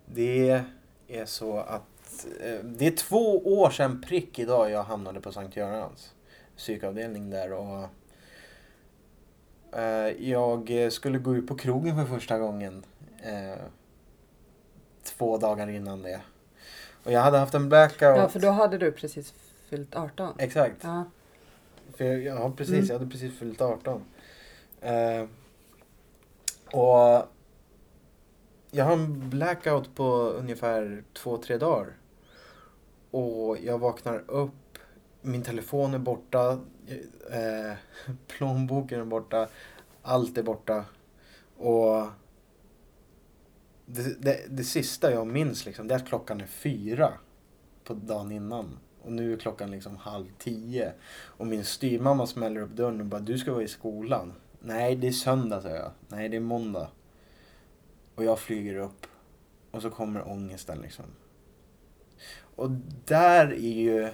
det 0.06 0.64
är 1.08 1.24
så 1.26 1.58
att 1.58 2.26
eh, 2.40 2.64
det 2.64 2.86
är 2.86 2.96
två 2.96 3.38
år 3.60 3.70
sedan 3.70 4.00
prick 4.00 4.38
idag 4.38 4.70
jag 4.70 4.82
hamnade 4.82 5.20
på 5.20 5.32
Sankt 5.32 5.56
Görans 5.56 6.14
psykavdelning 6.56 7.30
där 7.30 7.52
och 7.52 7.88
eh, 9.78 10.30
jag 10.30 10.92
skulle 10.92 11.18
gå 11.18 11.36
ut 11.36 11.46
på 11.46 11.56
krogen 11.56 11.96
för 11.96 12.14
första 12.14 12.38
gången 12.38 12.84
eh, 13.22 13.58
två 15.04 15.38
dagar 15.38 15.68
innan 15.68 16.02
det. 16.02 16.20
Och 17.04 17.12
jag 17.12 17.20
hade 17.20 17.38
haft 17.38 17.54
en 17.54 17.68
blackout. 17.68 18.18
Ja, 18.18 18.28
för 18.28 18.40
då 18.40 18.50
hade 18.50 18.78
du 18.78 18.92
precis 18.92 19.34
fyllt 19.68 19.96
18. 19.96 20.34
Exakt. 20.38 20.76
Ja. 20.80 21.04
För 21.96 22.04
jag, 22.04 22.22
ja, 22.22 22.52
precis. 22.56 22.74
Mm. 22.74 22.86
Jag 22.86 22.98
hade 22.98 23.10
precis 23.10 23.38
fyllt 23.38 23.60
18. 23.60 24.04
Eh, 24.80 25.24
och 26.72 27.28
jag 28.70 28.84
har 28.84 28.92
en 28.92 29.30
blackout 29.30 29.94
på 29.94 30.12
ungefär 30.12 31.04
två, 31.12 31.36
tre 31.36 31.56
dagar. 31.56 31.96
Och 33.10 33.58
jag 33.58 33.78
vaknar 33.78 34.24
upp, 34.30 34.78
min 35.22 35.42
telefon 35.42 35.94
är 35.94 35.98
borta, 35.98 36.60
eh, 37.30 37.76
plånboken 38.26 39.00
är 39.00 39.04
borta, 39.04 39.48
allt 40.02 40.38
är 40.38 40.42
borta. 40.42 40.84
Och 41.56 42.06
det, 43.86 44.22
det, 44.22 44.44
det 44.48 44.64
sista 44.64 45.12
jag 45.12 45.26
minns 45.26 45.66
liksom, 45.66 45.88
det 45.88 45.94
är 45.94 45.98
att 45.98 46.08
klockan 46.08 46.40
är 46.40 46.46
fyra 46.46 47.12
på 47.84 47.94
dagen 47.94 48.32
innan. 48.32 48.78
Och 49.03 49.12
nu 49.12 49.32
är 49.32 49.36
klockan 49.36 49.70
liksom 49.70 49.96
halv 49.96 50.26
tio. 50.38 50.92
Och 51.11 51.46
min 51.46 51.64
styrmamma 51.64 52.26
smäller 52.26 52.61
upp 52.61 52.70
dörren 52.70 53.01
och 53.01 53.07
bara, 53.07 53.20
du 53.20 53.38
ska 53.38 53.53
vara 53.53 53.62
i 53.62 53.68
skolan. 53.68 54.32
Nej, 54.61 54.96
det 54.96 55.07
är 55.07 55.12
söndag, 55.12 55.61
säger 55.61 55.76
jag. 55.76 55.90
Nej, 56.09 56.28
det 56.28 56.36
är 56.36 56.40
måndag. 56.40 56.88
Och 58.14 58.24
jag 58.24 58.38
flyger 58.38 58.76
upp. 58.76 59.07
Och 59.70 59.82
så 59.82 59.90
kommer 59.90 60.28
ångesten 60.28 60.78
liksom. 60.78 61.05
Och 62.57 62.70
där 63.05 63.46
är 63.53 63.74
ju... 63.74 64.11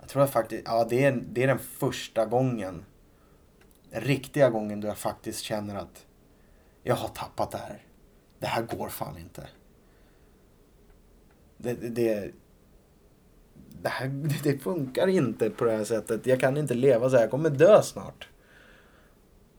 Jag 0.00 0.08
tror 0.08 0.22
att 0.22 0.30
faktiskt... 0.30 0.62
Ja, 0.66 0.86
det 0.90 1.04
är, 1.04 1.22
det 1.32 1.42
är 1.42 1.46
den 1.46 1.58
första 1.58 2.26
gången. 2.26 2.84
Den 3.90 4.00
riktiga 4.00 4.50
gången 4.50 4.80
då 4.80 4.88
jag 4.88 4.98
faktiskt 4.98 5.40
känner 5.40 5.74
att 5.74 6.06
jag 6.82 6.94
har 6.94 7.08
tappat 7.08 7.50
det 7.50 7.58
här. 7.58 7.82
Det 8.38 8.46
här 8.46 8.62
går 8.62 8.88
fan 8.88 9.18
inte. 9.18 9.48
Det, 11.56 11.74
det, 11.74 11.88
det, 11.88 12.32
det, 13.84 13.90
här, 13.90 14.08
det 14.42 14.58
funkar 14.58 15.06
inte 15.06 15.50
på 15.50 15.64
det 15.64 15.72
här 15.72 15.84
sättet. 15.84 16.26
Jag 16.26 16.40
kan 16.40 16.56
inte 16.56 16.74
leva 16.74 17.10
så 17.10 17.16
här. 17.16 17.22
Jag 17.22 17.30
kommer 17.30 17.50
dö 17.50 17.82
snart. 17.82 18.28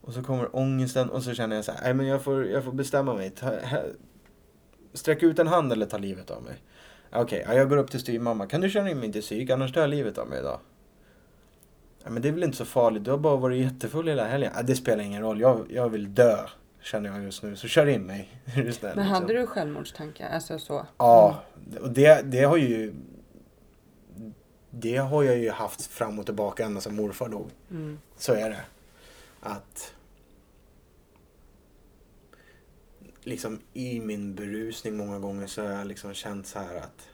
Och 0.01 0.13
så 0.13 0.23
kommer 0.23 0.55
ångesten 0.55 1.09
och 1.09 1.23
så 1.23 1.33
känner 1.33 1.55
jag 1.55 1.65
så 1.65 1.71
här, 1.71 1.81
nej 1.83 1.93
men 1.93 2.07
jag 2.07 2.23
får, 2.23 2.45
jag 2.45 2.63
får 2.63 2.71
bestämma 2.71 3.13
mig. 3.13 3.29
Ta, 3.29 3.45
här, 3.63 3.85
sträck 4.93 5.23
ut 5.23 5.39
en 5.39 5.47
hand 5.47 5.71
eller 5.71 5.85
ta 5.85 5.97
livet 5.97 6.31
av 6.31 6.43
mig. 6.43 6.53
Okej, 7.11 7.45
ja, 7.47 7.53
jag 7.53 7.69
går 7.69 7.77
upp 7.77 7.91
till 7.91 7.99
styrmamma. 7.99 8.47
Kan 8.47 8.61
du 8.61 8.69
köra 8.69 8.89
in 8.89 8.99
mig 8.99 9.11
till 9.11 9.21
psyk? 9.21 9.49
Annars 9.49 9.73
tar 9.73 9.81
jag 9.81 9.89
livet 9.89 10.17
av 10.17 10.27
mig 10.27 10.39
idag. 10.39 10.59
Ja, 12.03 12.09
men 12.09 12.21
det 12.21 12.27
är 12.27 12.33
väl 12.33 12.43
inte 12.43 12.57
så 12.57 12.65
farligt. 12.65 13.03
Du 13.03 13.11
har 13.11 13.17
bara 13.17 13.35
varit 13.35 13.61
jättefull 13.61 14.07
hela 14.07 14.27
helgen. 14.27 14.51
Ja, 14.55 14.61
det 14.61 14.75
spelar 14.75 15.03
ingen 15.03 15.21
roll. 15.21 15.41
Jag, 15.41 15.65
jag 15.69 15.89
vill 15.89 16.15
dö. 16.15 16.37
Känner 16.81 17.09
jag 17.09 17.23
just 17.23 17.43
nu. 17.43 17.55
Så 17.55 17.67
kör 17.67 17.85
in 17.85 18.01
mig. 18.01 18.29
Istället, 18.65 18.95
Men 18.95 19.05
hade 19.05 19.27
liksom. 19.27 19.41
du 19.41 19.47
självmordstankar? 19.47 20.29
Alltså 20.29 20.59
så? 20.59 20.85
Ja, 20.97 21.43
och 21.81 21.89
det, 21.89 22.21
det 22.31 22.43
har 22.43 22.57
ju... 22.57 22.93
Det 24.77 24.97
har 24.97 25.23
jag 25.23 25.37
ju 25.37 25.49
haft 25.49 25.85
fram 25.85 26.19
och 26.19 26.25
tillbaka 26.25 26.65
ända 26.65 26.81
sedan 26.81 26.95
morfar 26.95 27.29
dog. 27.29 27.49
Mm. 27.71 27.99
Så 28.17 28.33
är 28.33 28.49
det. 28.49 28.65
Att 29.39 29.95
liksom 33.23 33.59
i 33.73 33.99
min 33.99 34.35
berusning 34.35 34.97
många 34.97 35.19
gånger 35.19 35.47
så 35.47 35.61
har 35.61 35.69
jag 35.69 35.87
liksom 35.87 36.13
känt 36.13 36.47
så 36.47 36.59
här 36.59 36.75
att 36.75 37.09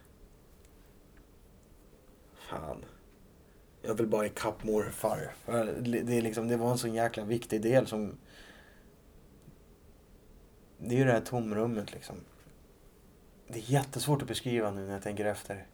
fan, 2.35 2.85
jag 3.81 3.93
vill 3.93 4.07
bara 4.07 4.25
ikapp 4.25 4.63
morfar. 4.63 5.33
Det, 5.81 6.17
är 6.17 6.21
liksom, 6.21 6.47
det 6.47 6.57
var 6.57 6.71
en 6.71 6.77
sån 6.77 6.93
jäkla 6.93 7.23
viktig 7.23 7.61
del 7.61 7.87
som 7.87 8.17
det 10.77 10.95
är 10.95 10.99
ju 10.99 11.05
det 11.05 11.11
här 11.11 11.21
tomrummet 11.21 11.93
liksom. 11.93 12.15
Det 13.47 13.59
är 13.59 13.71
jättesvårt 13.71 14.21
att 14.21 14.27
beskriva 14.27 14.71
nu 14.71 14.85
när 14.85 14.93
jag 14.93 15.03
tänker 15.03 15.25
efter. 15.25 15.65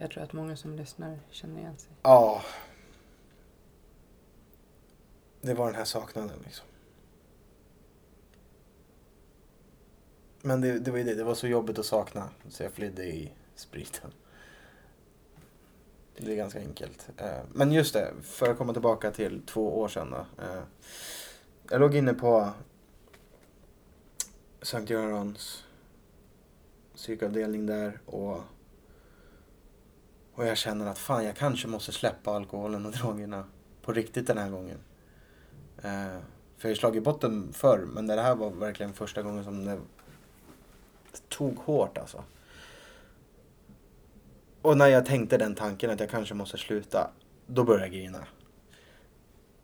Jag 0.00 0.10
tror 0.10 0.22
att 0.22 0.32
många 0.32 0.56
som 0.56 0.76
lyssnar 0.76 1.18
känner 1.30 1.60
igen 1.60 1.78
sig. 1.78 1.92
Ja. 2.02 2.42
Det 5.40 5.54
var 5.54 5.66
den 5.66 5.74
här 5.74 5.84
saknaden 5.84 6.38
liksom. 6.44 6.66
Men 10.42 10.60
det, 10.60 10.78
det 10.78 10.90
var 10.90 10.98
ju 10.98 11.04
det, 11.04 11.14
det 11.14 11.24
var 11.24 11.34
så 11.34 11.46
jobbigt 11.46 11.78
att 11.78 11.86
sakna. 11.86 12.28
Så 12.48 12.62
jag 12.62 12.72
flydde 12.72 13.04
i 13.04 13.32
spriten. 13.54 14.10
Det 16.16 16.32
är 16.32 16.36
ganska 16.36 16.60
enkelt. 16.60 17.08
Eh, 17.16 17.40
men 17.52 17.72
just 17.72 17.94
det, 17.94 18.14
för 18.22 18.50
att 18.50 18.58
komma 18.58 18.72
tillbaka 18.72 19.10
till 19.10 19.42
två 19.46 19.80
år 19.80 19.88
sedan 19.88 20.10
då. 20.10 20.42
Eh, 20.42 20.62
jag 21.70 21.80
låg 21.80 21.94
inne 21.94 22.14
på 22.14 22.50
Sankt 24.62 24.90
Görans 24.90 25.64
psykavdelning 26.94 27.66
där 27.66 28.00
och 28.06 28.40
och 30.38 30.46
jag 30.46 30.56
känner 30.56 30.86
att 30.86 30.98
fan, 30.98 31.24
jag 31.24 31.36
kanske 31.36 31.68
måste 31.68 31.92
släppa 31.92 32.30
alkoholen 32.30 32.86
och 32.86 32.92
drogerna 33.02 33.44
på 33.82 33.92
riktigt 33.92 34.26
den 34.26 34.38
här 34.38 34.50
gången. 34.50 34.78
Eh, 35.76 36.18
för 36.58 36.68
jag 36.68 36.70
har 36.70 36.74
slagit 36.74 37.02
botten 37.02 37.52
förr, 37.52 37.86
men 37.92 38.06
det 38.06 38.22
här 38.22 38.34
var 38.34 38.50
verkligen 38.50 38.92
första 38.92 39.22
gången 39.22 39.44
som 39.44 39.64
det 39.64 39.78
tog 41.28 41.56
hårt 41.56 41.98
alltså. 41.98 42.24
Och 44.62 44.76
när 44.76 44.86
jag 44.86 45.06
tänkte 45.06 45.36
den 45.36 45.54
tanken 45.54 45.90
att 45.90 46.00
jag 46.00 46.10
kanske 46.10 46.34
måste 46.34 46.58
sluta, 46.58 47.10
då 47.46 47.64
började 47.64 47.86
jag 47.86 47.92
grina. 47.92 48.26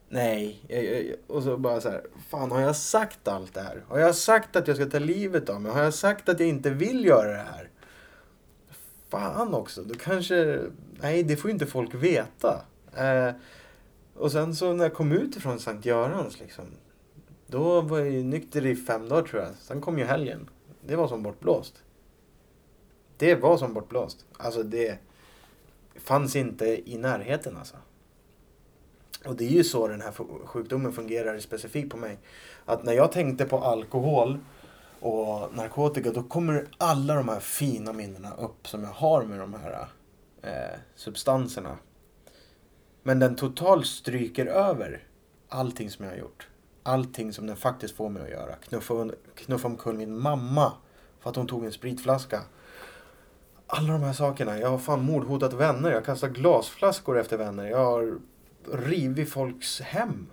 Nej, 0.09 0.64
jag, 0.68 0.85
jag, 0.85 1.16
och 1.27 1.43
så 1.43 1.57
bara 1.57 1.81
så 1.81 1.91
här, 1.91 2.07
fan 2.29 2.51
har 2.51 2.61
jag 2.61 2.77
sagt 2.77 3.29
allt 3.29 3.55
det 3.55 3.61
här? 3.61 3.85
Har 3.89 3.99
jag 3.99 4.14
sagt 4.14 4.57
att 4.57 4.68
jag 4.68 4.77
ska 4.77 4.87
ta 4.87 4.99
livet 4.99 5.49
av 5.49 5.61
mig? 5.61 5.72
Har 5.72 5.83
jag 5.83 5.95
sagt 5.95 6.29
att 6.29 6.41
jag 6.41 6.49
inte 6.49 6.70
vill 6.70 7.05
göra 7.05 7.33
det 7.33 7.47
här? 7.53 7.70
Fan 9.15 9.55
också, 9.55 9.83
då 9.83 9.95
kanske, 9.95 10.61
nej 11.01 11.23
det 11.23 11.37
får 11.37 11.49
ju 11.49 11.53
inte 11.53 11.67
folk 11.67 11.95
veta. 11.95 12.65
Eh, 12.97 13.35
och 14.15 14.33
sen 14.33 14.55
så 14.55 14.73
när 14.73 14.85
jag 14.85 14.95
kom 14.95 15.12
ut 15.12 15.37
ifrån 15.37 15.59
Sankt 15.59 15.87
Görans 15.87 16.41
liksom, 16.41 16.65
då 17.47 17.81
var 17.81 17.99
jag 17.99 18.11
ju 18.11 18.23
nykter 18.23 18.67
i 18.67 18.77
fem 18.77 19.09
dagar 19.09 19.23
tror 19.23 19.43
jag. 19.43 19.51
Sen 19.61 19.81
kom 19.81 19.99
ju 19.99 20.05
helgen. 20.05 20.51
Det 20.87 20.97
var 20.97 21.09
som 21.09 21.23
bortblåst. 21.23 21.83
Det 23.17 23.35
var 23.35 23.57
som 23.57 23.75
bortblåst. 23.75 24.27
Alltså 24.37 24.62
det 24.62 24.99
fanns 25.97 26.37
inte 26.37 26.91
i 26.91 26.99
närheten 26.99 27.57
alltså. 27.57 27.77
Och 29.25 29.37
det 29.37 29.45
är 29.45 29.51
ju 29.51 29.65
så 29.65 29.89
den 29.89 30.01
här 30.01 30.12
sjukdomen 30.45 30.93
fungerar 30.93 31.39
specifikt 31.39 31.91
på 31.91 31.97
mig. 31.97 32.19
Att 32.65 32.85
när 32.85 32.93
jag 32.93 33.12
tänkte 33.12 33.45
på 33.45 33.59
alkohol 33.59 34.39
och 35.05 35.55
narkotika 35.55 36.11
då 36.11 36.22
kommer 36.22 36.68
alla 36.78 37.14
de 37.14 37.28
här 37.28 37.40
fina 37.40 37.92
minnena 37.92 38.34
upp 38.34 38.68
som 38.68 38.82
jag 38.82 38.90
har 38.90 39.24
med 39.24 39.38
de 39.38 39.55
här 39.55 39.86
eh, 40.42 40.78
substanserna. 40.94 41.78
Men 43.02 43.18
den 43.18 43.36
totalt 43.36 43.86
stryker 43.86 44.46
över 44.46 45.07
allting 45.48 45.90
som 45.90 46.05
jag 46.05 46.12
har 46.12 46.18
gjort. 46.18 46.48
Allting 46.82 47.32
som 47.32 47.46
den 47.46 47.57
faktiskt 47.57 47.96
får 47.96 48.09
mig 48.09 48.22
att 48.22 48.30
göra. 48.30 48.55
Knuffa, 48.55 49.11
knuffa 49.34 49.68
omkull 49.68 49.96
min 49.96 50.18
mamma 50.18 50.72
för 51.20 51.30
att 51.30 51.36
hon 51.36 51.46
tog 51.46 51.64
en 51.64 51.72
spritflaska. 51.72 52.42
Alla 53.66 53.92
de 53.92 54.02
här 54.02 54.12
sakerna. 54.12 54.59
Jag 54.59 54.70
har 54.70 54.78
fan 54.78 55.02
mordhotat 55.05 55.52
vänner. 55.52 55.88
Jag 55.88 55.96
har 55.96 56.05
kastat 56.05 56.30
glasflaskor 56.30 57.20
efter 57.20 57.36
vänner. 57.36 57.66
Jag 57.66 57.84
har 57.84 58.18
rivit 58.72 59.30
folks 59.30 59.80
hem. 59.80 60.26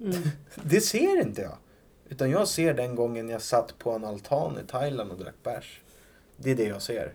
Mm. 0.00 0.12
Det 0.64 0.80
ser 0.80 1.20
inte 1.22 1.42
jag. 1.42 1.56
Utan 2.10 2.30
jag 2.30 2.48
ser 2.48 2.74
den 2.74 2.94
gången 2.94 3.28
jag 3.28 3.42
satt 3.42 3.78
på 3.78 3.90
en 3.90 4.04
altan 4.04 4.58
i 4.64 4.66
Thailand 4.66 5.10
och 5.10 5.18
drack 5.18 5.34
bärs. 5.42 5.80
Det 6.36 6.50
är 6.50 6.56
det 6.56 6.64
jag 6.64 6.82
ser. 6.82 7.14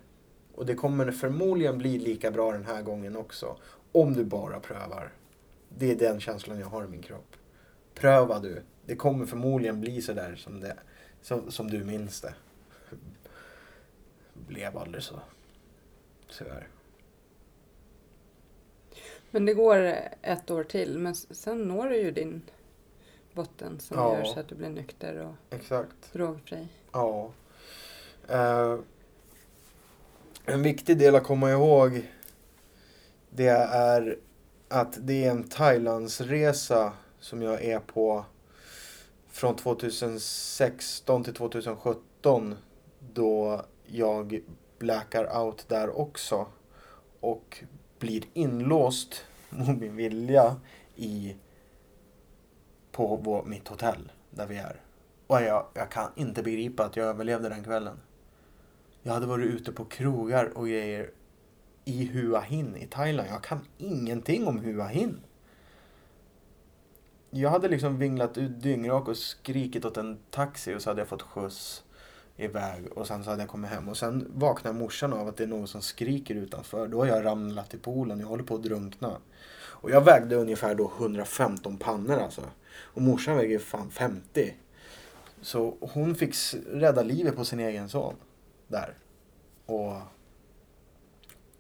Och 0.56 0.66
det 0.66 0.76
kommer 0.76 1.12
förmodligen 1.12 1.78
bli 1.78 2.00
lika 2.00 2.32
bra 2.32 2.52
den 2.52 2.66
här 2.66 2.82
gången 2.82 3.16
också. 3.16 3.58
Om 3.92 4.14
du 4.14 4.24
bara 4.24 4.60
prövar. 4.60 5.12
Det 5.70 5.92
är 5.92 5.96
den 5.96 6.20
känslan 6.20 6.60
jag 6.60 6.68
har 6.68 6.84
i 6.84 6.88
min 6.88 7.02
kropp. 7.02 7.36
Pröva 7.94 8.40
du. 8.40 8.62
Det 8.86 8.96
kommer 8.96 9.26
förmodligen 9.26 9.82
bli 9.82 10.02
sådär 10.02 10.36
som, 10.36 10.60
det, 10.60 10.78
som, 11.22 11.52
som 11.52 11.70
du 11.70 11.84
minns 11.84 12.22
det. 12.22 12.34
Blev 14.34 14.78
aldrig 14.78 15.04
så. 15.04 15.20
Tyvärr. 16.38 16.68
Men 19.32 19.46
det 19.46 19.54
går 19.54 19.96
ett 20.22 20.52
år 20.52 20.64
till, 20.64 21.00
men 21.00 21.16
sen 21.16 21.62
når 21.62 21.90
du 21.90 21.98
ju 21.98 22.12
din 22.12 22.42
botten 23.36 23.80
som 23.80 23.98
Ja. 23.98 24.18
gör 24.18 24.24
så 24.24 24.40
att 24.40 24.48
du 24.48 24.56
blir 24.56 24.70
nykter 24.70 25.16
och 25.18 25.56
Exakt. 25.56 26.14
drogfri. 26.14 26.68
Ja. 26.92 27.32
Eh, 28.28 28.78
en 30.46 30.62
viktig 30.64 30.98
del 30.98 31.16
att 31.16 31.24
komma 31.24 31.52
ihåg 31.52 32.12
det 33.30 33.48
är 33.72 34.18
att 34.68 34.98
det 35.02 35.26
är 35.26 35.32
en 35.32 35.44
Thailandsresa 35.44 36.94
som 37.20 37.42
jag 37.42 37.64
är 37.64 37.80
på 37.80 38.26
från 39.30 39.56
2016 39.56 41.24
till 41.24 41.34
2017 41.34 42.56
då 43.14 43.62
jag 43.86 44.40
blackar 44.80 45.38
out 45.44 45.66
där 45.68 46.00
också 46.00 46.48
och 47.20 47.64
blir 48.00 48.24
inlåst 48.34 49.26
mot 49.50 49.80
min 49.80 49.96
vilja 49.96 50.56
i 50.96 51.36
på 52.96 53.16
vår, 53.16 53.44
mitt 53.44 53.68
hotell 53.68 54.12
där 54.30 54.48
vi 54.48 54.58
är. 54.58 54.82
Och 55.28 55.42
jag, 55.42 55.66
jag 55.74 55.92
kan 55.92 56.12
inte 56.16 56.44
begripa 56.44 56.86
att 56.86 56.96
jag 56.96 57.08
överlevde 57.08 57.50
den 57.50 57.64
kvällen. 57.64 58.00
Jag 59.04 59.14
hade 59.14 59.26
varit 59.26 59.46
ute 59.46 59.72
på 59.72 59.86
krogar 59.86 60.58
och 60.58 60.68
grejer 60.68 61.12
i 61.86 62.06
Hua 62.06 62.40
Hin 62.40 62.76
i 62.76 62.88
Thailand. 62.88 63.30
Jag 63.32 63.44
kan 63.44 63.60
ingenting 63.78 64.48
om 64.48 64.60
Hua 64.60 64.88
Hin. 64.88 65.20
Jag 67.30 67.50
hade 67.50 67.68
liksom 67.68 67.98
vinglat 67.98 68.38
ut 68.38 68.62
dyngrak 68.62 69.08
och 69.08 69.18
skrikit 69.18 69.86
åt 69.86 69.98
en 69.98 70.18
taxi 70.30 70.76
och 70.76 70.82
så 70.82 70.90
hade 70.90 71.02
jag 71.02 71.08
fått 71.08 71.22
skjuts 71.22 71.84
iväg 72.38 72.92
och 72.98 73.08
sen 73.08 73.24
så 73.24 73.30
hade 73.30 73.42
jag 73.42 73.50
kommit 73.50 73.72
hem 73.72 73.90
och 73.90 73.98
sen 73.98 74.32
vaknar 74.36 74.74
morsan 74.74 75.14
av 75.14 75.28
att 75.28 75.38
det 75.38 75.44
är 75.44 75.48
någon 75.48 75.68
som 75.68 75.82
skriker 75.82 76.36
utanför. 76.36 76.88
Då 76.88 77.00
har 77.00 77.06
jag 77.06 77.26
ramlat 77.26 77.74
i 77.74 77.78
poolen, 77.78 78.20
jag 78.20 78.28
håller 78.28 78.44
på 78.44 78.56
att 78.56 78.64
drunkna. 78.64 79.18
Och 79.58 79.92
jag 79.92 80.02
vägde 80.02 80.36
ungefär 80.36 80.76
då 80.76 80.92
115 81.00 81.78
pannor 81.78 82.20
alltså. 82.20 82.42
Och 82.78 83.02
morsan 83.02 83.38
väger 83.38 83.60
fan 83.60 83.92
50. 83.92 84.54
Så 85.42 85.78
hon 85.80 86.16
fick 86.16 86.36
rädda 86.68 87.04
livet 87.04 87.36
på 87.36 87.46
sin 87.46 87.60
egen 87.60 87.90
son. 87.90 88.16
Där. 88.68 88.94
Och 89.66 89.96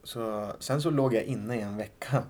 så, 0.04 0.52
sen 0.60 0.82
så 0.82 0.90
låg 0.90 1.14
jag 1.14 1.24
inne 1.24 1.56
i 1.56 1.62
en 1.62 1.78
vecka. 1.78 2.24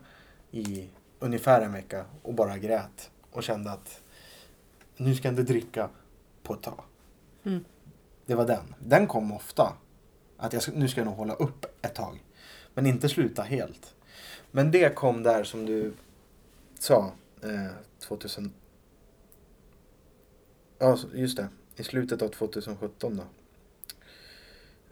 I 0.52 0.90
ungefär 1.20 1.62
en 1.62 1.74
vecka 1.74 2.06
och 2.22 2.34
bara 2.34 2.58
grät. 2.58 3.12
Och 3.32 3.44
kände 3.44 3.72
att 3.72 4.02
nu 4.98 5.16
ska 5.16 5.28
jag 5.28 5.32
inte 5.32 5.54
dricka 5.54 5.90
på 6.44 6.54
ett 6.54 6.62
tag. 6.62 6.84
Mm. 7.44 7.66
Det 8.26 8.36
var 8.36 8.46
den. 8.46 8.76
Den 8.80 9.08
kom 9.08 9.32
ofta. 9.32 9.74
Att 10.38 10.54
jag, 10.54 10.64
nu 10.74 10.88
ska 10.88 11.00
jag 11.00 11.06
nog 11.06 11.16
hålla 11.16 11.34
upp 11.34 11.66
ett 11.82 11.96
tag. 11.96 12.24
Men 12.74 12.86
inte 12.86 13.10
sluta 13.10 13.42
helt. 13.42 13.96
Men 14.52 14.72
det 14.72 14.96
kom 14.96 15.24
där 15.24 15.44
som 15.44 15.66
du 15.66 15.94
sa. 16.80 17.12
Eh, 17.44 17.72
2000. 18.00 18.54
Ja, 20.78 20.98
just 21.14 21.38
det. 21.38 21.48
I 21.76 21.84
slutet 21.84 22.22
av 22.22 22.28
2017 22.28 23.18
då. 23.18 23.24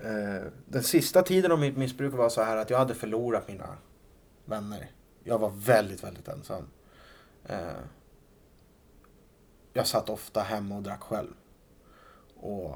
Eh, 0.04 0.44
den 0.66 0.84
sista 0.84 1.22
tiden 1.22 1.52
av 1.52 1.60
mitt 1.60 1.78
missbruk 1.78 2.14
var 2.14 2.30
så 2.30 2.44
här 2.44 2.58
att 2.58 2.70
jag 2.70 2.78
hade 2.78 2.96
förlorat 2.96 3.48
mina 3.48 3.78
vänner. 4.46 4.92
Jag 5.24 5.40
var 5.40 5.50
väldigt, 5.50 6.04
väldigt 6.04 6.28
ensam. 6.28 6.68
Eh, 7.46 7.82
jag 9.74 9.88
satt 9.88 10.10
ofta 10.10 10.42
hemma 10.42 10.76
och 10.76 10.84
drack 10.84 11.02
själv. 11.02 11.34
Och 12.36 12.76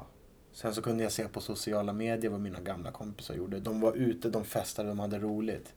sen 0.52 0.74
så 0.74 0.82
kunde 0.82 1.02
jag 1.02 1.12
se 1.12 1.28
på 1.28 1.40
sociala 1.40 1.92
medier 1.92 2.30
vad 2.30 2.40
mina 2.40 2.60
gamla 2.60 2.90
kompisar 2.90 3.34
gjorde. 3.34 3.60
De 3.60 3.80
var 3.80 3.92
ute, 3.92 4.30
de 4.30 4.44
festade, 4.44 4.88
de 4.88 4.98
hade 4.98 5.18
roligt. 5.18 5.74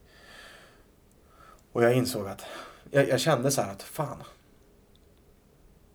Och 1.72 1.84
jag 1.84 1.94
insåg 1.94 2.28
att, 2.28 2.44
jag, 2.90 3.08
jag 3.08 3.20
kände 3.20 3.50
så 3.50 3.62
här 3.62 3.72
att 3.72 3.82
fan. 3.82 4.22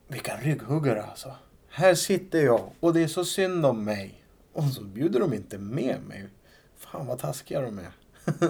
Vilka 0.08 0.38
rygghuggare 0.38 1.03
alltså. 1.03 1.36
Här 1.70 1.95
sitter 1.95 2.39
jag 2.39 2.72
och 2.80 2.93
det 2.93 3.03
är 3.03 3.08
så 3.08 3.26
synd 3.26 3.66
om 3.66 3.84
mig. 3.84 4.24
Och 4.53 4.64
så 4.64 4.84
bjuder 4.84 5.20
de 5.20 5.34
inte 5.34 5.58
med 5.58 6.01
mig. 6.08 6.28
Fan 6.78 7.08
vad 7.08 7.20
taskiga 7.20 7.62
de 7.62 7.80
är. 7.80 7.91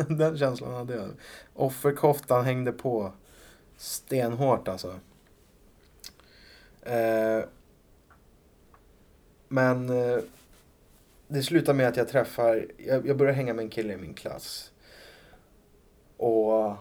Den 0.17 0.37
känslan 0.37 0.73
hade 0.73 0.95
jag. 0.95 1.09
Offerkoftan 1.53 2.45
hängde 2.45 2.71
på 2.71 3.13
stenhårt 3.77 4.67
alltså. 4.67 4.99
Eh, 6.81 7.43
men 9.47 9.89
eh, 9.89 10.19
det 11.27 11.43
slutar 11.43 11.73
med 11.73 11.87
att 11.87 11.97
jag 11.97 12.07
träffar, 12.07 12.67
jag, 12.77 13.07
jag 13.07 13.17
börjar 13.17 13.33
hänga 13.33 13.53
med 13.53 13.63
en 13.63 13.69
kille 13.69 13.93
i 13.93 13.97
min 13.97 14.13
klass. 14.13 14.71
Och 16.17 16.75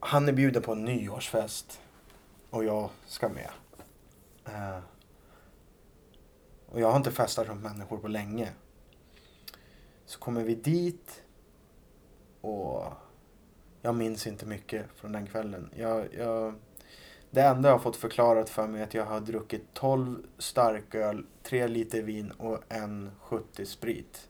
han 0.00 0.28
är 0.28 0.32
bjuden 0.32 0.62
på 0.62 0.72
en 0.72 0.84
nyårsfest. 0.84 1.81
Och 2.52 2.64
jag 2.64 2.90
ska 3.06 3.28
med. 3.28 3.50
Eh, 4.44 4.78
och 6.66 6.80
jag 6.80 6.90
har 6.90 6.96
inte 6.96 7.12
festat 7.12 7.48
runt 7.48 7.62
människor 7.62 7.98
på 7.98 8.08
länge. 8.08 8.52
Så 10.04 10.18
kommer 10.18 10.44
vi 10.44 10.54
dit 10.54 11.22
och 12.40 12.84
jag 13.82 13.94
minns 13.94 14.26
inte 14.26 14.46
mycket 14.46 14.86
från 14.94 15.12
den 15.12 15.26
kvällen. 15.26 15.70
Jag, 15.76 16.14
jag, 16.14 16.54
det 17.30 17.42
enda 17.42 17.68
jag 17.68 17.74
har 17.74 17.82
fått 17.82 17.96
förklarat 17.96 18.50
för 18.50 18.66
mig 18.66 18.80
är 18.80 18.84
att 18.84 18.94
jag 18.94 19.04
har 19.04 19.20
druckit 19.20 19.74
12 19.74 20.26
starköl, 20.38 21.26
3 21.42 21.68
liter 21.68 22.02
vin 22.02 22.30
och 22.30 22.62
en 22.68 23.10
70 23.20 23.66
sprit. 23.66 24.28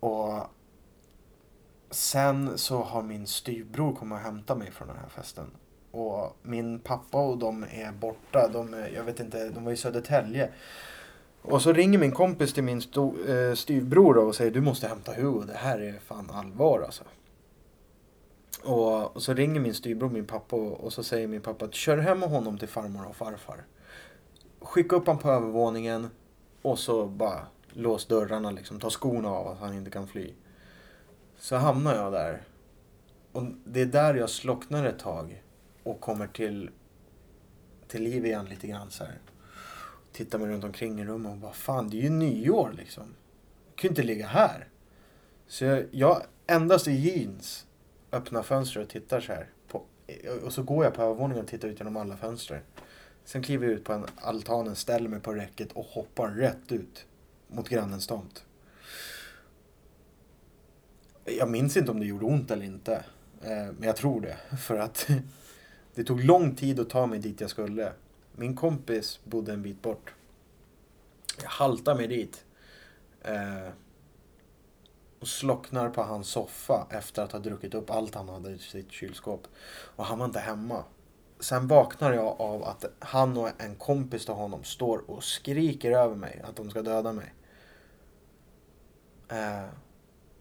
Och 0.00 0.40
sen 1.90 2.58
så 2.58 2.82
har 2.82 3.02
min 3.02 3.26
styvbror 3.26 3.94
kommit 3.94 4.16
och 4.16 4.22
hämtat 4.22 4.58
mig 4.58 4.70
från 4.70 4.88
den 4.88 4.96
här 4.96 5.08
festen. 5.08 5.50
Och 5.90 6.36
min 6.42 6.78
pappa 6.78 7.18
och 7.18 7.38
de 7.38 7.62
är 7.62 7.92
borta. 7.92 8.48
De, 8.48 8.74
är, 8.74 8.88
jag 8.88 9.04
vet 9.04 9.20
inte, 9.20 9.48
de 9.48 9.64
var 9.64 9.72
i 9.72 9.76
Södertälje. 9.76 10.50
Och 11.42 11.62
så 11.62 11.72
ringer 11.72 11.98
min 11.98 12.12
kompis 12.12 12.52
till 12.52 12.64
min 12.64 12.80
sto, 12.80 13.14
eh, 13.28 13.54
styvbror 13.54 14.18
och 14.18 14.34
säger 14.34 14.50
du 14.50 14.60
måste 14.60 14.88
hämta 14.88 15.12
Hugo. 15.12 15.44
Det 15.46 15.56
här 15.56 15.78
är 15.78 15.98
fan 15.98 16.30
allvar 16.30 16.80
alltså. 16.80 17.04
Och, 18.64 19.16
och 19.16 19.22
så 19.22 19.34
ringer 19.34 19.60
min 19.60 19.74
styvbror 19.74 20.10
min 20.10 20.26
pappa 20.26 20.56
och, 20.56 20.80
och 20.80 20.92
så 20.92 21.02
säger 21.02 21.28
min 21.28 21.40
pappa 21.40 21.64
att 21.64 21.74
kör 21.74 21.98
hem 21.98 22.22
honom 22.22 22.58
till 22.58 22.68
farmor 22.68 23.06
och 23.08 23.16
farfar. 23.16 23.64
Skicka 24.60 24.96
upp 24.96 25.06
honom 25.06 25.22
på 25.22 25.30
övervåningen 25.30 26.10
och 26.62 26.78
så 26.78 27.06
bara 27.06 27.46
lås 27.72 28.06
dörrarna 28.06 28.50
liksom. 28.50 28.80
Ta 28.80 28.90
skorna 28.90 29.28
av 29.28 29.48
att 29.48 29.58
han 29.58 29.74
inte 29.74 29.90
kan 29.90 30.06
fly. 30.06 30.32
Så 31.38 31.56
hamnar 31.56 31.94
jag 31.94 32.12
där. 32.12 32.42
Och 33.32 33.42
det 33.64 33.80
är 33.80 33.86
där 33.86 34.14
jag 34.14 34.30
slocknar 34.30 34.84
ett 34.84 34.98
tag 34.98 35.42
och 35.86 36.00
kommer 36.00 36.26
till, 36.26 36.70
till 37.88 38.02
liv 38.02 38.26
igen 38.26 38.44
lite 38.44 38.66
grann 38.66 38.90
så 38.90 39.04
här. 39.04 39.18
Tittar 40.12 40.38
mig 40.38 40.48
runt 40.48 40.64
omkring 40.64 41.00
i 41.00 41.04
rummet 41.04 41.32
och 41.32 41.38
bara 41.38 41.52
fan 41.52 41.90
det 41.90 41.96
är 41.96 42.02
ju 42.02 42.10
nyår 42.10 42.74
liksom. 42.76 43.14
Jag 43.68 43.76
kan 43.76 43.88
ju 43.88 43.88
inte 43.88 44.02
ligga 44.02 44.26
här. 44.26 44.68
Så 45.46 45.64
jag, 45.64 45.84
jag 45.90 46.22
endast 46.46 46.88
i 46.88 46.92
jeans 46.92 47.66
öppnar 48.12 48.42
fönstret 48.42 48.86
och 48.86 48.92
tittar 48.92 49.20
så 49.20 49.32
här. 49.32 49.48
På, 49.68 49.82
och 50.44 50.52
så 50.52 50.62
går 50.62 50.84
jag 50.84 50.94
på 50.94 51.02
övervåningen 51.02 51.44
och 51.44 51.50
tittar 51.50 51.68
ut 51.68 51.80
genom 51.80 51.96
alla 51.96 52.16
fönster. 52.16 52.62
Sen 53.24 53.42
kliver 53.42 53.66
jag 53.66 53.74
ut 53.74 53.84
på 53.84 53.92
en 53.92 54.06
altanen, 54.16 54.76
ställer 54.76 55.08
mig 55.08 55.20
på 55.20 55.34
räcket 55.34 55.72
och 55.72 55.84
hoppar 55.84 56.28
rätt 56.28 56.72
ut 56.72 57.06
mot 57.48 57.68
grannens 57.68 58.06
tomt. 58.06 58.44
Jag 61.24 61.50
minns 61.50 61.76
inte 61.76 61.90
om 61.90 62.00
det 62.00 62.06
gjorde 62.06 62.24
ont 62.24 62.50
eller 62.50 62.64
inte. 62.64 63.04
Eh, 63.42 63.72
men 63.78 63.82
jag 63.82 63.96
tror 63.96 64.20
det. 64.20 64.56
För 64.56 64.78
att 64.78 65.08
det 65.96 66.04
tog 66.04 66.24
lång 66.24 66.54
tid 66.54 66.80
att 66.80 66.90
ta 66.90 67.06
mig 67.06 67.18
dit 67.18 67.40
jag 67.40 67.50
skulle. 67.50 67.92
Min 68.32 68.56
kompis 68.56 69.20
bodde 69.24 69.52
en 69.52 69.62
bit 69.62 69.82
bort. 69.82 70.14
Jag 71.42 71.48
haltar 71.48 71.94
mig 71.94 72.06
dit. 72.06 72.44
Eh, 73.22 73.68
och 75.20 75.28
slocknar 75.28 75.90
på 75.90 76.02
hans 76.02 76.28
soffa 76.28 76.86
efter 76.90 77.22
att 77.22 77.32
ha 77.32 77.38
druckit 77.38 77.74
upp 77.74 77.90
allt 77.90 78.14
han 78.14 78.28
hade 78.28 78.50
i 78.50 78.58
sitt 78.58 78.92
kylskåp. 78.92 79.46
Och 79.96 80.04
han 80.04 80.18
var 80.18 80.26
inte 80.26 80.40
hemma. 80.40 80.84
Sen 81.40 81.68
vaknar 81.68 82.12
jag 82.12 82.40
av 82.40 82.64
att 82.64 82.84
han 82.98 83.36
och 83.36 83.50
en 83.58 83.74
kompis 83.74 84.24
till 84.24 84.34
honom 84.34 84.64
står 84.64 85.10
och 85.10 85.24
skriker 85.24 85.90
över 85.90 86.14
mig 86.14 86.42
att 86.44 86.56
de 86.56 86.70
ska 86.70 86.82
döda 86.82 87.12
mig. 87.12 87.34
Eh, 89.28 89.68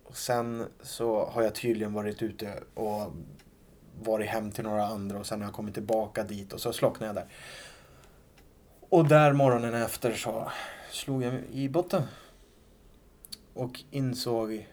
och 0.03 0.17
sen 0.17 0.65
så 0.81 1.25
har 1.25 1.41
jag 1.41 1.55
tydligen 1.55 1.93
varit 1.93 2.21
ute 2.21 2.63
och 2.73 3.11
varit 4.03 4.29
hem 4.29 4.51
till 4.51 4.63
några 4.63 4.85
andra 4.85 5.19
och 5.19 5.25
sen 5.25 5.41
har 5.41 5.47
jag 5.47 5.55
kommit 5.55 5.73
tillbaka 5.73 6.23
dit 6.23 6.53
och 6.53 6.61
så 6.61 6.73
slocknade 6.73 7.05
jag 7.05 7.15
där. 7.15 7.27
Och 8.89 9.07
där 9.07 9.33
morgonen 9.33 9.73
efter 9.73 10.13
så 10.13 10.51
slog 10.91 11.23
jag 11.23 11.33
i 11.51 11.69
botten. 11.69 12.03
Och 13.53 13.83
insåg 13.91 14.67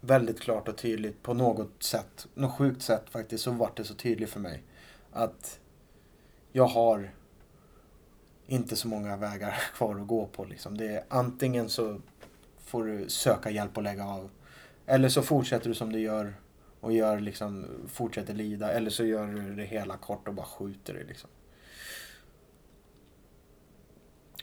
väldigt 0.00 0.40
klart 0.40 0.68
och 0.68 0.76
tydligt 0.76 1.22
på 1.22 1.34
något 1.34 1.82
sätt, 1.82 2.26
något 2.34 2.52
sjukt 2.52 2.82
sätt 2.82 3.10
faktiskt, 3.10 3.44
så 3.44 3.50
vart 3.50 3.76
det 3.76 3.84
så 3.84 3.94
tydligt 3.94 4.30
för 4.30 4.40
mig 4.40 4.62
att 5.12 5.60
jag 6.52 6.66
har 6.66 7.10
inte 8.46 8.76
så 8.76 8.88
många 8.88 9.16
vägar 9.16 9.50
kvar 9.74 10.00
att 10.00 10.06
gå 10.06 10.26
på. 10.26 10.44
Liksom. 10.44 10.76
Det 10.76 10.88
är, 10.88 11.04
antingen 11.08 11.68
så 11.68 12.00
får 12.58 12.84
du 12.84 13.08
söka 13.08 13.50
hjälp 13.50 13.76
och 13.76 13.82
lägga 13.82 14.06
av. 14.06 14.30
Eller 14.86 15.08
så 15.08 15.22
fortsätter 15.22 15.68
du 15.68 15.74
som 15.74 15.92
du 15.92 16.00
gör 16.00 16.34
och 16.84 16.92
gör 16.92 17.20
liksom, 17.20 17.66
fortsätter 17.88 18.34
lida. 18.34 18.72
Eller 18.72 18.90
så 18.90 19.04
gör 19.04 19.26
du 19.26 19.54
det 19.54 19.64
hela 19.64 19.96
kort 19.96 20.28
och 20.28 20.34
bara 20.34 20.46
skjuter 20.46 20.94
dig. 20.94 21.04
Liksom. 21.04 21.30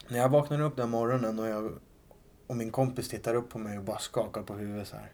När 0.08 0.18
jag 0.20 0.30
vaknar 0.30 0.62
upp 0.62 0.76
den 0.76 0.90
morgonen 0.90 1.40
och, 1.40 1.48
jag, 1.48 1.72
och 2.48 2.56
min 2.56 2.72
kompis 2.72 3.10
tittar 3.10 3.36
upp 3.36 3.50
på 3.50 3.60
mig 3.60 3.78
och 3.78 3.84
bara 3.84 4.00
skakar 4.00 4.42
på 4.42 4.54
huvudet 4.54 4.88
så 4.88 4.96
här. 4.96 5.12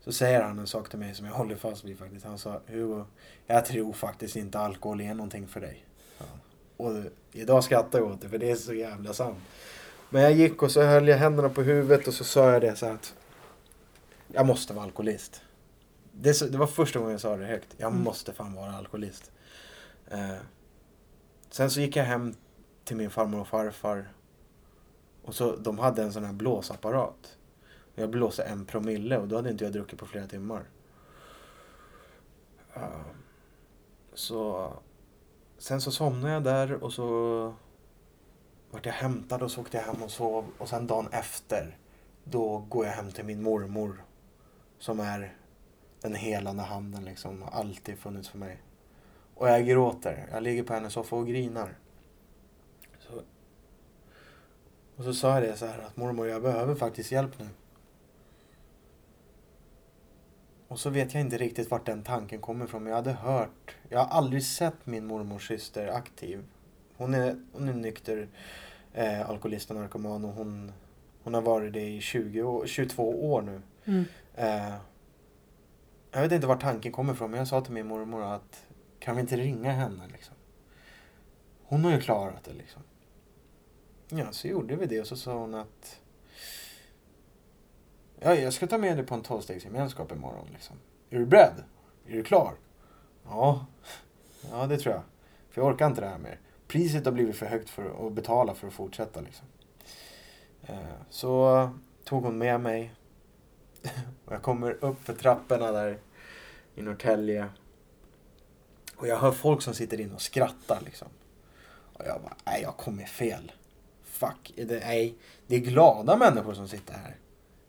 Så 0.00 0.12
säger 0.12 0.42
han 0.42 0.58
en 0.58 0.66
sak 0.66 0.88
till 0.88 0.98
mig 0.98 1.14
som 1.14 1.26
jag 1.26 1.32
håller 1.32 1.56
fast 1.56 1.84
vid 1.84 1.98
faktiskt. 1.98 2.24
Han 2.24 2.38
sa 2.38 2.60
Hugo, 2.66 3.04
jag 3.46 3.64
tror 3.64 3.92
faktiskt 3.92 4.36
inte 4.36 4.58
alkohol 4.58 5.00
är 5.00 5.14
någonting 5.14 5.46
för 5.46 5.60
dig. 5.60 5.84
Ja. 6.18 6.24
Och 6.76 6.92
idag 7.32 7.64
skrattar 7.64 7.98
jag 7.98 8.08
åt 8.08 8.20
det 8.20 8.28
för 8.28 8.38
det 8.38 8.50
är 8.50 8.56
så 8.56 8.74
jävla 8.74 9.12
sant. 9.12 9.38
Men 10.10 10.22
jag 10.22 10.32
gick 10.32 10.62
och 10.62 10.70
så 10.70 10.82
höll 10.82 11.08
jag 11.08 11.18
händerna 11.18 11.48
på 11.48 11.62
huvudet 11.62 12.08
och 12.08 12.14
så 12.14 12.24
sa 12.24 12.52
jag 12.52 12.60
det 12.60 12.76
så 12.76 12.86
att 12.86 13.14
jag 14.28 14.46
måste 14.46 14.72
vara 14.72 14.84
alkoholist. 14.84 15.43
Det, 16.16 16.34
så, 16.34 16.46
det 16.46 16.58
var 16.58 16.66
första 16.66 16.98
gången 16.98 17.12
jag 17.12 17.20
sa 17.20 17.36
det 17.36 17.46
högt. 17.46 17.74
Jag 17.76 17.90
Mm. 17.92 18.02
måste 18.04 18.32
fan 18.32 18.54
vara 18.54 18.72
alkoholist. 18.76 19.32
Eh, 20.08 20.36
sen 21.50 21.70
så 21.70 21.80
gick 21.80 21.96
jag 21.96 22.04
hem 22.04 22.34
till 22.84 22.96
min 22.96 23.10
farmor 23.10 23.40
och 23.40 23.48
farfar. 23.48 24.08
Och 25.24 25.34
så, 25.34 25.56
de 25.56 25.78
hade 25.78 26.02
en 26.02 26.12
sån 26.12 26.24
här 26.24 26.32
blåsapparat. 26.32 27.38
Jag 27.94 28.10
blåste 28.10 28.42
en 28.42 28.64
promille 28.64 29.18
och 29.18 29.28
då 29.28 29.36
hade 29.36 29.50
inte 29.50 29.64
jag 29.64 29.72
druckit 29.72 29.98
på 29.98 30.06
flera 30.06 30.26
timmar. 30.26 30.64
Eh, 32.74 33.00
så 34.14 34.72
sen 35.58 35.80
så 35.80 35.90
somnade 35.90 36.34
jag 36.34 36.44
där 36.44 36.72
och 36.84 36.92
så 36.92 37.54
vart 38.70 38.86
jag 38.86 38.92
hämtad 38.92 39.42
och 39.42 39.50
så 39.50 39.60
åkte 39.60 39.76
jag 39.76 39.84
hem 39.84 40.02
och 40.02 40.10
sov. 40.10 40.44
Och 40.58 40.68
sen 40.68 40.86
dagen 40.86 41.08
efter 41.12 41.78
då 42.24 42.58
går 42.58 42.86
jag 42.86 42.92
hem 42.92 43.10
till 43.12 43.24
min 43.24 43.42
mormor. 43.42 44.04
Som 44.78 45.00
är 45.00 45.36
den 46.04 46.14
helande 46.14 46.62
handen 46.62 47.04
liksom. 47.04 47.42
Har 47.42 47.50
alltid 47.50 47.98
funnits 47.98 48.28
för 48.28 48.38
mig. 48.38 48.58
Och 49.34 49.48
jag 49.48 49.66
gråter. 49.66 50.28
Jag 50.32 50.42
ligger 50.42 50.62
på 50.62 50.74
hennes 50.74 50.92
soffa 50.92 51.16
och 51.16 51.26
grinar. 51.26 51.74
Så. 52.98 53.22
Och 54.96 55.04
så 55.04 55.14
sa 55.14 55.34
jag 55.34 55.42
det 55.42 55.56
så 55.56 55.66
här 55.66 55.78
att 55.78 55.96
mormor 55.96 56.28
jag 56.28 56.42
behöver 56.42 56.74
faktiskt 56.74 57.12
hjälp 57.12 57.38
nu. 57.38 57.48
Och 60.68 60.80
så 60.80 60.90
vet 60.90 61.14
jag 61.14 61.20
inte 61.20 61.38
riktigt 61.38 61.70
vart 61.70 61.86
den 61.86 62.02
tanken 62.02 62.40
kommer 62.40 62.64
ifrån. 62.64 62.82
Men 62.82 62.90
jag 62.90 62.96
hade 62.96 63.12
hört. 63.12 63.76
Jag 63.88 63.98
har 63.98 64.06
aldrig 64.06 64.44
sett 64.44 64.86
min 64.86 65.06
mormors 65.06 65.48
syster 65.48 65.88
aktiv. 65.88 66.44
Hon 66.96 67.14
är, 67.14 67.36
hon 67.52 67.68
är 67.68 67.72
nykter 67.72 68.28
eh, 68.92 69.30
alkoholist 69.30 69.70
och 69.70 69.76
narkoman 69.76 70.24
och 70.24 70.32
hon, 70.32 70.72
hon 71.22 71.34
har 71.34 71.42
varit 71.42 71.72
det 71.72 71.88
i 71.88 72.00
20 72.00 72.42
år, 72.42 72.66
22 72.66 73.32
år 73.32 73.42
nu. 73.42 73.62
Mm. 73.84 74.04
Eh, 74.34 74.74
jag 76.14 76.22
vet 76.22 76.32
inte 76.32 76.46
var 76.46 76.56
tanken 76.56 76.92
kommer 76.92 77.12
ifrån 77.12 77.30
men 77.30 77.38
jag 77.38 77.48
sa 77.48 77.60
till 77.60 77.72
min 77.72 77.86
mormor 77.86 78.22
att 78.22 78.66
kan 78.98 79.16
vi 79.16 79.20
inte 79.20 79.36
ringa 79.36 79.72
henne 79.72 80.08
liksom? 80.12 80.34
Hon 81.64 81.84
har 81.84 81.92
ju 81.92 82.00
klarat 82.00 82.44
det 82.44 82.52
liksom. 82.52 82.82
Ja, 84.08 84.32
så 84.32 84.48
gjorde 84.48 84.76
vi 84.76 84.86
det 84.86 85.00
och 85.00 85.06
så 85.06 85.16
sa 85.16 85.34
hon 85.34 85.54
att 85.54 86.00
ja, 88.20 88.34
jag 88.34 88.52
ska 88.52 88.66
ta 88.66 88.78
med 88.78 88.96
dig 88.96 89.06
på 89.06 89.14
en 89.14 89.22
tolvstegsgemenskap 89.22 90.12
imorgon 90.12 90.48
liksom. 90.52 90.76
Är 91.10 91.18
du 91.18 91.26
beredd? 91.26 91.64
Är 92.06 92.12
du 92.12 92.22
klar? 92.22 92.54
Ja, 93.24 93.66
ja 94.50 94.66
det 94.66 94.78
tror 94.78 94.94
jag. 94.94 95.02
För 95.50 95.60
jag 95.60 95.72
orkar 95.72 95.86
inte 95.86 96.00
det 96.00 96.08
här 96.08 96.18
mer. 96.18 96.40
Priset 96.66 97.04
har 97.04 97.12
blivit 97.12 97.36
för 97.36 97.46
högt 97.46 97.70
för 97.70 98.06
att 98.06 98.12
betala 98.12 98.54
för 98.54 98.68
att 98.68 98.74
fortsätta 98.74 99.20
liksom. 99.20 99.46
Eh, 100.62 100.76
så 101.10 101.70
tog 102.04 102.24
hon 102.24 102.38
med 102.38 102.60
mig 102.60 102.94
och 104.24 104.32
jag 104.32 104.42
kommer 104.42 104.84
upp 104.84 105.04
för 105.04 105.14
trapporna 105.14 105.72
där 105.72 105.98
i 106.74 106.82
Norrtälje. 106.82 107.48
Och 108.96 109.08
jag 109.08 109.16
hör 109.16 109.32
folk 109.32 109.62
som 109.62 109.74
sitter 109.74 110.00
inne 110.00 110.14
och 110.14 110.22
skrattar 110.22 110.80
liksom. 110.84 111.08
Och 111.92 112.04
jag 112.06 112.22
bara, 112.22 112.36
nej 112.46 112.62
jag 112.62 112.76
kommer 112.76 113.04
fel. 113.04 113.52
Fuck, 114.04 114.52
det, 114.56 114.80
nej. 114.80 115.14
Det 115.46 115.56
är 115.56 115.60
glada 115.60 116.16
människor 116.16 116.54
som 116.54 116.68
sitter 116.68 116.94
här. 116.94 117.16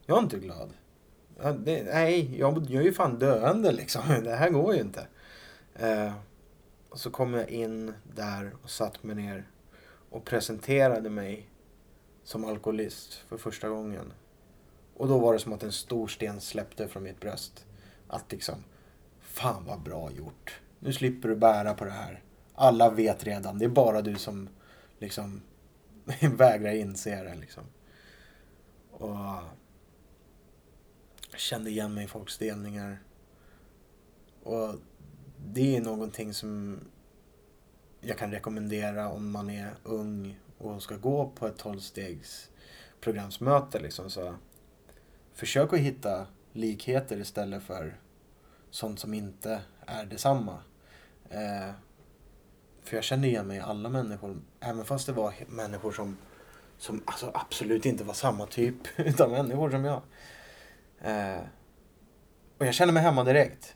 Jag 0.05 0.17
är 0.17 0.21
inte 0.21 0.39
glad. 0.39 0.69
Jag, 1.41 1.59
det, 1.59 1.83
nej, 1.83 2.39
jag, 2.39 2.65
jag 2.69 2.81
är 2.81 2.85
ju 2.85 2.93
fan 2.93 3.19
döende 3.19 3.71
liksom. 3.71 4.01
Det 4.23 4.35
här 4.35 4.49
går 4.49 4.75
ju 4.75 4.81
inte. 4.81 5.07
Eh, 5.75 6.13
och 6.89 6.99
så 6.99 7.11
kom 7.11 7.33
jag 7.33 7.49
in 7.49 7.93
där 8.15 8.51
och 8.63 8.69
satt 8.69 9.03
mig 9.03 9.15
ner 9.15 9.47
och 10.09 10.25
presenterade 10.25 11.09
mig 11.09 11.49
som 12.23 12.45
alkoholist 12.45 13.13
för 13.13 13.37
första 13.37 13.69
gången. 13.69 14.13
Och 14.97 15.07
då 15.07 15.19
var 15.19 15.33
det 15.33 15.39
som 15.39 15.53
att 15.53 15.63
en 15.63 15.71
stor 15.71 16.07
sten 16.07 16.41
släppte 16.41 16.87
från 16.87 17.03
mitt 17.03 17.19
bröst. 17.19 17.65
Att 18.07 18.31
liksom, 18.31 18.63
fan 19.19 19.65
vad 19.65 19.81
bra 19.81 20.11
gjort. 20.11 20.61
Nu 20.79 20.93
slipper 20.93 21.29
du 21.29 21.35
bära 21.35 21.73
på 21.73 21.85
det 21.85 21.91
här. 21.91 22.23
Alla 22.55 22.89
vet 22.89 23.23
redan, 23.23 23.59
det 23.59 23.65
är 23.65 23.69
bara 23.69 24.01
du 24.01 24.15
som 24.15 24.49
liksom 24.99 25.41
vägrar 26.37 26.71
inse 26.71 27.23
det 27.23 27.35
liksom. 27.35 27.63
Och 28.91 29.17
jag 31.31 31.39
kände 31.39 31.69
igen 31.69 31.93
mig 31.93 32.03
i 32.03 32.07
folks 32.07 32.37
delningar. 32.37 32.99
Och 34.43 34.75
det 35.37 35.77
är 35.77 35.81
någonting 35.81 36.33
som 36.33 36.79
jag 38.01 38.17
kan 38.17 38.31
rekommendera 38.31 39.09
om 39.09 39.31
man 39.31 39.49
är 39.49 39.75
ung 39.83 40.39
och 40.57 40.83
ska 40.83 40.95
gå 40.95 41.31
på 41.35 41.47
ett 41.47 41.57
tolvstegsprogramsmöte. 41.57 43.79
Liksom, 43.79 44.09
så 44.09 44.35
försök 45.35 45.73
att 45.73 45.79
hitta 45.79 46.27
likheter 46.53 47.17
istället 47.17 47.63
för 47.63 47.99
sånt 48.69 48.99
som 48.99 49.13
inte 49.13 49.61
är 49.85 50.05
detsamma. 50.05 50.57
Eh, 51.29 51.71
för 52.83 52.95
jag 52.95 53.03
kände 53.03 53.27
igen 53.27 53.47
mig 53.47 53.57
i 53.57 53.61
alla 53.61 53.89
människor, 53.89 54.41
även 54.59 54.85
fast 54.85 55.05
det 55.05 55.11
var 55.11 55.33
människor 55.47 55.91
som, 55.91 56.17
som 56.77 57.03
alltså 57.05 57.31
absolut 57.33 57.85
inte 57.85 58.03
var 58.03 58.13
samma 58.13 58.45
typ 58.45 58.75
av 59.19 59.31
människor 59.31 59.69
som 59.69 59.85
jag. 59.85 60.01
Eh, 61.01 61.41
och 62.57 62.65
jag 62.65 62.73
kände 62.73 62.93
mig 62.93 63.03
hemma 63.03 63.23
direkt. 63.23 63.75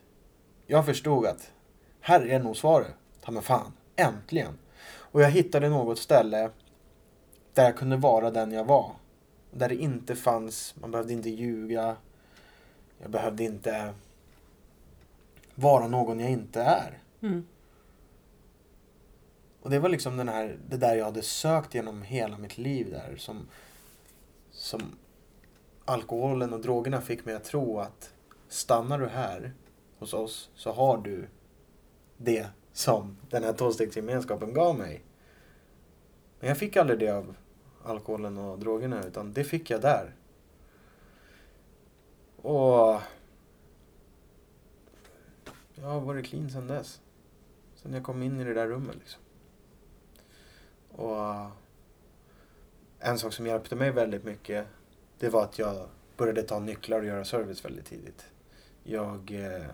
Jag 0.67 0.85
förstod 0.85 1.25
att 1.25 1.51
här 1.99 2.27
är 2.27 2.39
nog 2.39 2.57
svaret. 2.57 2.93
Ta 3.21 3.31
mig 3.31 3.43
fan, 3.43 3.73
äntligen. 3.95 4.59
Och 4.89 5.21
jag 5.21 5.31
hittade 5.31 5.69
något 5.69 5.99
ställe 5.99 6.49
där 7.53 7.63
jag 7.63 7.77
kunde 7.77 7.97
vara 7.97 8.31
den 8.31 8.51
jag 8.51 8.65
var. 8.65 8.95
Där 9.51 9.69
det 9.69 9.75
inte 9.75 10.15
fanns, 10.15 10.75
man 10.81 10.91
behövde 10.91 11.13
inte 11.13 11.29
ljuga. 11.29 11.95
Jag 13.01 13.11
behövde 13.11 13.43
inte 13.43 13.93
vara 15.55 15.87
någon 15.87 16.19
jag 16.19 16.31
inte 16.31 16.61
är. 16.61 16.99
Mm. 17.21 17.45
Och 19.61 19.69
det 19.69 19.79
var 19.79 19.89
liksom 19.89 20.17
den 20.17 20.29
här, 20.29 20.57
det 20.69 20.77
där 20.77 20.95
jag 20.95 21.05
hade 21.05 21.21
sökt 21.21 21.73
genom 21.73 22.01
hela 22.01 22.37
mitt 22.37 22.57
liv 22.57 22.91
där 22.91 23.15
som, 23.17 23.47
som 24.51 24.81
alkoholen 25.85 26.53
och 26.53 26.61
drogerna 26.61 27.01
fick 27.01 27.25
mig 27.25 27.35
att 27.35 27.43
tro 27.43 27.79
att 27.79 28.13
stannar 28.47 28.99
du 28.99 29.07
här 29.07 29.53
hos 29.99 30.13
oss 30.13 30.49
så 30.55 30.71
har 30.71 30.97
du 30.97 31.27
det 32.17 32.47
som 32.73 33.17
den 33.29 33.43
här 33.43 33.53
tolvstegsgemenskapen 33.53 34.53
gav 34.53 34.77
mig. 34.77 35.03
Men 36.39 36.49
jag 36.49 36.57
fick 36.57 36.77
aldrig 36.77 36.99
det 36.99 37.09
av 37.09 37.35
alkoholen 37.89 38.37
och 38.37 38.59
drogerna 38.59 39.03
utan 39.03 39.33
det 39.33 39.43
fick 39.43 39.69
jag 39.69 39.81
där. 39.81 40.15
Och 42.41 43.01
jag 45.75 45.87
har 45.87 45.99
varit 45.99 46.25
clean 46.25 46.49
sedan 46.49 46.67
dess. 46.67 47.01
Sen 47.75 47.93
jag 47.93 48.03
kom 48.03 48.23
in 48.23 48.39
i 48.39 48.43
det 48.43 48.53
där 48.53 48.67
rummet 48.67 48.95
liksom. 48.95 49.21
Och 50.89 51.51
en 52.99 53.19
sak 53.19 53.33
som 53.33 53.47
hjälpte 53.47 53.75
mig 53.75 53.91
väldigt 53.91 54.23
mycket 54.23 54.67
det 55.19 55.29
var 55.29 55.43
att 55.43 55.59
jag 55.59 55.87
började 56.17 56.43
ta 56.43 56.59
nycklar 56.59 56.99
och 56.99 57.05
göra 57.05 57.25
service 57.25 57.65
väldigt 57.65 57.85
tidigt. 57.85 58.25
Jag 58.83 59.31
eh, 59.31 59.65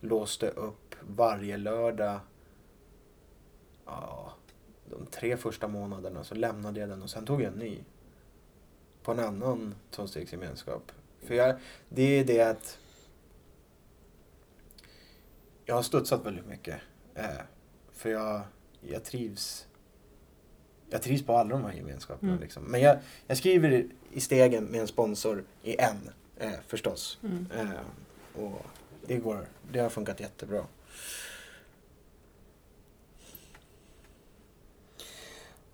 låste 0.00 0.48
upp 0.48 0.94
varje 1.00 1.56
lördag 1.56 2.20
ja, 3.84 4.32
de 4.98 5.06
tre 5.06 5.36
första 5.36 5.68
månaderna 5.68 6.24
så 6.24 6.34
lämnade 6.34 6.80
jag 6.80 6.88
den 6.88 7.02
och 7.02 7.10
sen 7.10 7.26
tog 7.26 7.42
jag 7.42 7.52
en 7.52 7.58
ny. 7.58 7.78
På 9.02 9.12
en 9.12 9.18
annan 9.18 9.74
tvåstegsgemenskap. 9.90 10.92
För 11.22 11.34
jag, 11.34 11.56
det 11.88 12.02
är 12.02 12.24
det 12.24 12.40
att 12.40 12.78
jag 15.64 15.74
har 15.74 15.82
studsat 15.82 16.26
väldigt 16.26 16.46
mycket. 16.46 16.80
Eh, 17.14 17.40
för 17.92 18.10
jag, 18.10 18.42
jag 18.80 19.04
trivs 19.04 19.66
jag 20.90 21.02
trivs 21.02 21.22
på 21.22 21.36
alla 21.36 21.50
de 21.50 21.64
här 21.64 21.72
gemenskaperna. 21.72 22.32
Mm. 22.32 22.42
Liksom. 22.42 22.62
Men 22.62 22.80
jag, 22.80 22.98
jag 23.26 23.38
skriver 23.38 23.86
i 24.12 24.20
stegen 24.20 24.64
med 24.64 24.80
en 24.80 24.86
sponsor 24.86 25.44
i 25.62 25.76
en, 25.80 26.10
eh, 26.36 26.52
förstås. 26.66 27.18
Mm. 27.22 27.46
Eh, 27.56 28.42
och 28.42 28.66
det, 29.06 29.16
går, 29.16 29.46
det 29.72 29.78
har 29.78 29.88
funkat 29.88 30.20
jättebra. 30.20 30.64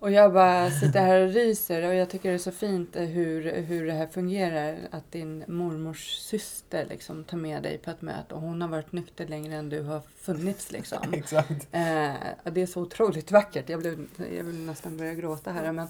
Och 0.01 0.11
jag 0.11 0.32
bara 0.32 0.70
sitter 0.70 1.01
här 1.01 1.20
och 1.20 1.32
ryser 1.32 1.88
och 1.88 1.94
jag 1.94 2.11
tycker 2.11 2.28
det 2.28 2.34
är 2.34 2.38
så 2.38 2.51
fint 2.51 2.96
hur, 2.96 3.53
hur 3.53 3.86
det 3.86 3.92
här 3.92 4.07
fungerar. 4.07 4.78
Att 4.90 5.12
din 5.12 5.44
mormors 5.48 6.18
syster 6.18 6.86
liksom 6.90 7.24
tar 7.24 7.36
med 7.36 7.62
dig 7.62 7.78
på 7.78 7.90
ett 7.90 8.03
möte 8.03 8.34
och 8.34 8.40
hon 8.40 8.62
har 8.62 8.68
varit 8.68 8.92
nykter 8.92 9.26
längre 9.26 9.55
än 9.55 9.68
du 9.68 9.82
har 9.82 10.01
funnits 10.16 10.72
liksom. 10.72 10.98
Exakt. 11.12 11.68
Eh, 11.72 12.12
det 12.53 12.62
är 12.62 12.66
så 12.66 12.80
otroligt 12.80 13.30
vackert. 13.30 13.68
Jag, 13.68 13.80
blev, 13.80 14.07
jag 14.36 14.44
vill 14.44 14.66
nästan 14.66 14.96
börja 14.96 15.14
gråta 15.14 15.53
här. 15.53 15.72
Men, 15.72 15.88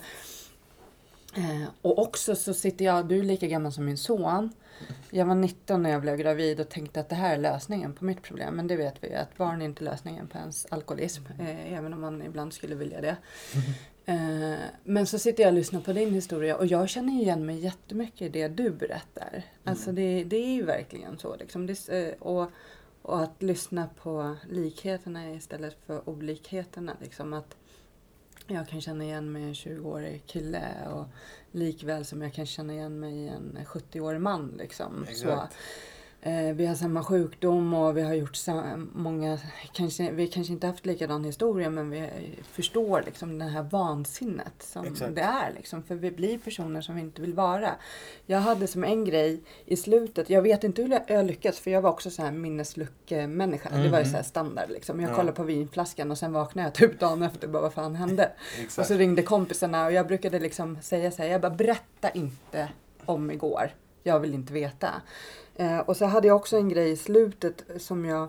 eh, 1.37 1.69
och 1.83 1.99
också 1.99 2.37
så 2.37 2.55
sitter 2.55 2.85
jag, 2.85 3.07
du 3.07 3.19
är 3.19 3.23
lika 3.23 3.47
gammal 3.47 3.73
som 3.73 3.85
min 3.85 3.99
son. 3.99 4.53
Jag 5.11 5.27
var 5.27 5.35
19 5.35 5.83
när 5.83 5.91
jag 5.91 6.01
blev 6.01 6.17
gravid 6.17 6.61
och 6.61 6.69
tänkte 6.69 7.01
att 7.01 7.09
det 7.09 7.15
här 7.15 7.35
är 7.35 7.39
lösningen 7.39 7.93
på 7.93 8.05
mitt 8.05 8.23
problem. 8.23 8.55
Men 8.55 8.67
det 8.67 8.77
vet 8.77 8.95
vi 9.05 9.09
ju 9.09 9.15
att 9.15 9.37
barn 9.37 9.63
är 9.63 9.65
inte 9.65 9.85
lösningen 9.85 10.29
på 10.29 10.39
ens 10.39 10.67
alkoholism. 10.71 11.23
Eh, 11.39 11.73
även 11.73 11.95
om 11.95 12.01
man 12.01 12.23
ibland 12.23 12.53
skulle 12.53 12.75
vilja 12.75 13.01
det. 13.01 13.17
Eh, 14.11 14.59
men 14.85 15.07
så 15.07 15.19
sitter 15.19 15.43
jag 15.43 15.51
och 15.51 15.55
lyssnar 15.55 15.81
på 15.81 15.93
din 15.93 16.15
historia 16.15 16.57
och 16.57 16.67
jag 16.67 16.89
känner 16.89 17.13
igen 17.13 17.47
mig 17.47 17.59
jättemycket 17.59 18.23
i 18.23 18.29
det 18.29 18.49
du 18.49 18.71
berättar. 18.71 19.43
Alltså 19.65 19.93
det, 19.93 20.25
det 20.25 20.37
är 20.37 20.55
ju 20.55 20.63
verkligen 20.63 21.19
så. 21.19 21.37
Liksom. 21.37 21.67
Det, 21.67 21.89
eh, 21.89 22.15
och, 22.19 22.51
och 23.03 23.23
att 23.23 23.43
lyssna 23.43 23.89
på 24.03 24.37
likheterna 24.49 25.31
istället 25.31 25.77
för 25.87 26.09
olikheterna. 26.09 26.97
Liksom. 27.01 27.33
Att 27.33 27.57
jag 28.47 28.69
kan 28.69 28.81
känna 28.81 29.05
igen 29.05 29.33
mig 29.33 29.43
i 29.43 29.47
en 29.47 29.55
20-årig 29.55 30.23
kille 30.27 30.65
och 30.95 31.07
likväl 31.53 32.05
som 32.05 32.23
jag 32.23 32.35
kan 32.35 32.47
känna 32.47 32.73
igen 32.73 33.01
mig 33.01 33.15
i 33.15 33.29
en 33.29 33.59
70-årig 33.67 34.21
man. 34.21 34.55
Liksom. 34.59 35.07
Så, 35.07 35.11
Exakt. 35.11 35.55
eh, 35.55 35.59
vi 36.55 36.67
har 36.67 36.75
samma 36.75 37.05
sjukdom 37.05 37.75
och 37.75 37.97
vi 37.97 38.03
har 38.03 38.15
gjort 38.15 38.37
många, 38.93 39.39
kanske, 39.73 40.11
vi 40.13 40.27
kanske 40.27 40.53
inte 40.53 40.67
haft 40.67 40.87
likadan 40.87 41.25
historia 41.25 41.71
men 41.71 41.91
vi 41.91 42.09
förstår 42.53 43.03
liksom 43.07 43.39
det 43.39 43.45
här 43.45 43.63
vansinnet 43.63 44.53
som 44.59 44.87
Exakt. 44.87 45.15
det 45.15 45.21
är. 45.21 45.53
Liksom, 45.57 45.83
för 45.83 45.95
vi 45.95 46.11
blir 46.11 46.39
personer 46.39 46.81
som 46.81 46.95
vi 46.95 47.01
inte 47.01 47.23
vill 47.23 47.35
vara. 47.35 47.71
Jag 48.27 48.39
hade 48.39 48.67
som 48.67 48.85
en 48.85 49.05
grej 49.05 49.41
i 49.67 49.77
slutet, 49.77 50.31
jag 50.31 50.43
vet 50.43 50.65
inte 50.65 50.83
hur 50.83 51.01
jag- 51.07 51.27
lyckats 51.27 51.61
för 51.61 51.71
jag 51.71 51.83
var 51.83 51.91
också 51.91 52.11
så 52.11 52.23
här 52.23 52.33
minnesluckemänniska. 52.33 53.69
Det 53.71 53.77
var 53.89 53.99
ju 53.99 54.05
Mhm. 54.05 54.11
så 54.11 54.17
här 54.17 54.23
standard 54.25 54.71
liksom. 54.71 55.01
Jag 55.01 55.11
Ja. 55.11 55.15
kollade 55.15 55.37
på 55.37 55.43
vinflaskan 55.43 56.11
och 56.11 56.19
sen 56.19 56.33
vaknade 56.33 56.67
jag 56.67 56.75
typ 56.75 57.01
dagen 57.01 57.23
efter 57.23 57.49
bara 57.49 57.63
vad 57.63 57.73
fan 57.73 57.95
hände? 57.95 58.33
Och 58.79 58.87
så 58.87 58.95
ringde 58.95 59.23
kompisarna 59.23 59.87
och 59.87 59.93
jag 59.93 60.07
brukade 60.07 60.39
liksom 60.39 60.79
säga 60.83 61.11
så 61.11 61.23
här, 61.23 61.29
jag 61.31 61.41
bara 61.41 61.51
berätta 61.51 62.11
inte 62.11 62.69
om 63.05 63.31
igår. 63.31 63.71
Jag 64.03 64.21
vill 64.21 64.35
inte 64.35 64.53
veta. 64.53 64.89
Eh, 65.57 65.79
och 65.79 65.97
så 65.97 66.05
hade 66.05 66.27
jag 66.29 66.37
också 66.37 66.57
en 66.57 66.69
grej 66.69 66.91
i 66.91 66.97
slutet 66.97 67.65
som 67.79 68.05
jag 68.05 68.29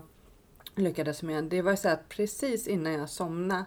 lyckades 0.74 1.22
med. 1.22 1.44
Det 1.44 1.62
var 1.62 1.76
så 1.76 1.88
att 1.88 2.08
precis 2.08 2.66
innan 2.68 2.92
jag 2.92 3.08
somnade 3.08 3.64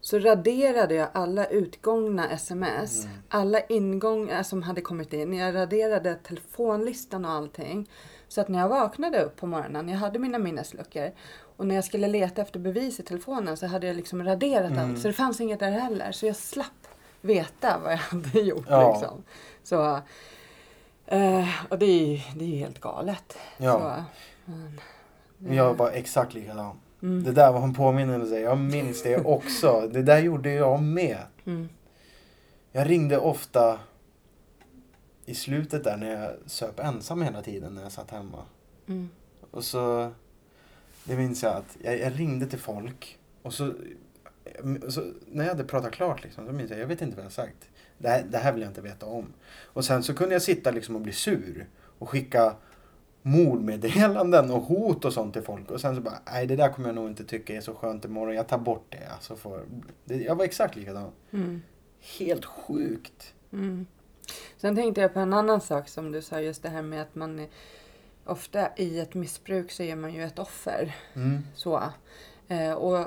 så 0.00 0.18
raderade 0.18 0.94
jag 0.94 1.08
alla 1.12 1.46
utgångna 1.46 2.30
sms, 2.30 3.06
alla 3.28 3.60
ingångar 3.60 4.42
som 4.42 4.62
hade 4.62 4.80
kommit 4.80 5.12
in. 5.12 5.34
Jag 5.34 5.54
raderade 5.54 6.14
telefonlistan 6.14 7.24
och 7.24 7.30
allting. 7.30 7.90
Så 8.28 8.40
att 8.40 8.48
när 8.48 8.58
jag 8.58 8.68
vaknade 8.68 9.22
upp 9.24 9.36
på 9.36 9.46
morgonen, 9.46 9.88
jag 9.88 9.98
hade 9.98 10.18
mina 10.18 10.38
minnesluckor. 10.38 11.10
Och 11.56 11.66
när 11.66 11.74
jag 11.74 11.84
skulle 11.84 12.08
leta 12.08 12.42
efter 12.42 12.58
bevis 12.60 13.00
i 13.00 13.02
telefonen 13.02 13.56
så 13.56 13.66
hade 13.66 13.86
jag 13.86 13.96
liksom 13.96 14.24
raderat 14.24 14.70
Mm. 14.70 14.90
allt. 14.90 15.00
Så 15.00 15.08
det 15.08 15.14
fanns 15.14 15.40
inget 15.40 15.60
där 15.60 15.70
heller. 15.70 16.12
Så 16.12 16.26
jag 16.26 16.36
slapp 16.36 16.66
veta 17.20 17.78
vad 17.84 17.92
jag 17.92 17.96
hade 17.98 18.40
gjort. 18.40 18.66
Ja. 18.68 18.92
Liksom. 18.92 19.22
Så, 19.64 20.00
eh, 21.10 21.48
och 21.68 21.78
det 21.78 21.86
är 21.86 22.06
ju 22.06 22.20
det 22.36 22.44
är 22.44 22.58
helt 22.58 22.80
galet. 22.80 23.38
Ja. 23.58 24.04
Så, 24.44 24.52
men, 25.38 25.56
Jag 25.56 25.74
var 25.74 25.90
exakt 25.90 26.34
likadan. 26.34 26.80
Mm. 27.02 27.24
Det 27.24 27.32
där 27.32 27.52
var 27.52 27.62
en 27.62 27.74
påminnelse. 27.74 28.40
Jag 28.40 28.58
minns 28.58 29.02
det 29.02 29.24
också. 29.24 29.88
Det 29.92 30.02
där 30.02 30.18
gjorde 30.18 30.50
jag 30.50 30.82
med. 30.82 31.18
Mm. 31.44 31.68
Jag 32.72 32.90
ringde 32.90 33.18
ofta 33.18 33.78
i 35.26 35.34
slutet 35.34 35.84
där 35.84 35.96
när 35.96 36.20
jag 36.20 36.30
söp 36.46 36.80
ensam 36.80 37.22
hela 37.22 37.42
tiden 37.42 37.74
när 37.74 37.82
jag 37.82 37.92
satt 37.92 38.10
hemma. 38.10 38.42
Mm. 38.86 39.08
Och 39.50 39.64
så, 39.64 40.12
det 41.04 41.16
minns 41.16 41.42
jag 41.42 41.56
att 41.56 41.76
jag, 41.82 42.00
jag 42.00 42.20
ringde 42.20 42.46
till 42.46 42.58
folk 42.58 43.18
och 43.42 43.54
så, 43.54 43.72
så 44.88 45.12
när 45.26 45.44
jag 45.44 45.50
hade 45.50 45.64
pratat 45.64 45.92
klart 45.92 46.24
liksom, 46.24 46.46
så 46.46 46.52
minns 46.52 46.70
jag, 46.70 46.80
jag 46.80 46.86
vet 46.86 47.02
inte 47.02 47.16
vad 47.16 47.24
jag 47.24 47.32
sagt. 47.32 47.68
Det 48.02 48.08
här, 48.08 48.24
det 48.30 48.38
här 48.38 48.52
vill 48.52 48.62
jag 48.62 48.70
inte 48.70 48.80
veta 48.80 49.06
om. 49.06 49.32
Och 49.64 49.84
sen 49.84 50.02
så 50.02 50.14
kunde 50.14 50.34
jag 50.34 50.42
sitta 50.42 50.70
liksom 50.70 50.94
och 50.96 51.00
bli 51.00 51.12
sur 51.12 51.66
och 51.98 52.08
skicka 52.08 52.54
mordmeddelanden 53.22 54.50
och 54.50 54.62
hot 54.62 55.04
och 55.04 55.12
sånt 55.12 55.32
till 55.32 55.42
folk. 55.42 55.70
Och 55.70 55.80
sen 55.80 55.96
så 55.96 56.00
bara, 56.00 56.18
nej 56.32 56.46
det 56.46 56.56
där 56.56 56.72
kommer 56.72 56.88
jag 56.88 56.94
nog 56.94 57.08
inte 57.08 57.24
tycka 57.24 57.56
är 57.56 57.60
så 57.60 57.74
skönt 57.74 58.04
imorgon. 58.04 58.34
Jag 58.34 58.48
tar 58.48 58.58
bort 58.58 58.86
det. 58.88 59.08
Alltså 59.12 59.36
för, 59.36 59.64
jag 60.04 60.34
var 60.34 60.44
exakt 60.44 60.76
likadan. 60.76 61.10
Mm. 61.30 61.62
Helt 62.18 62.44
sjukt. 62.44 63.34
Mm. 63.52 63.86
Sen 64.56 64.76
tänkte 64.76 65.00
jag 65.00 65.14
på 65.14 65.20
en 65.20 65.32
annan 65.32 65.60
sak 65.60 65.88
som 65.88 66.12
du 66.12 66.22
sa, 66.22 66.40
just 66.40 66.62
det 66.62 66.68
här 66.68 66.82
med 66.82 67.02
att 67.02 67.14
man 67.14 67.46
ofta 68.24 68.68
i 68.76 69.00
ett 69.00 69.14
missbruk 69.14 69.70
så 69.70 69.82
är 69.82 69.96
man 69.96 70.14
ju 70.14 70.24
ett 70.24 70.38
offer. 70.38 70.96
Mm. 71.14 71.38
Så. 71.54 71.82
Eh, 72.48 72.72
och, 72.72 73.06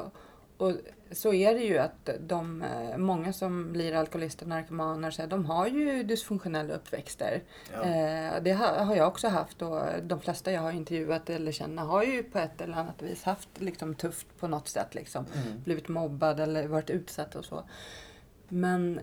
och 0.57 0.71
så 1.11 1.33
är 1.33 1.53
det 1.53 1.59
ju 1.59 1.77
att 1.77 2.09
de, 2.19 2.61
eh, 2.61 2.97
många 2.97 3.33
som 3.33 3.71
blir 3.71 3.93
alkoholister, 3.93 4.45
narkomaner, 4.45 5.11
så 5.11 5.21
här, 5.21 5.29
de 5.29 5.45
har 5.45 5.67
ju 5.67 6.03
dysfunktionella 6.03 6.73
uppväxter. 6.73 7.43
Ja. 7.73 7.83
Eh, 7.83 8.43
det 8.43 8.51
har, 8.51 8.85
har 8.85 8.95
jag 8.95 9.07
också 9.07 9.27
haft 9.27 9.61
och 9.61 9.81
de 10.03 10.21
flesta 10.21 10.51
jag 10.51 10.61
har 10.61 10.71
intervjuat 10.71 11.29
eller 11.29 11.51
känner 11.51 11.83
har 11.83 12.03
ju 12.03 12.23
på 12.23 12.39
ett 12.39 12.61
eller 12.61 12.77
annat 12.77 13.01
vis 13.01 13.23
haft 13.23 13.49
liksom, 13.55 13.95
tufft 13.95 14.27
på 14.39 14.47
något 14.47 14.67
sätt. 14.67 14.95
Liksom. 14.95 15.25
Mm. 15.35 15.61
Blivit 15.63 15.87
mobbad 15.87 16.39
eller 16.39 16.67
varit 16.67 16.89
utsatt 16.89 17.35
och 17.35 17.45
så. 17.45 17.63
Men 18.47 18.99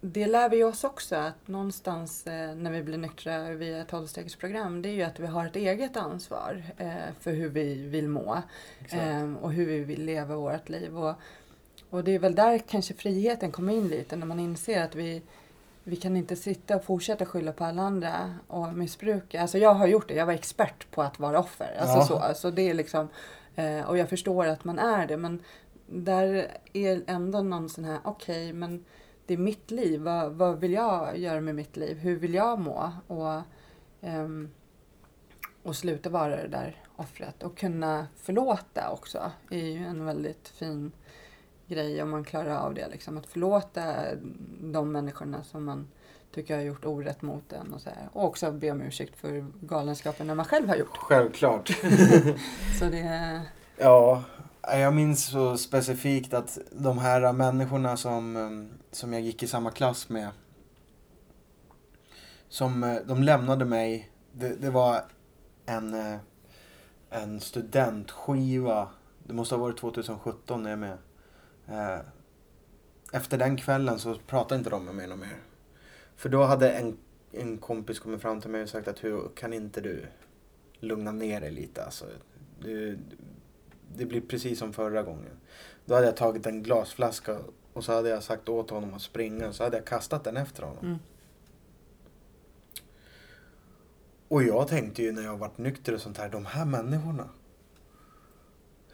det 0.00 0.26
lär 0.26 0.48
vi 0.48 0.64
oss 0.64 0.84
också 0.84 1.16
att 1.16 1.48
någonstans 1.48 2.26
eh, 2.26 2.54
när 2.54 2.70
vi 2.70 2.82
blir 2.82 2.98
nyktra 2.98 3.50
via 3.50 3.80
ett 3.80 3.88
tolvstegsprogram 3.88 4.82
det 4.82 4.88
är 4.88 4.92
ju 4.92 5.02
att 5.02 5.20
vi 5.20 5.26
har 5.26 5.46
ett 5.46 5.56
eget 5.56 5.96
ansvar 5.96 6.62
eh, 6.78 6.94
för 7.20 7.32
hur 7.32 7.48
vi 7.48 7.74
vill 7.74 8.08
må 8.08 8.42
eh, 8.90 9.34
och 9.40 9.52
hur 9.52 9.66
vi 9.66 9.80
vill 9.84 10.04
leva 10.04 10.36
vårt 10.36 10.68
liv. 10.68 10.98
Och, 10.98 11.14
och 11.90 12.04
det 12.04 12.14
är 12.14 12.18
väl 12.18 12.34
där 12.34 12.58
kanske 12.58 12.94
friheten 12.94 13.52
kommer 13.52 13.72
in 13.72 13.88
lite 13.88 14.16
när 14.16 14.26
man 14.26 14.40
inser 14.40 14.82
att 14.82 14.94
vi, 14.94 15.22
vi 15.84 15.96
kan 15.96 16.16
inte 16.16 16.36
sitta 16.36 16.76
och 16.76 16.84
fortsätta 16.84 17.26
skylla 17.26 17.52
på 17.52 17.64
alla 17.64 17.82
andra 17.82 18.34
och 18.46 18.74
missbruka. 18.74 19.42
Alltså 19.42 19.58
jag 19.58 19.74
har 19.74 19.86
gjort 19.86 20.08
det, 20.08 20.14
jag 20.14 20.26
var 20.26 20.32
expert 20.32 20.90
på 20.90 21.02
att 21.02 21.18
vara 21.18 21.38
offer. 21.38 21.76
Alltså 21.80 21.96
Ja. 21.98 22.04
så, 22.04 22.18
alltså 22.18 22.50
det 22.50 22.70
är 22.70 22.74
liksom, 22.74 23.08
eh, 23.54 23.80
och 23.80 23.98
jag 23.98 24.08
förstår 24.08 24.46
att 24.46 24.64
man 24.64 24.78
är 24.78 25.06
det 25.06 25.16
men 25.16 25.42
där 25.86 26.48
är 26.72 27.02
ändå 27.06 27.42
någon 27.42 27.68
sån 27.68 27.84
här, 27.84 27.98
okej 28.04 28.52
men 28.52 28.84
det 29.26 29.34
är 29.34 29.38
mitt 29.38 29.70
liv. 29.70 30.00
Vad, 30.00 30.32
vad 30.32 30.60
vill 30.60 30.72
jag 30.72 31.18
göra 31.18 31.40
med 31.40 31.54
mitt 31.54 31.76
liv? 31.76 31.98
Hur 31.98 32.16
vill 32.16 32.34
jag 32.34 32.58
må? 32.58 32.92
Och, 33.06 33.42
ehm, 34.00 34.50
och 35.62 35.76
sluta 35.76 36.10
vara 36.10 36.36
det 36.36 36.48
där 36.48 36.82
offret. 36.96 37.42
Och 37.42 37.58
kunna 37.58 38.06
förlåta 38.16 38.90
också 38.90 39.30
är 39.50 39.66
ju 39.66 39.84
en 39.84 40.04
väldigt 40.04 40.48
fin 40.48 40.92
grej 41.66 42.02
om 42.02 42.10
man 42.10 42.24
klarar 42.24 42.56
av 42.56 42.74
det. 42.74 42.88
Liksom. 42.88 43.18
Att 43.18 43.26
förlåta 43.26 43.94
de 44.60 44.92
människorna 44.92 45.42
som 45.42 45.64
man 45.64 45.88
tycker 46.34 46.54
har 46.54 46.62
gjort 46.62 46.84
orätt 46.84 47.22
mot 47.22 47.52
en. 47.52 47.72
Och, 47.74 47.80
så 47.80 47.90
här. 47.90 48.08
och 48.12 48.24
också 48.24 48.52
be 48.52 48.70
om 48.70 48.82
ursäkt 48.82 49.16
för 49.16 49.46
galenskapen 49.60 50.26
när 50.26 50.34
man 50.34 50.44
själv 50.44 50.68
har 50.68 50.76
gjort. 50.76 50.96
Självklart. 50.96 51.68
Så 52.78 52.84
det... 52.84 53.40
Ja, 53.76 54.24
jag 54.72 54.94
minns 54.94 55.24
så 55.26 55.56
specifikt 55.56 56.34
att 56.34 56.58
de 56.72 56.98
här 56.98 57.32
människorna 57.32 57.96
som, 57.96 58.36
um, 58.36 58.68
som 58.90 59.12
jag 59.12 59.22
gick 59.22 59.42
i 59.42 59.46
samma 59.46 59.70
klass 59.70 60.08
med. 60.08 60.30
Som, 62.48 62.84
eh, 62.84 62.96
de 63.06 63.22
lämnade 63.22 63.64
mig. 63.64 64.10
Det, 64.32 64.54
det 64.60 64.70
var 64.70 65.04
en, 65.66 65.94
eh, 65.94 66.16
en 67.10 67.40
studentskiva. 67.40 68.88
Det 69.24 69.34
måste 69.34 69.54
ha 69.54 69.62
varit 69.62 69.78
2017 69.78 70.62
när 70.62 70.70
jag 70.70 70.76
är 70.76 70.80
med. 70.80 70.98
Eh, 71.68 72.00
efter 73.12 73.38
den 73.38 73.56
kvällen 73.56 73.98
så 73.98 74.14
pratade 74.26 74.58
inte 74.58 74.70
de 74.70 74.84
med 74.84 74.94
mig 74.94 75.06
något 75.06 75.18
mer. 75.18 75.38
För 76.16 76.28
då 76.28 76.42
hade 76.42 76.70
en, 76.70 76.96
en 77.32 77.58
kompis 77.58 77.98
kommit 77.98 78.22
fram 78.22 78.40
till 78.40 78.50
mig 78.50 78.62
och 78.62 78.68
sagt 78.68 78.88
att 78.88 79.04
hur 79.04 79.28
kan 79.36 79.52
inte 79.52 79.80
du 79.80 80.06
lugna 80.80 81.12
ner 81.12 81.40
dig 81.40 81.50
lite 81.50 81.84
alltså. 81.84 82.04
Du, 82.60 82.98
det 83.96 84.06
blir 84.06 84.20
precis 84.20 84.58
som 84.58 84.72
förra 84.72 85.02
gången. 85.02 85.32
Då 85.84 85.94
hade 85.94 86.06
jag 86.06 86.16
tagit 86.16 86.46
en 86.46 86.62
glasflaska 86.62 87.38
och 87.72 87.84
så 87.84 87.92
hade 87.92 88.08
jag 88.08 88.22
sagt 88.22 88.48
åt 88.48 88.70
honom 88.70 88.94
att 88.94 89.02
springa. 89.02 89.52
Så 89.52 89.64
hade 89.64 89.76
jag 89.76 89.86
kastat 89.86 90.24
den 90.24 90.36
efter 90.36 90.62
honom. 90.62 90.84
Mm. 90.84 90.98
Och 94.28 94.42
jag 94.42 94.68
tänkte 94.68 95.02
ju 95.02 95.12
när 95.12 95.22
jag 95.22 95.36
varit 95.36 95.58
nykter 95.58 95.94
och 95.94 96.00
sånt 96.00 96.18
här, 96.18 96.28
de 96.28 96.46
här 96.46 96.64
människorna. 96.64 97.28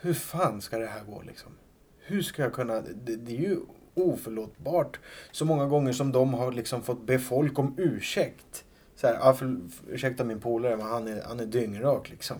Hur 0.00 0.14
fan 0.14 0.60
ska 0.60 0.78
det 0.78 0.86
här 0.86 1.04
gå 1.04 1.22
liksom? 1.22 1.52
Hur 1.98 2.22
ska 2.22 2.42
jag 2.42 2.52
kunna, 2.52 2.80
det, 2.80 3.16
det 3.16 3.36
är 3.36 3.40
ju 3.40 3.60
oförlåtbart 3.94 5.00
så 5.32 5.44
många 5.44 5.66
gånger 5.66 5.92
som 5.92 6.12
de 6.12 6.34
har 6.34 6.52
liksom 6.52 6.82
fått 6.82 7.06
be 7.06 7.18
folk 7.18 7.58
om 7.58 7.74
ursäkt. 7.78 8.64
Så 8.96 9.06
här, 9.06 9.32
för, 9.32 9.68
för, 9.70 9.92
ursäkta 9.92 10.24
min 10.24 10.40
polare 10.40 10.76
men 10.76 10.86
han 10.86 11.08
är, 11.08 11.22
han 11.22 11.40
är 11.40 11.46
dyngrak 11.46 12.10
liksom. 12.10 12.36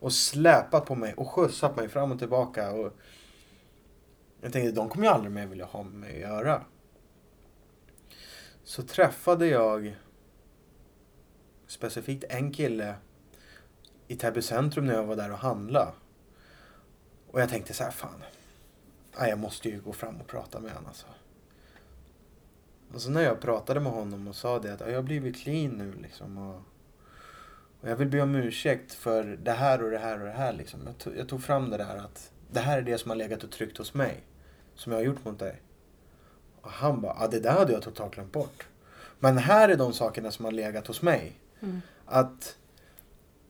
Och 0.00 0.12
släpat 0.12 0.86
på 0.86 0.94
mig 0.94 1.14
och 1.14 1.28
skjutsat 1.28 1.76
mig 1.76 1.88
fram 1.88 2.12
och 2.12 2.18
tillbaka. 2.18 2.72
Och 2.72 2.92
jag 4.40 4.52
tänkte, 4.52 4.72
de 4.72 4.88
kommer 4.88 5.06
ju 5.06 5.12
aldrig 5.12 5.32
mer 5.32 5.46
vilja 5.46 5.64
ha 5.64 5.82
med 5.82 5.94
mig 5.94 6.24
att 6.24 6.30
göra. 6.30 6.64
Så 8.62 8.82
träffade 8.82 9.46
jag 9.46 9.96
specifikt 11.66 12.24
en 12.28 12.52
kille 12.52 12.94
i 14.08 14.16
Täby 14.16 14.42
centrum 14.42 14.86
när 14.86 14.94
jag 14.94 15.04
var 15.04 15.16
där 15.16 15.32
och 15.32 15.38
handla. 15.38 15.92
Och 17.30 17.40
jag 17.40 17.48
tänkte 17.48 17.74
så 17.74 17.84
här, 17.84 17.90
fan. 17.90 18.22
Jag 19.18 19.38
måste 19.38 19.68
ju 19.68 19.80
gå 19.80 19.92
fram 19.92 20.20
och 20.20 20.26
prata 20.26 20.60
med 20.60 20.72
honom 20.72 20.86
alltså. 20.88 21.06
Och 22.94 23.02
så 23.02 23.10
när 23.10 23.22
jag 23.22 23.40
pratade 23.40 23.80
med 23.80 23.92
honom 23.92 24.28
och 24.28 24.36
sa 24.36 24.58
det 24.58 24.72
att 24.72 24.80
jag 24.80 24.94
har 24.94 25.02
blivit 25.02 25.36
clean 25.36 25.70
nu 25.70 25.92
liksom. 25.92 26.38
Och, 26.38 26.62
och 27.80 27.88
jag 27.88 27.96
vill 27.96 28.08
be 28.08 28.20
om 28.20 28.34
ursäkt 28.34 28.94
för 28.94 29.24
det 29.24 29.52
här 29.52 29.82
och 29.82 29.90
det 29.90 29.98
här 29.98 30.20
och 30.20 30.26
det 30.26 30.32
här 30.32 30.52
liksom. 30.52 30.80
Jag 30.86 30.98
tog, 30.98 31.16
jag 31.16 31.28
tog 31.28 31.42
fram 31.42 31.70
det 31.70 31.76
där 31.76 31.96
att 31.96 32.30
det 32.50 32.60
här 32.60 32.78
är 32.78 32.82
det 32.82 32.98
som 32.98 33.10
har 33.10 33.16
legat 33.16 33.44
och 33.44 33.50
tryckt 33.50 33.78
hos 33.78 33.94
mig. 33.94 34.20
Som 34.74 34.92
jag 34.92 34.98
har 34.98 35.04
gjort 35.04 35.24
mot 35.24 35.38
dig. 35.38 35.62
Och 36.60 36.70
han 36.70 37.00
bara, 37.00 37.16
ja 37.20 37.28
det 37.28 37.40
där 37.40 37.52
hade 37.52 37.72
jag 37.72 37.82
totalt 37.82 38.14
glömt 38.14 38.32
bort. 38.32 38.66
Men 39.18 39.38
här 39.38 39.68
är 39.68 39.76
de 39.76 39.92
sakerna 39.92 40.30
som 40.30 40.44
har 40.44 40.52
legat 40.52 40.86
hos 40.86 41.02
mig. 41.02 41.32
Mm. 41.60 41.80
Att 42.06 42.56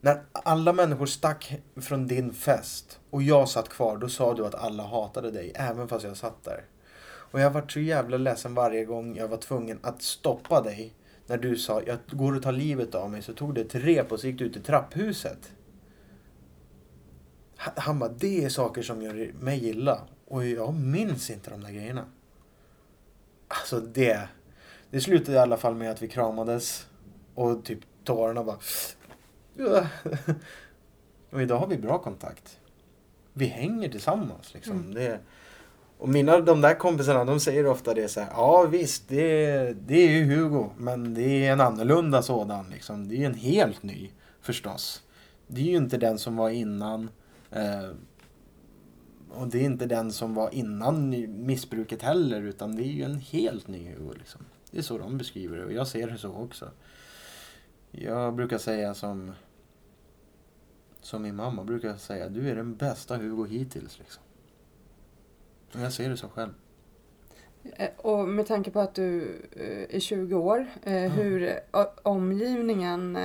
när 0.01 0.23
alla 0.33 0.73
människor 0.73 1.07
stack 1.07 1.61
från 1.77 2.07
din 2.07 2.33
fest 2.33 3.01
och 3.11 3.23
jag 3.23 3.49
satt 3.49 3.69
kvar, 3.69 3.97
då 3.97 4.09
sa 4.09 4.35
du 4.35 4.47
att 4.47 4.55
alla 4.55 4.83
hatade 4.83 5.31
dig, 5.31 5.53
även 5.55 5.89
fast 5.89 6.05
jag 6.05 6.17
satt 6.17 6.45
där. 6.45 6.65
Och 7.03 7.41
jag 7.41 7.51
var 7.51 7.65
så 7.69 7.81
jävla 7.81 8.17
ledsen 8.17 8.55
varje 8.55 8.85
gång 8.85 9.17
jag 9.17 9.29
var 9.29 9.37
tvungen 9.37 9.79
att 9.83 10.03
stoppa 10.03 10.61
dig. 10.61 10.95
När 11.31 11.39
du 11.39 11.57
sa, 11.57 11.83
jag 11.87 11.99
går 12.11 12.37
och 12.37 12.43
tar 12.43 12.53
livet 12.53 12.95
av 12.95 13.11
mig, 13.11 13.23
så 13.23 13.33
tog 13.35 13.55
det 13.55 13.61
ett 13.61 13.75
rep 13.75 14.13
och 14.13 14.21
så 14.21 14.27
gick 14.27 14.39
du 14.39 14.45
ut 14.45 14.57
i 14.57 14.61
trapphuset. 14.61 15.53
Han- 17.57 17.75
Han 17.77 17.99
bara, 17.99 18.11
det 18.11 18.45
är 18.45 18.49
saker 18.49 18.83
som 18.83 19.03
gör 19.03 19.33
mig 19.41 19.69
illa. 19.69 20.01
Och 20.27 20.47
jag 20.47 20.75
minns 20.75 21.31
inte 21.31 21.51
de 21.51 21.61
där 21.61 21.71
grejerna. 21.71 22.05
Alltså 23.49 23.81
det. 23.81 24.29
Det 24.91 25.01
slutade 25.01 25.37
i 25.37 25.41
alla 25.41 25.57
fall 25.57 25.75
med 25.75 25.91
att 25.91 26.03
vi 26.03 26.09
kramades. 26.09 26.87
Och 27.35 27.65
typ 27.65 27.79
tårarna 28.05 28.45
bara... 28.45 28.59
Och 31.31 31.43
idag 31.43 31.59
har 31.59 31.67
vi 31.67 31.79
bra 31.79 31.99
kontakt. 31.99 32.59
Vi 33.33 33.47
hänger 33.47 33.89
tillsammans 33.89 34.55
liksom. 34.55 34.77
Mm. 34.77 34.95
Det, 34.95 35.21
och 36.01 36.09
mina, 36.09 36.41
de 36.41 36.61
där 36.61 36.75
kompisarna, 36.75 37.25
de 37.25 37.41
säger 37.41 37.67
ofta 37.67 37.95
det 37.95 38.09
så 38.09 38.21
här. 38.21 38.31
Ja 38.31 38.67
visst, 38.71 39.09
det, 39.09 39.73
det 39.87 39.95
är 39.95 40.11
ju 40.11 40.25
Hugo. 40.25 40.71
Men 40.77 41.15
det 41.15 41.47
är 41.47 41.53
en 41.53 41.61
annorlunda 41.61 42.23
sådan 42.23 42.71
liksom. 42.71 43.09
Det 43.09 43.15
är 43.15 43.19
ju 43.19 43.25
en 43.25 43.35
helt 43.35 43.83
ny 43.83 44.11
förstås. 44.41 45.03
Det 45.47 45.61
är 45.61 45.65
ju 45.65 45.77
inte 45.77 45.97
den 45.97 46.19
som 46.19 46.37
var 46.37 46.51
innan. 46.51 47.11
Eh, 47.51 47.91
och 49.31 49.49
det 49.49 49.59
är 49.59 49.65
inte 49.65 49.87
den 49.87 50.13
som 50.13 50.35
var 50.35 50.55
innan 50.55 51.11
missbruket 51.47 52.03
heller. 52.03 52.43
Utan 52.43 52.77
det 52.77 52.83
är 52.83 52.93
ju 52.93 53.03
en 53.03 53.19
helt 53.19 53.69
ny 53.69 53.89
Hugo 53.89 54.15
liksom. 54.19 54.41
Det 54.71 54.79
är 54.79 54.83
så 54.83 54.99
de 54.99 55.19
beskriver 55.19 55.57
det 55.57 55.65
och 55.65 55.73
jag 55.73 55.87
ser 55.87 56.11
det 56.11 56.19
så 56.19 56.33
också. 56.33 56.71
Jag 57.91 58.35
brukar 58.35 58.59
säga 58.59 58.95
som 58.95 59.33
som 61.01 61.23
min 61.23 61.37
mamma 61.37 61.65
brukar 61.65 61.97
säga, 61.97 62.29
du 62.29 62.49
är 62.49 62.57
den 62.57 62.77
bästa 62.77 63.17
Hugo 63.17 63.47
hittills. 63.47 63.99
Liksom. 63.99 64.23
Jag 65.73 65.93
ser 65.93 66.09
det 66.09 66.17
så 66.17 66.29
själv. 66.29 66.51
Eh, 67.77 67.89
Och 67.97 68.29
med 68.29 68.47
tanke 68.47 68.71
på 68.71 68.81
att 68.81 68.95
du 68.95 69.41
eh, 69.57 69.97
är 69.97 70.01
20 70.01 70.35
år, 70.35 70.67
eh, 70.83 70.95
hur 70.95 71.61
omgivningen... 72.03 73.19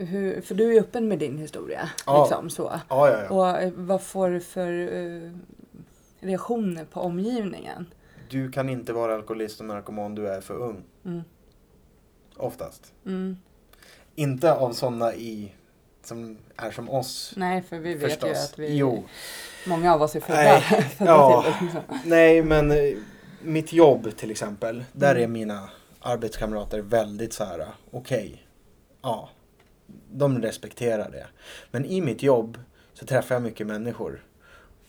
Hur, 0.00 0.40
för 0.40 0.54
du 0.54 0.76
är 0.76 0.80
öppen 0.80 1.08
med 1.08 1.18
din 1.18 1.38
historia. 1.38 1.90
Ja. 2.06 2.22
Liksom, 2.22 2.50
så. 2.50 2.80
Ja, 2.88 3.10
ja. 3.10 3.28
Och 3.28 3.72
vad 3.76 4.02
får 4.02 4.30
du 4.30 4.40
för 4.40 4.70
reaktioner 6.20 6.84
på 6.84 7.00
omgivningen? 7.00 7.86
Du 8.30 8.50
kan 8.50 8.68
inte 8.68 8.92
vara 8.92 9.14
alkoholist 9.14 9.60
och 9.60 9.66
narkoman, 9.66 10.14
du 10.14 10.28
är 10.28 10.40
för 10.40 10.54
ung. 10.54 10.84
Mm. 11.04 11.20
Oftast. 12.36 12.92
Mm. 13.06 13.36
Inte 14.14 14.54
av 14.54 14.72
sådana 14.72 15.14
i, 15.14 15.52
som 16.08 16.38
är 16.56 16.70
som 16.70 16.90
oss. 16.90 17.32
Nej, 17.36 17.62
för 17.62 17.78
vi 17.78 17.94
vet 17.94 18.02
förstås. 18.12 18.28
ju 18.28 18.34
att 18.34 18.58
vi, 18.58 18.76
Jo. 18.76 19.04
många 19.66 19.94
av 19.94 20.02
oss 20.02 20.16
är 20.16 20.20
födda. 20.20 20.38
Nej, 20.42 20.60
födda 20.98 21.10
ja. 21.10 21.42
till 21.58 21.64
liksom. 21.66 21.82
Nej, 22.04 22.42
men 22.42 22.70
eh, 22.70 22.96
mitt 23.42 23.72
jobb 23.72 24.16
till 24.16 24.30
exempel. 24.30 24.84
Där 24.92 25.10
Mm. 25.10 25.22
är 25.22 25.28
mina 25.28 25.68
arbetskamrater 26.00 26.80
väldigt 26.80 27.32
så 27.32 27.44
här, 27.44 27.66
okej. 27.90 28.46
ja. 29.02 29.28
De 30.12 30.42
respekterar 30.42 31.10
det. 31.10 31.26
Men 31.70 31.84
i 31.84 32.00
mitt 32.00 32.22
jobb 32.22 32.58
så 32.94 33.06
träffar 33.06 33.34
jag 33.34 33.42
mycket 33.42 33.66
människor. 33.66 34.24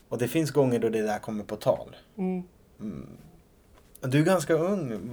Och 0.10 0.18
det 0.18 0.28
finns 0.28 0.52
gånger 0.52 0.80
då 0.80 0.90
det 0.90 1.02
där 1.02 1.20
kommer 1.20 1.44
på 1.44 1.56
tal. 1.56 1.96
Mm. 2.18 2.44
Mm. 2.80 3.08
Du 4.02 4.20
är 4.20 4.24
ganska 4.24 4.54
ung. 4.54 5.10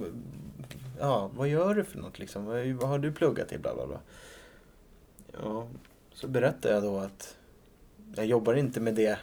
Ja, 0.99 1.29
vad 1.35 1.47
gör 1.47 1.75
du 1.75 1.83
för 1.83 1.97
något 1.99 2.19
liksom? 2.19 2.45
Vad, 2.45 2.65
vad 2.67 2.89
har 2.89 2.99
du 2.99 3.11
pluggat 3.11 3.47
till? 3.49 3.59
Bla, 3.59 3.73
bla, 3.75 3.87
bla. 3.87 3.99
Ja, 5.43 5.67
så 6.17 6.27
berättar 6.27 6.69
jag 6.69 6.83
då 6.83 6.97
att 6.97 7.37
jag 8.15 8.25
jobbar 8.25 8.53
inte 8.53 8.79
med 8.79 8.95
det 8.95 9.19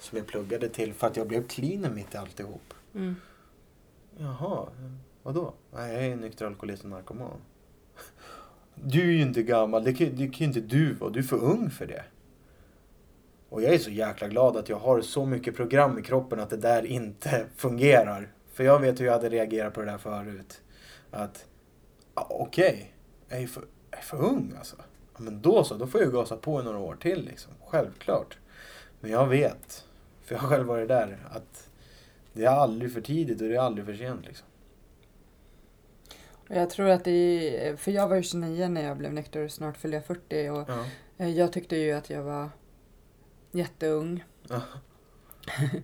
som 0.00 0.18
jag 0.18 0.26
pluggade 0.26 0.68
till 0.68 0.94
för 0.94 1.06
att 1.06 1.16
jag 1.16 1.28
blev 1.28 1.48
clean 1.48 1.94
mitt 1.94 2.14
i 2.14 2.16
alltihop. 2.16 2.74
Mm. 2.94 3.16
Jaha, 4.18 4.68
vadå? 5.22 5.54
Nej, 5.72 5.94
jag 5.94 6.04
är 6.04 6.16
nykter 6.16 6.46
alkoholist 6.46 6.84
och 6.84 6.90
narkoman. 6.90 7.40
Du 8.74 9.00
är 9.00 9.12
ju 9.12 9.22
inte 9.22 9.42
gammal, 9.42 9.84
det 9.84 9.94
kan, 9.94 10.16
det 10.16 10.28
kan 10.28 10.38
ju 10.38 10.44
inte 10.44 10.60
du 10.60 10.94
vara. 10.94 11.10
Du 11.10 11.18
är 11.18 11.22
för 11.24 11.44
ung 11.44 11.70
för 11.70 11.86
det. 11.86 12.04
Och 13.48 13.62
jag 13.62 13.74
är 13.74 13.78
så 13.78 13.90
jäkla 13.90 14.28
glad 14.28 14.56
att 14.56 14.68
jag 14.68 14.78
har 14.78 15.00
så 15.00 15.26
mycket 15.26 15.56
program 15.56 15.98
i 15.98 16.02
kroppen 16.02 16.40
att 16.40 16.50
det 16.50 16.56
där 16.56 16.86
inte 16.86 17.46
fungerar. 17.56 18.32
För 18.52 18.64
jag 18.64 18.80
vet 18.80 19.00
hur 19.00 19.06
jag 19.06 19.12
hade 19.12 19.28
reagerat 19.28 19.74
på 19.74 19.80
det 19.80 19.90
där 19.90 19.98
förut. 19.98 20.62
Att, 21.10 21.46
okej, 22.14 22.94
jag, 23.28 23.42
är 23.42 23.46
för, 23.46 23.64
jag 23.90 23.98
är 24.00 24.04
för 24.04 24.16
ung 24.16 24.54
alltså. 24.58 24.76
Men 25.16 25.42
då 25.42 25.64
så, 25.64 25.74
då 25.74 25.86
får 25.86 26.02
jag 26.02 26.12
gasa 26.12 26.36
på 26.36 26.60
i 26.60 26.64
några 26.64 26.78
år 26.78 26.96
till 27.00 27.24
liksom. 27.24 27.52
Självklart. 27.66 28.38
Men 29.00 29.10
jag 29.10 29.26
vet, 29.26 29.84
för 30.24 30.34
jag 30.34 30.42
har 30.42 30.48
själv 30.48 30.66
varit 30.66 30.88
där, 30.88 31.18
att 31.30 31.68
det 32.32 32.44
är 32.44 32.50
aldrig 32.50 32.92
för 32.92 33.00
tidigt 33.00 33.42
och 33.42 33.48
det 33.48 33.54
är 33.54 33.60
aldrig 33.60 33.86
för 33.86 33.94
sent 33.94 34.26
liksom. 34.26 34.46
Jag 36.48 36.70
tror 36.70 36.88
att 36.88 37.04
det 37.04 37.10
är, 37.68 37.76
för 37.76 37.90
jag 37.90 38.08
var 38.08 38.16
ju 38.16 38.22
29 38.22 38.68
när 38.68 38.82
jag 38.84 38.96
blev 38.96 39.12
nykter 39.12 39.44
och 39.44 39.50
snart 39.52 39.76
fyller 39.76 39.94
jag 39.96 40.04
40 40.06 40.48
och 40.48 40.64
Ja. 40.68 40.84
eh, 41.18 41.30
jag 41.30 41.52
tyckte 41.52 41.76
ju 41.76 41.92
att 41.92 42.10
jag 42.10 42.22
var 42.22 42.50
jätteung. 43.52 44.24
Ja. 44.48 44.60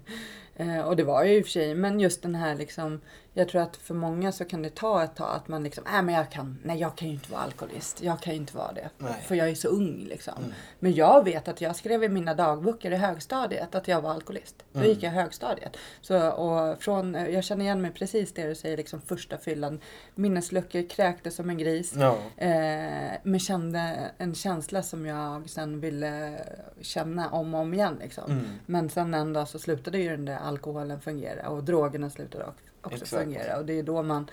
Eh, 0.57 0.81
och 0.81 0.97
det 0.97 1.05
var 1.05 1.23
jag 1.25 1.33
ju 1.33 1.39
i 1.39 1.41
och 1.41 1.45
för 1.45 1.51
sig, 1.51 1.75
men 1.75 2.01
just 2.01 2.23
den 2.23 2.35
här 2.35 2.55
liksom, 2.55 3.01
jag 3.35 3.49
tror 3.49 3.63
att 3.63 3.77
för 3.77 3.95
många 3.95 4.33
så 4.33 4.45
kan 4.45 4.63
det 4.63 4.75
ta 4.75 5.03
ett 5.05 5.17
tag 5.17 5.35
att 5.37 5.49
man 5.49 5.63
liksom, 5.63 5.85
nej 5.93 6.03
men 6.03 6.15
jag 6.15 6.31
kan, 6.31 6.59
nej 6.65 6.79
jag 6.81 6.97
kan 6.97 7.09
ju 7.09 7.15
inte 7.15 7.33
vara 7.33 7.43
alkoholist, 7.43 8.03
jag 8.03 8.21
kan 8.21 8.33
ju 8.33 8.39
inte 8.41 8.57
vara 8.57 8.73
det, 8.73 8.91
Nej. 8.99 9.15
för 9.27 9.35
jag 9.35 9.49
är 9.49 9.55
så 9.55 9.69
ung 9.69 10.05
liksom. 10.09 10.35
Mm. 10.39 10.53
Men 10.79 10.95
jag 10.95 11.25
vet 11.25 11.49
att 11.49 11.61
jag 11.61 11.77
skrev 11.77 12.05
i 12.05 12.09
mina 12.09 12.35
dagböcker 12.35 12.91
i 12.91 12.97
högstadiet 12.97 13.75
att 13.75 13.89
jag 13.89 14.01
var 14.01 14.11
alkoholist. 14.11 14.65
Då 14.73 14.79
Mm. 14.79 14.91
gick 14.91 15.03
jag 15.03 15.13
i 15.13 15.17
högstadiet. 15.17 15.77
Så, 16.01 16.31
och 16.31 16.83
från, 16.83 17.15
jag 17.15 17.45
känner 17.45 17.65
igen 17.65 17.83
mig 17.83 17.91
precis 17.91 18.33
det 18.33 18.47
du 18.47 18.55
säger, 18.55 18.77
liksom 18.77 19.01
första 19.01 19.39
fyllan, 19.39 19.81
minnesluckor, 20.15 20.89
kräktes 20.89 21.35
som 21.37 21.51
en 21.51 21.59
gris. 21.59 21.95
Ja. 21.97 22.17
Eh, 22.37 23.13
men 23.23 23.41
kände 23.41 24.11
en 24.19 24.35
känsla 24.35 24.83
som 24.83 25.07
jag 25.07 25.51
sen 25.51 25.81
ville 25.81 26.41
känna 26.81 27.31
om 27.31 27.55
och 27.55 27.61
om 27.61 27.75
igen. 27.75 27.97
Liksom. 28.01 28.31
Mm. 28.31 28.45
Men 28.67 28.91
sen 28.91 29.15
en 29.15 29.33
dag 29.33 29.49
så 29.49 29.59
slutade 29.59 29.99
ju 29.99 30.09
den 30.11 30.25
där 30.25 30.37
alkoholen 30.39 31.01
fungera 31.01 31.49
och 31.49 31.65
drogerna 31.65 32.11
slutade 32.11 32.45
också 32.45 32.65
också 32.83 33.03
Exakt. 33.03 33.23
fungera. 33.23 33.59
Och 33.59 33.65
det 33.65 33.79
är 33.79 33.83
då 33.83 34.03
man 34.03 34.31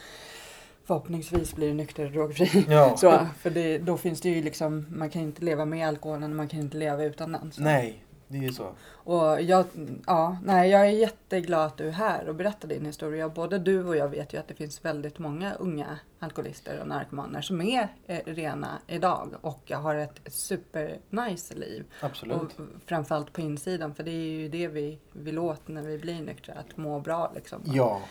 förhoppningsvis 0.85 1.55
blir 1.55 1.73
nykter 1.73 2.05
och 2.05 2.11
drogfri. 2.11 2.65
Ja. 2.69 2.97
Så, 2.97 3.27
för 3.39 3.49
det, 3.49 3.77
då 3.77 3.97
finns 3.97 4.21
det 4.21 4.29
ju 4.29 4.43
liksom, 4.43 4.85
man 4.89 5.09
kan 5.09 5.21
inte 5.21 5.45
leva 5.45 5.65
med 5.65 5.87
alkoholen 5.87 6.35
man 6.35 6.47
kan 6.47 6.59
inte 6.59 6.77
leva 6.77 7.03
utan 7.03 7.31
den. 7.31 7.51
Så. 7.51 7.61
Nej, 7.61 8.03
det 8.27 8.37
är 8.37 8.41
ju 8.41 8.53
så. 8.53 8.71
Och 8.89 9.41
jag, 9.41 9.65
ja, 10.05 10.37
nej, 10.43 10.69
jag 10.69 10.81
är 10.81 10.91
jätteglad 10.91 11.65
att 11.65 11.77
du 11.77 11.87
är 11.87 11.91
här 11.91 12.29
och 12.29 12.35
berättar 12.35 12.67
din 12.67 12.85
historia. 12.85 13.29
Både 13.29 13.59
du 13.59 13.83
och 13.83 13.97
jag 13.97 14.09
vet 14.09 14.33
ju 14.33 14.37
att 14.37 14.47
det 14.47 14.53
finns 14.53 14.85
väldigt 14.85 15.19
många 15.19 15.53
unga 15.53 15.99
alkoholister 16.19 16.79
och 16.81 16.87
narkomaner 16.87 17.41
som 17.41 17.61
är 17.61 17.87
eh, 18.07 18.19
rena 18.25 18.77
idag 18.87 19.33
och 19.41 19.71
har 19.71 19.95
ett 19.95 20.19
supernice 20.25 21.55
liv. 21.55 21.85
Absolut. 22.01 22.37
Och 22.37 22.51
framförallt 22.85 23.33
på 23.33 23.41
insidan, 23.41 23.95
för 23.95 24.03
det 24.03 24.11
är 24.11 24.39
ju 24.39 24.49
det 24.49 24.67
vi 24.67 24.99
vill 25.11 25.39
åt 25.39 25.67
när 25.67 25.81
vi 25.81 25.97
blir 25.97 26.21
nyktra. 26.21 26.53
Att 26.53 26.77
må 26.77 26.99
bra 26.99 27.31
liksom. 27.35 27.61
Ja. 27.65 28.01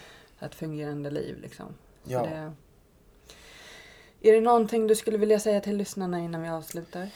Ett 0.41 0.55
fungerande 0.55 1.11
liv 1.11 1.39
liksom. 1.41 1.74
Ja. 2.05 2.22
Det... 2.22 2.53
Är 4.20 4.32
det 4.32 4.41
någonting 4.41 4.87
du 4.87 4.95
skulle 4.95 5.18
vilja 5.18 5.41
säga 5.41 5.61
till 5.61 5.76
lyssnarna 5.76 6.20
innan 6.20 6.43
vi 6.43 6.49
avslutar? 6.49 7.09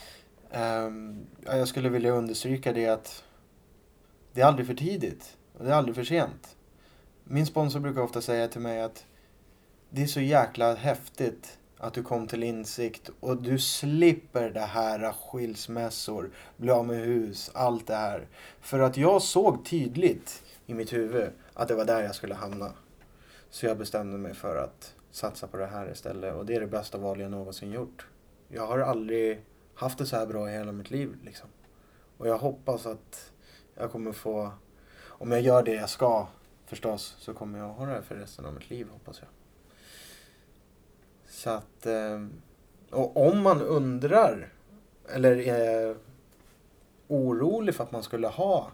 Ja, 0.51 0.91
jag 1.45 1.68
skulle 1.68 1.89
vilja 1.89 2.12
understryka 2.12 2.73
det 2.73 2.87
att 2.87 3.25
det 4.33 4.41
är 4.41 4.47
aldrig 4.47 4.66
för 4.66 4.75
tidigt 4.75 5.37
och 5.59 5.64
det 5.64 5.71
är 5.71 5.75
aldrig 5.75 5.95
för 5.95 6.05
sent. 6.05 6.57
Min 7.25 7.47
sponsor 7.47 7.81
brukar 7.81 8.01
ofta 8.01 8.21
säga 8.21 8.49
till 8.49 8.61
mig 8.61 8.83
att 8.83 9.05
det 9.91 10.03
är 10.03 10.07
så 10.07 10.21
jäkla 10.21 10.75
häftigt 10.75 11.59
att 11.79 11.95
du 11.95 12.03
kom 12.03 12.27
till 12.27 12.43
insikt 12.43 13.11
och 13.21 13.43
du 13.43 13.59
slipper 13.59 14.51
det 14.51 14.61
här 14.61 15.12
skilsmässor, 15.12 16.31
bli 16.57 16.71
av 16.71 16.87
med 16.87 16.97
hus, 16.97 17.51
allt 17.55 17.87
det 17.87 17.97
här. 17.97 18.27
För 18.61 18.79
att 18.79 18.97
jag 18.97 19.23
såg 19.23 19.64
tydligt 19.64 20.43
i 20.66 20.75
mitt 20.75 20.93
huvud 20.93 21.31
att 21.55 21.68
det 21.68 21.75
var 21.75 21.85
där 21.85 22.03
jag 22.03 22.14
skulle 22.14 22.35
hamna. 22.35 22.73
Så 23.51 23.66
jag 23.66 23.78
bestämde 23.78 24.18
mig 24.18 24.34
för 24.34 24.57
att 24.57 24.94
satsa 25.11 25.46
på 25.46 25.57
det 25.57 25.66
här 25.66 25.90
istället 25.90 26.34
och 26.34 26.46
det 26.46 26.55
är 26.55 26.61
det 26.61 26.66
bästa 26.66 26.98
val 26.98 27.20
jag 27.20 27.30
någonsin 27.30 27.72
gjort. 27.72 28.07
Jag 28.48 28.66
har 28.66 28.78
aldrig 28.78 29.44
haft 29.74 29.98
det 29.98 30.07
så 30.07 30.16
här 30.16 30.26
bra 30.26 30.51
i 30.51 30.53
hela 30.53 30.72
mitt 30.72 30.90
liv 30.90 31.16
liksom. 31.24 31.48
Och 32.16 32.28
jag 32.28 32.38
hoppas 32.38 32.86
att 32.86 33.32
jag 33.74 33.92
kommer 33.92 34.12
få, 34.12 34.51
om 35.07 35.32
jag 35.32 35.40
gör 35.40 35.62
det 35.62 35.74
jag 35.74 35.90
ska 35.90 36.26
förstås, 36.66 37.16
så 37.18 37.34
kommer 37.34 37.59
jag 37.59 37.68
ha 37.68 37.86
det 37.86 37.92
här 37.92 38.03
för 38.03 38.14
resten 38.14 38.46
av 38.46 38.55
mitt 38.55 38.70
liv 38.70 38.88
hoppas 38.92 39.20
jag. 39.20 39.28
Så 41.26 41.51
att, 41.51 41.86
ehm, 41.86 42.32
och 42.90 43.28
om 43.28 43.42
man 43.42 43.62
undrar 43.62 44.53
eller 45.09 45.36
är 45.36 45.96
orolig 47.09 47.74
för 47.74 47.84
att 47.84 47.92
man 47.92 48.03
skulle 48.03 48.28
ha 48.28 48.70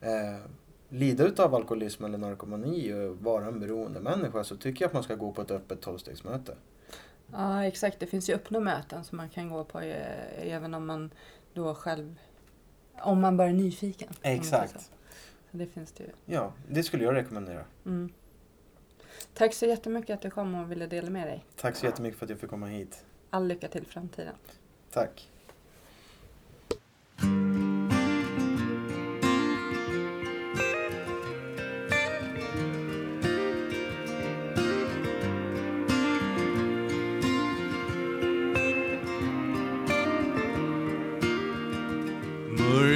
ehm, 0.00 0.40
lida 0.88 1.24
utav 1.24 1.54
alkoholism 1.54 2.04
eller 2.04 2.18
narkomani 2.18 2.92
och 2.92 3.16
vara 3.16 3.46
en 3.46 3.60
beroende 3.60 4.00
människa 4.00 4.44
så 4.44 4.56
tycker 4.56 4.84
jag 4.84 4.88
att 4.88 4.94
man 4.94 5.02
ska 5.02 5.14
gå 5.14 5.32
på 5.32 5.42
ett 5.42 5.50
öppet 5.50 5.80
tolvstegsmöte. 5.80 6.56
Ja, 7.32 7.64
exakt. 7.64 8.00
Det 8.00 8.06
finns 8.06 8.30
ju 8.30 8.34
öppna 8.34 8.60
möten 8.60 9.04
som 9.04 9.16
man 9.16 9.28
kan 9.28 9.48
gå 9.48 9.64
på 9.64 9.80
eh, 9.80 10.52
även 10.54 10.74
om 10.74 10.86
man 10.86 11.10
då 11.54 11.74
själv, 11.74 12.18
om 13.02 13.20
man 13.20 13.36
bara 13.36 13.48
är 13.48 13.52
nyfiken. 13.52 14.08
Exakt. 14.22 14.72
Så. 14.72 14.78
Så 15.50 15.56
det 15.56 15.66
finns 15.66 15.92
det 15.92 16.04
ju. 16.04 16.10
Ja, 16.24 16.52
det 16.68 16.82
skulle 16.82 17.04
jag 17.04 17.14
rekommendera. 17.14 17.64
Mm. 17.86 18.12
Tack 19.34 19.54
så 19.54 19.66
jättemycket 19.66 20.14
att 20.14 20.22
du 20.22 20.30
kom 20.30 20.54
och 20.54 20.70
ville 20.70 20.86
dela 20.86 21.10
med 21.10 21.26
dig. 21.26 21.44
Tack 21.56 21.76
så 21.76 21.86
jättemycket 21.86 22.18
för 22.18 22.26
att 22.26 22.30
jag 22.30 22.38
fick 22.38 22.50
komma 22.50 22.66
hit. 22.66 23.04
All 23.30 23.46
lycka 23.46 23.68
till 23.68 23.82
i 23.82 23.84
framtiden. 23.84 24.34
Tack. 24.90 25.30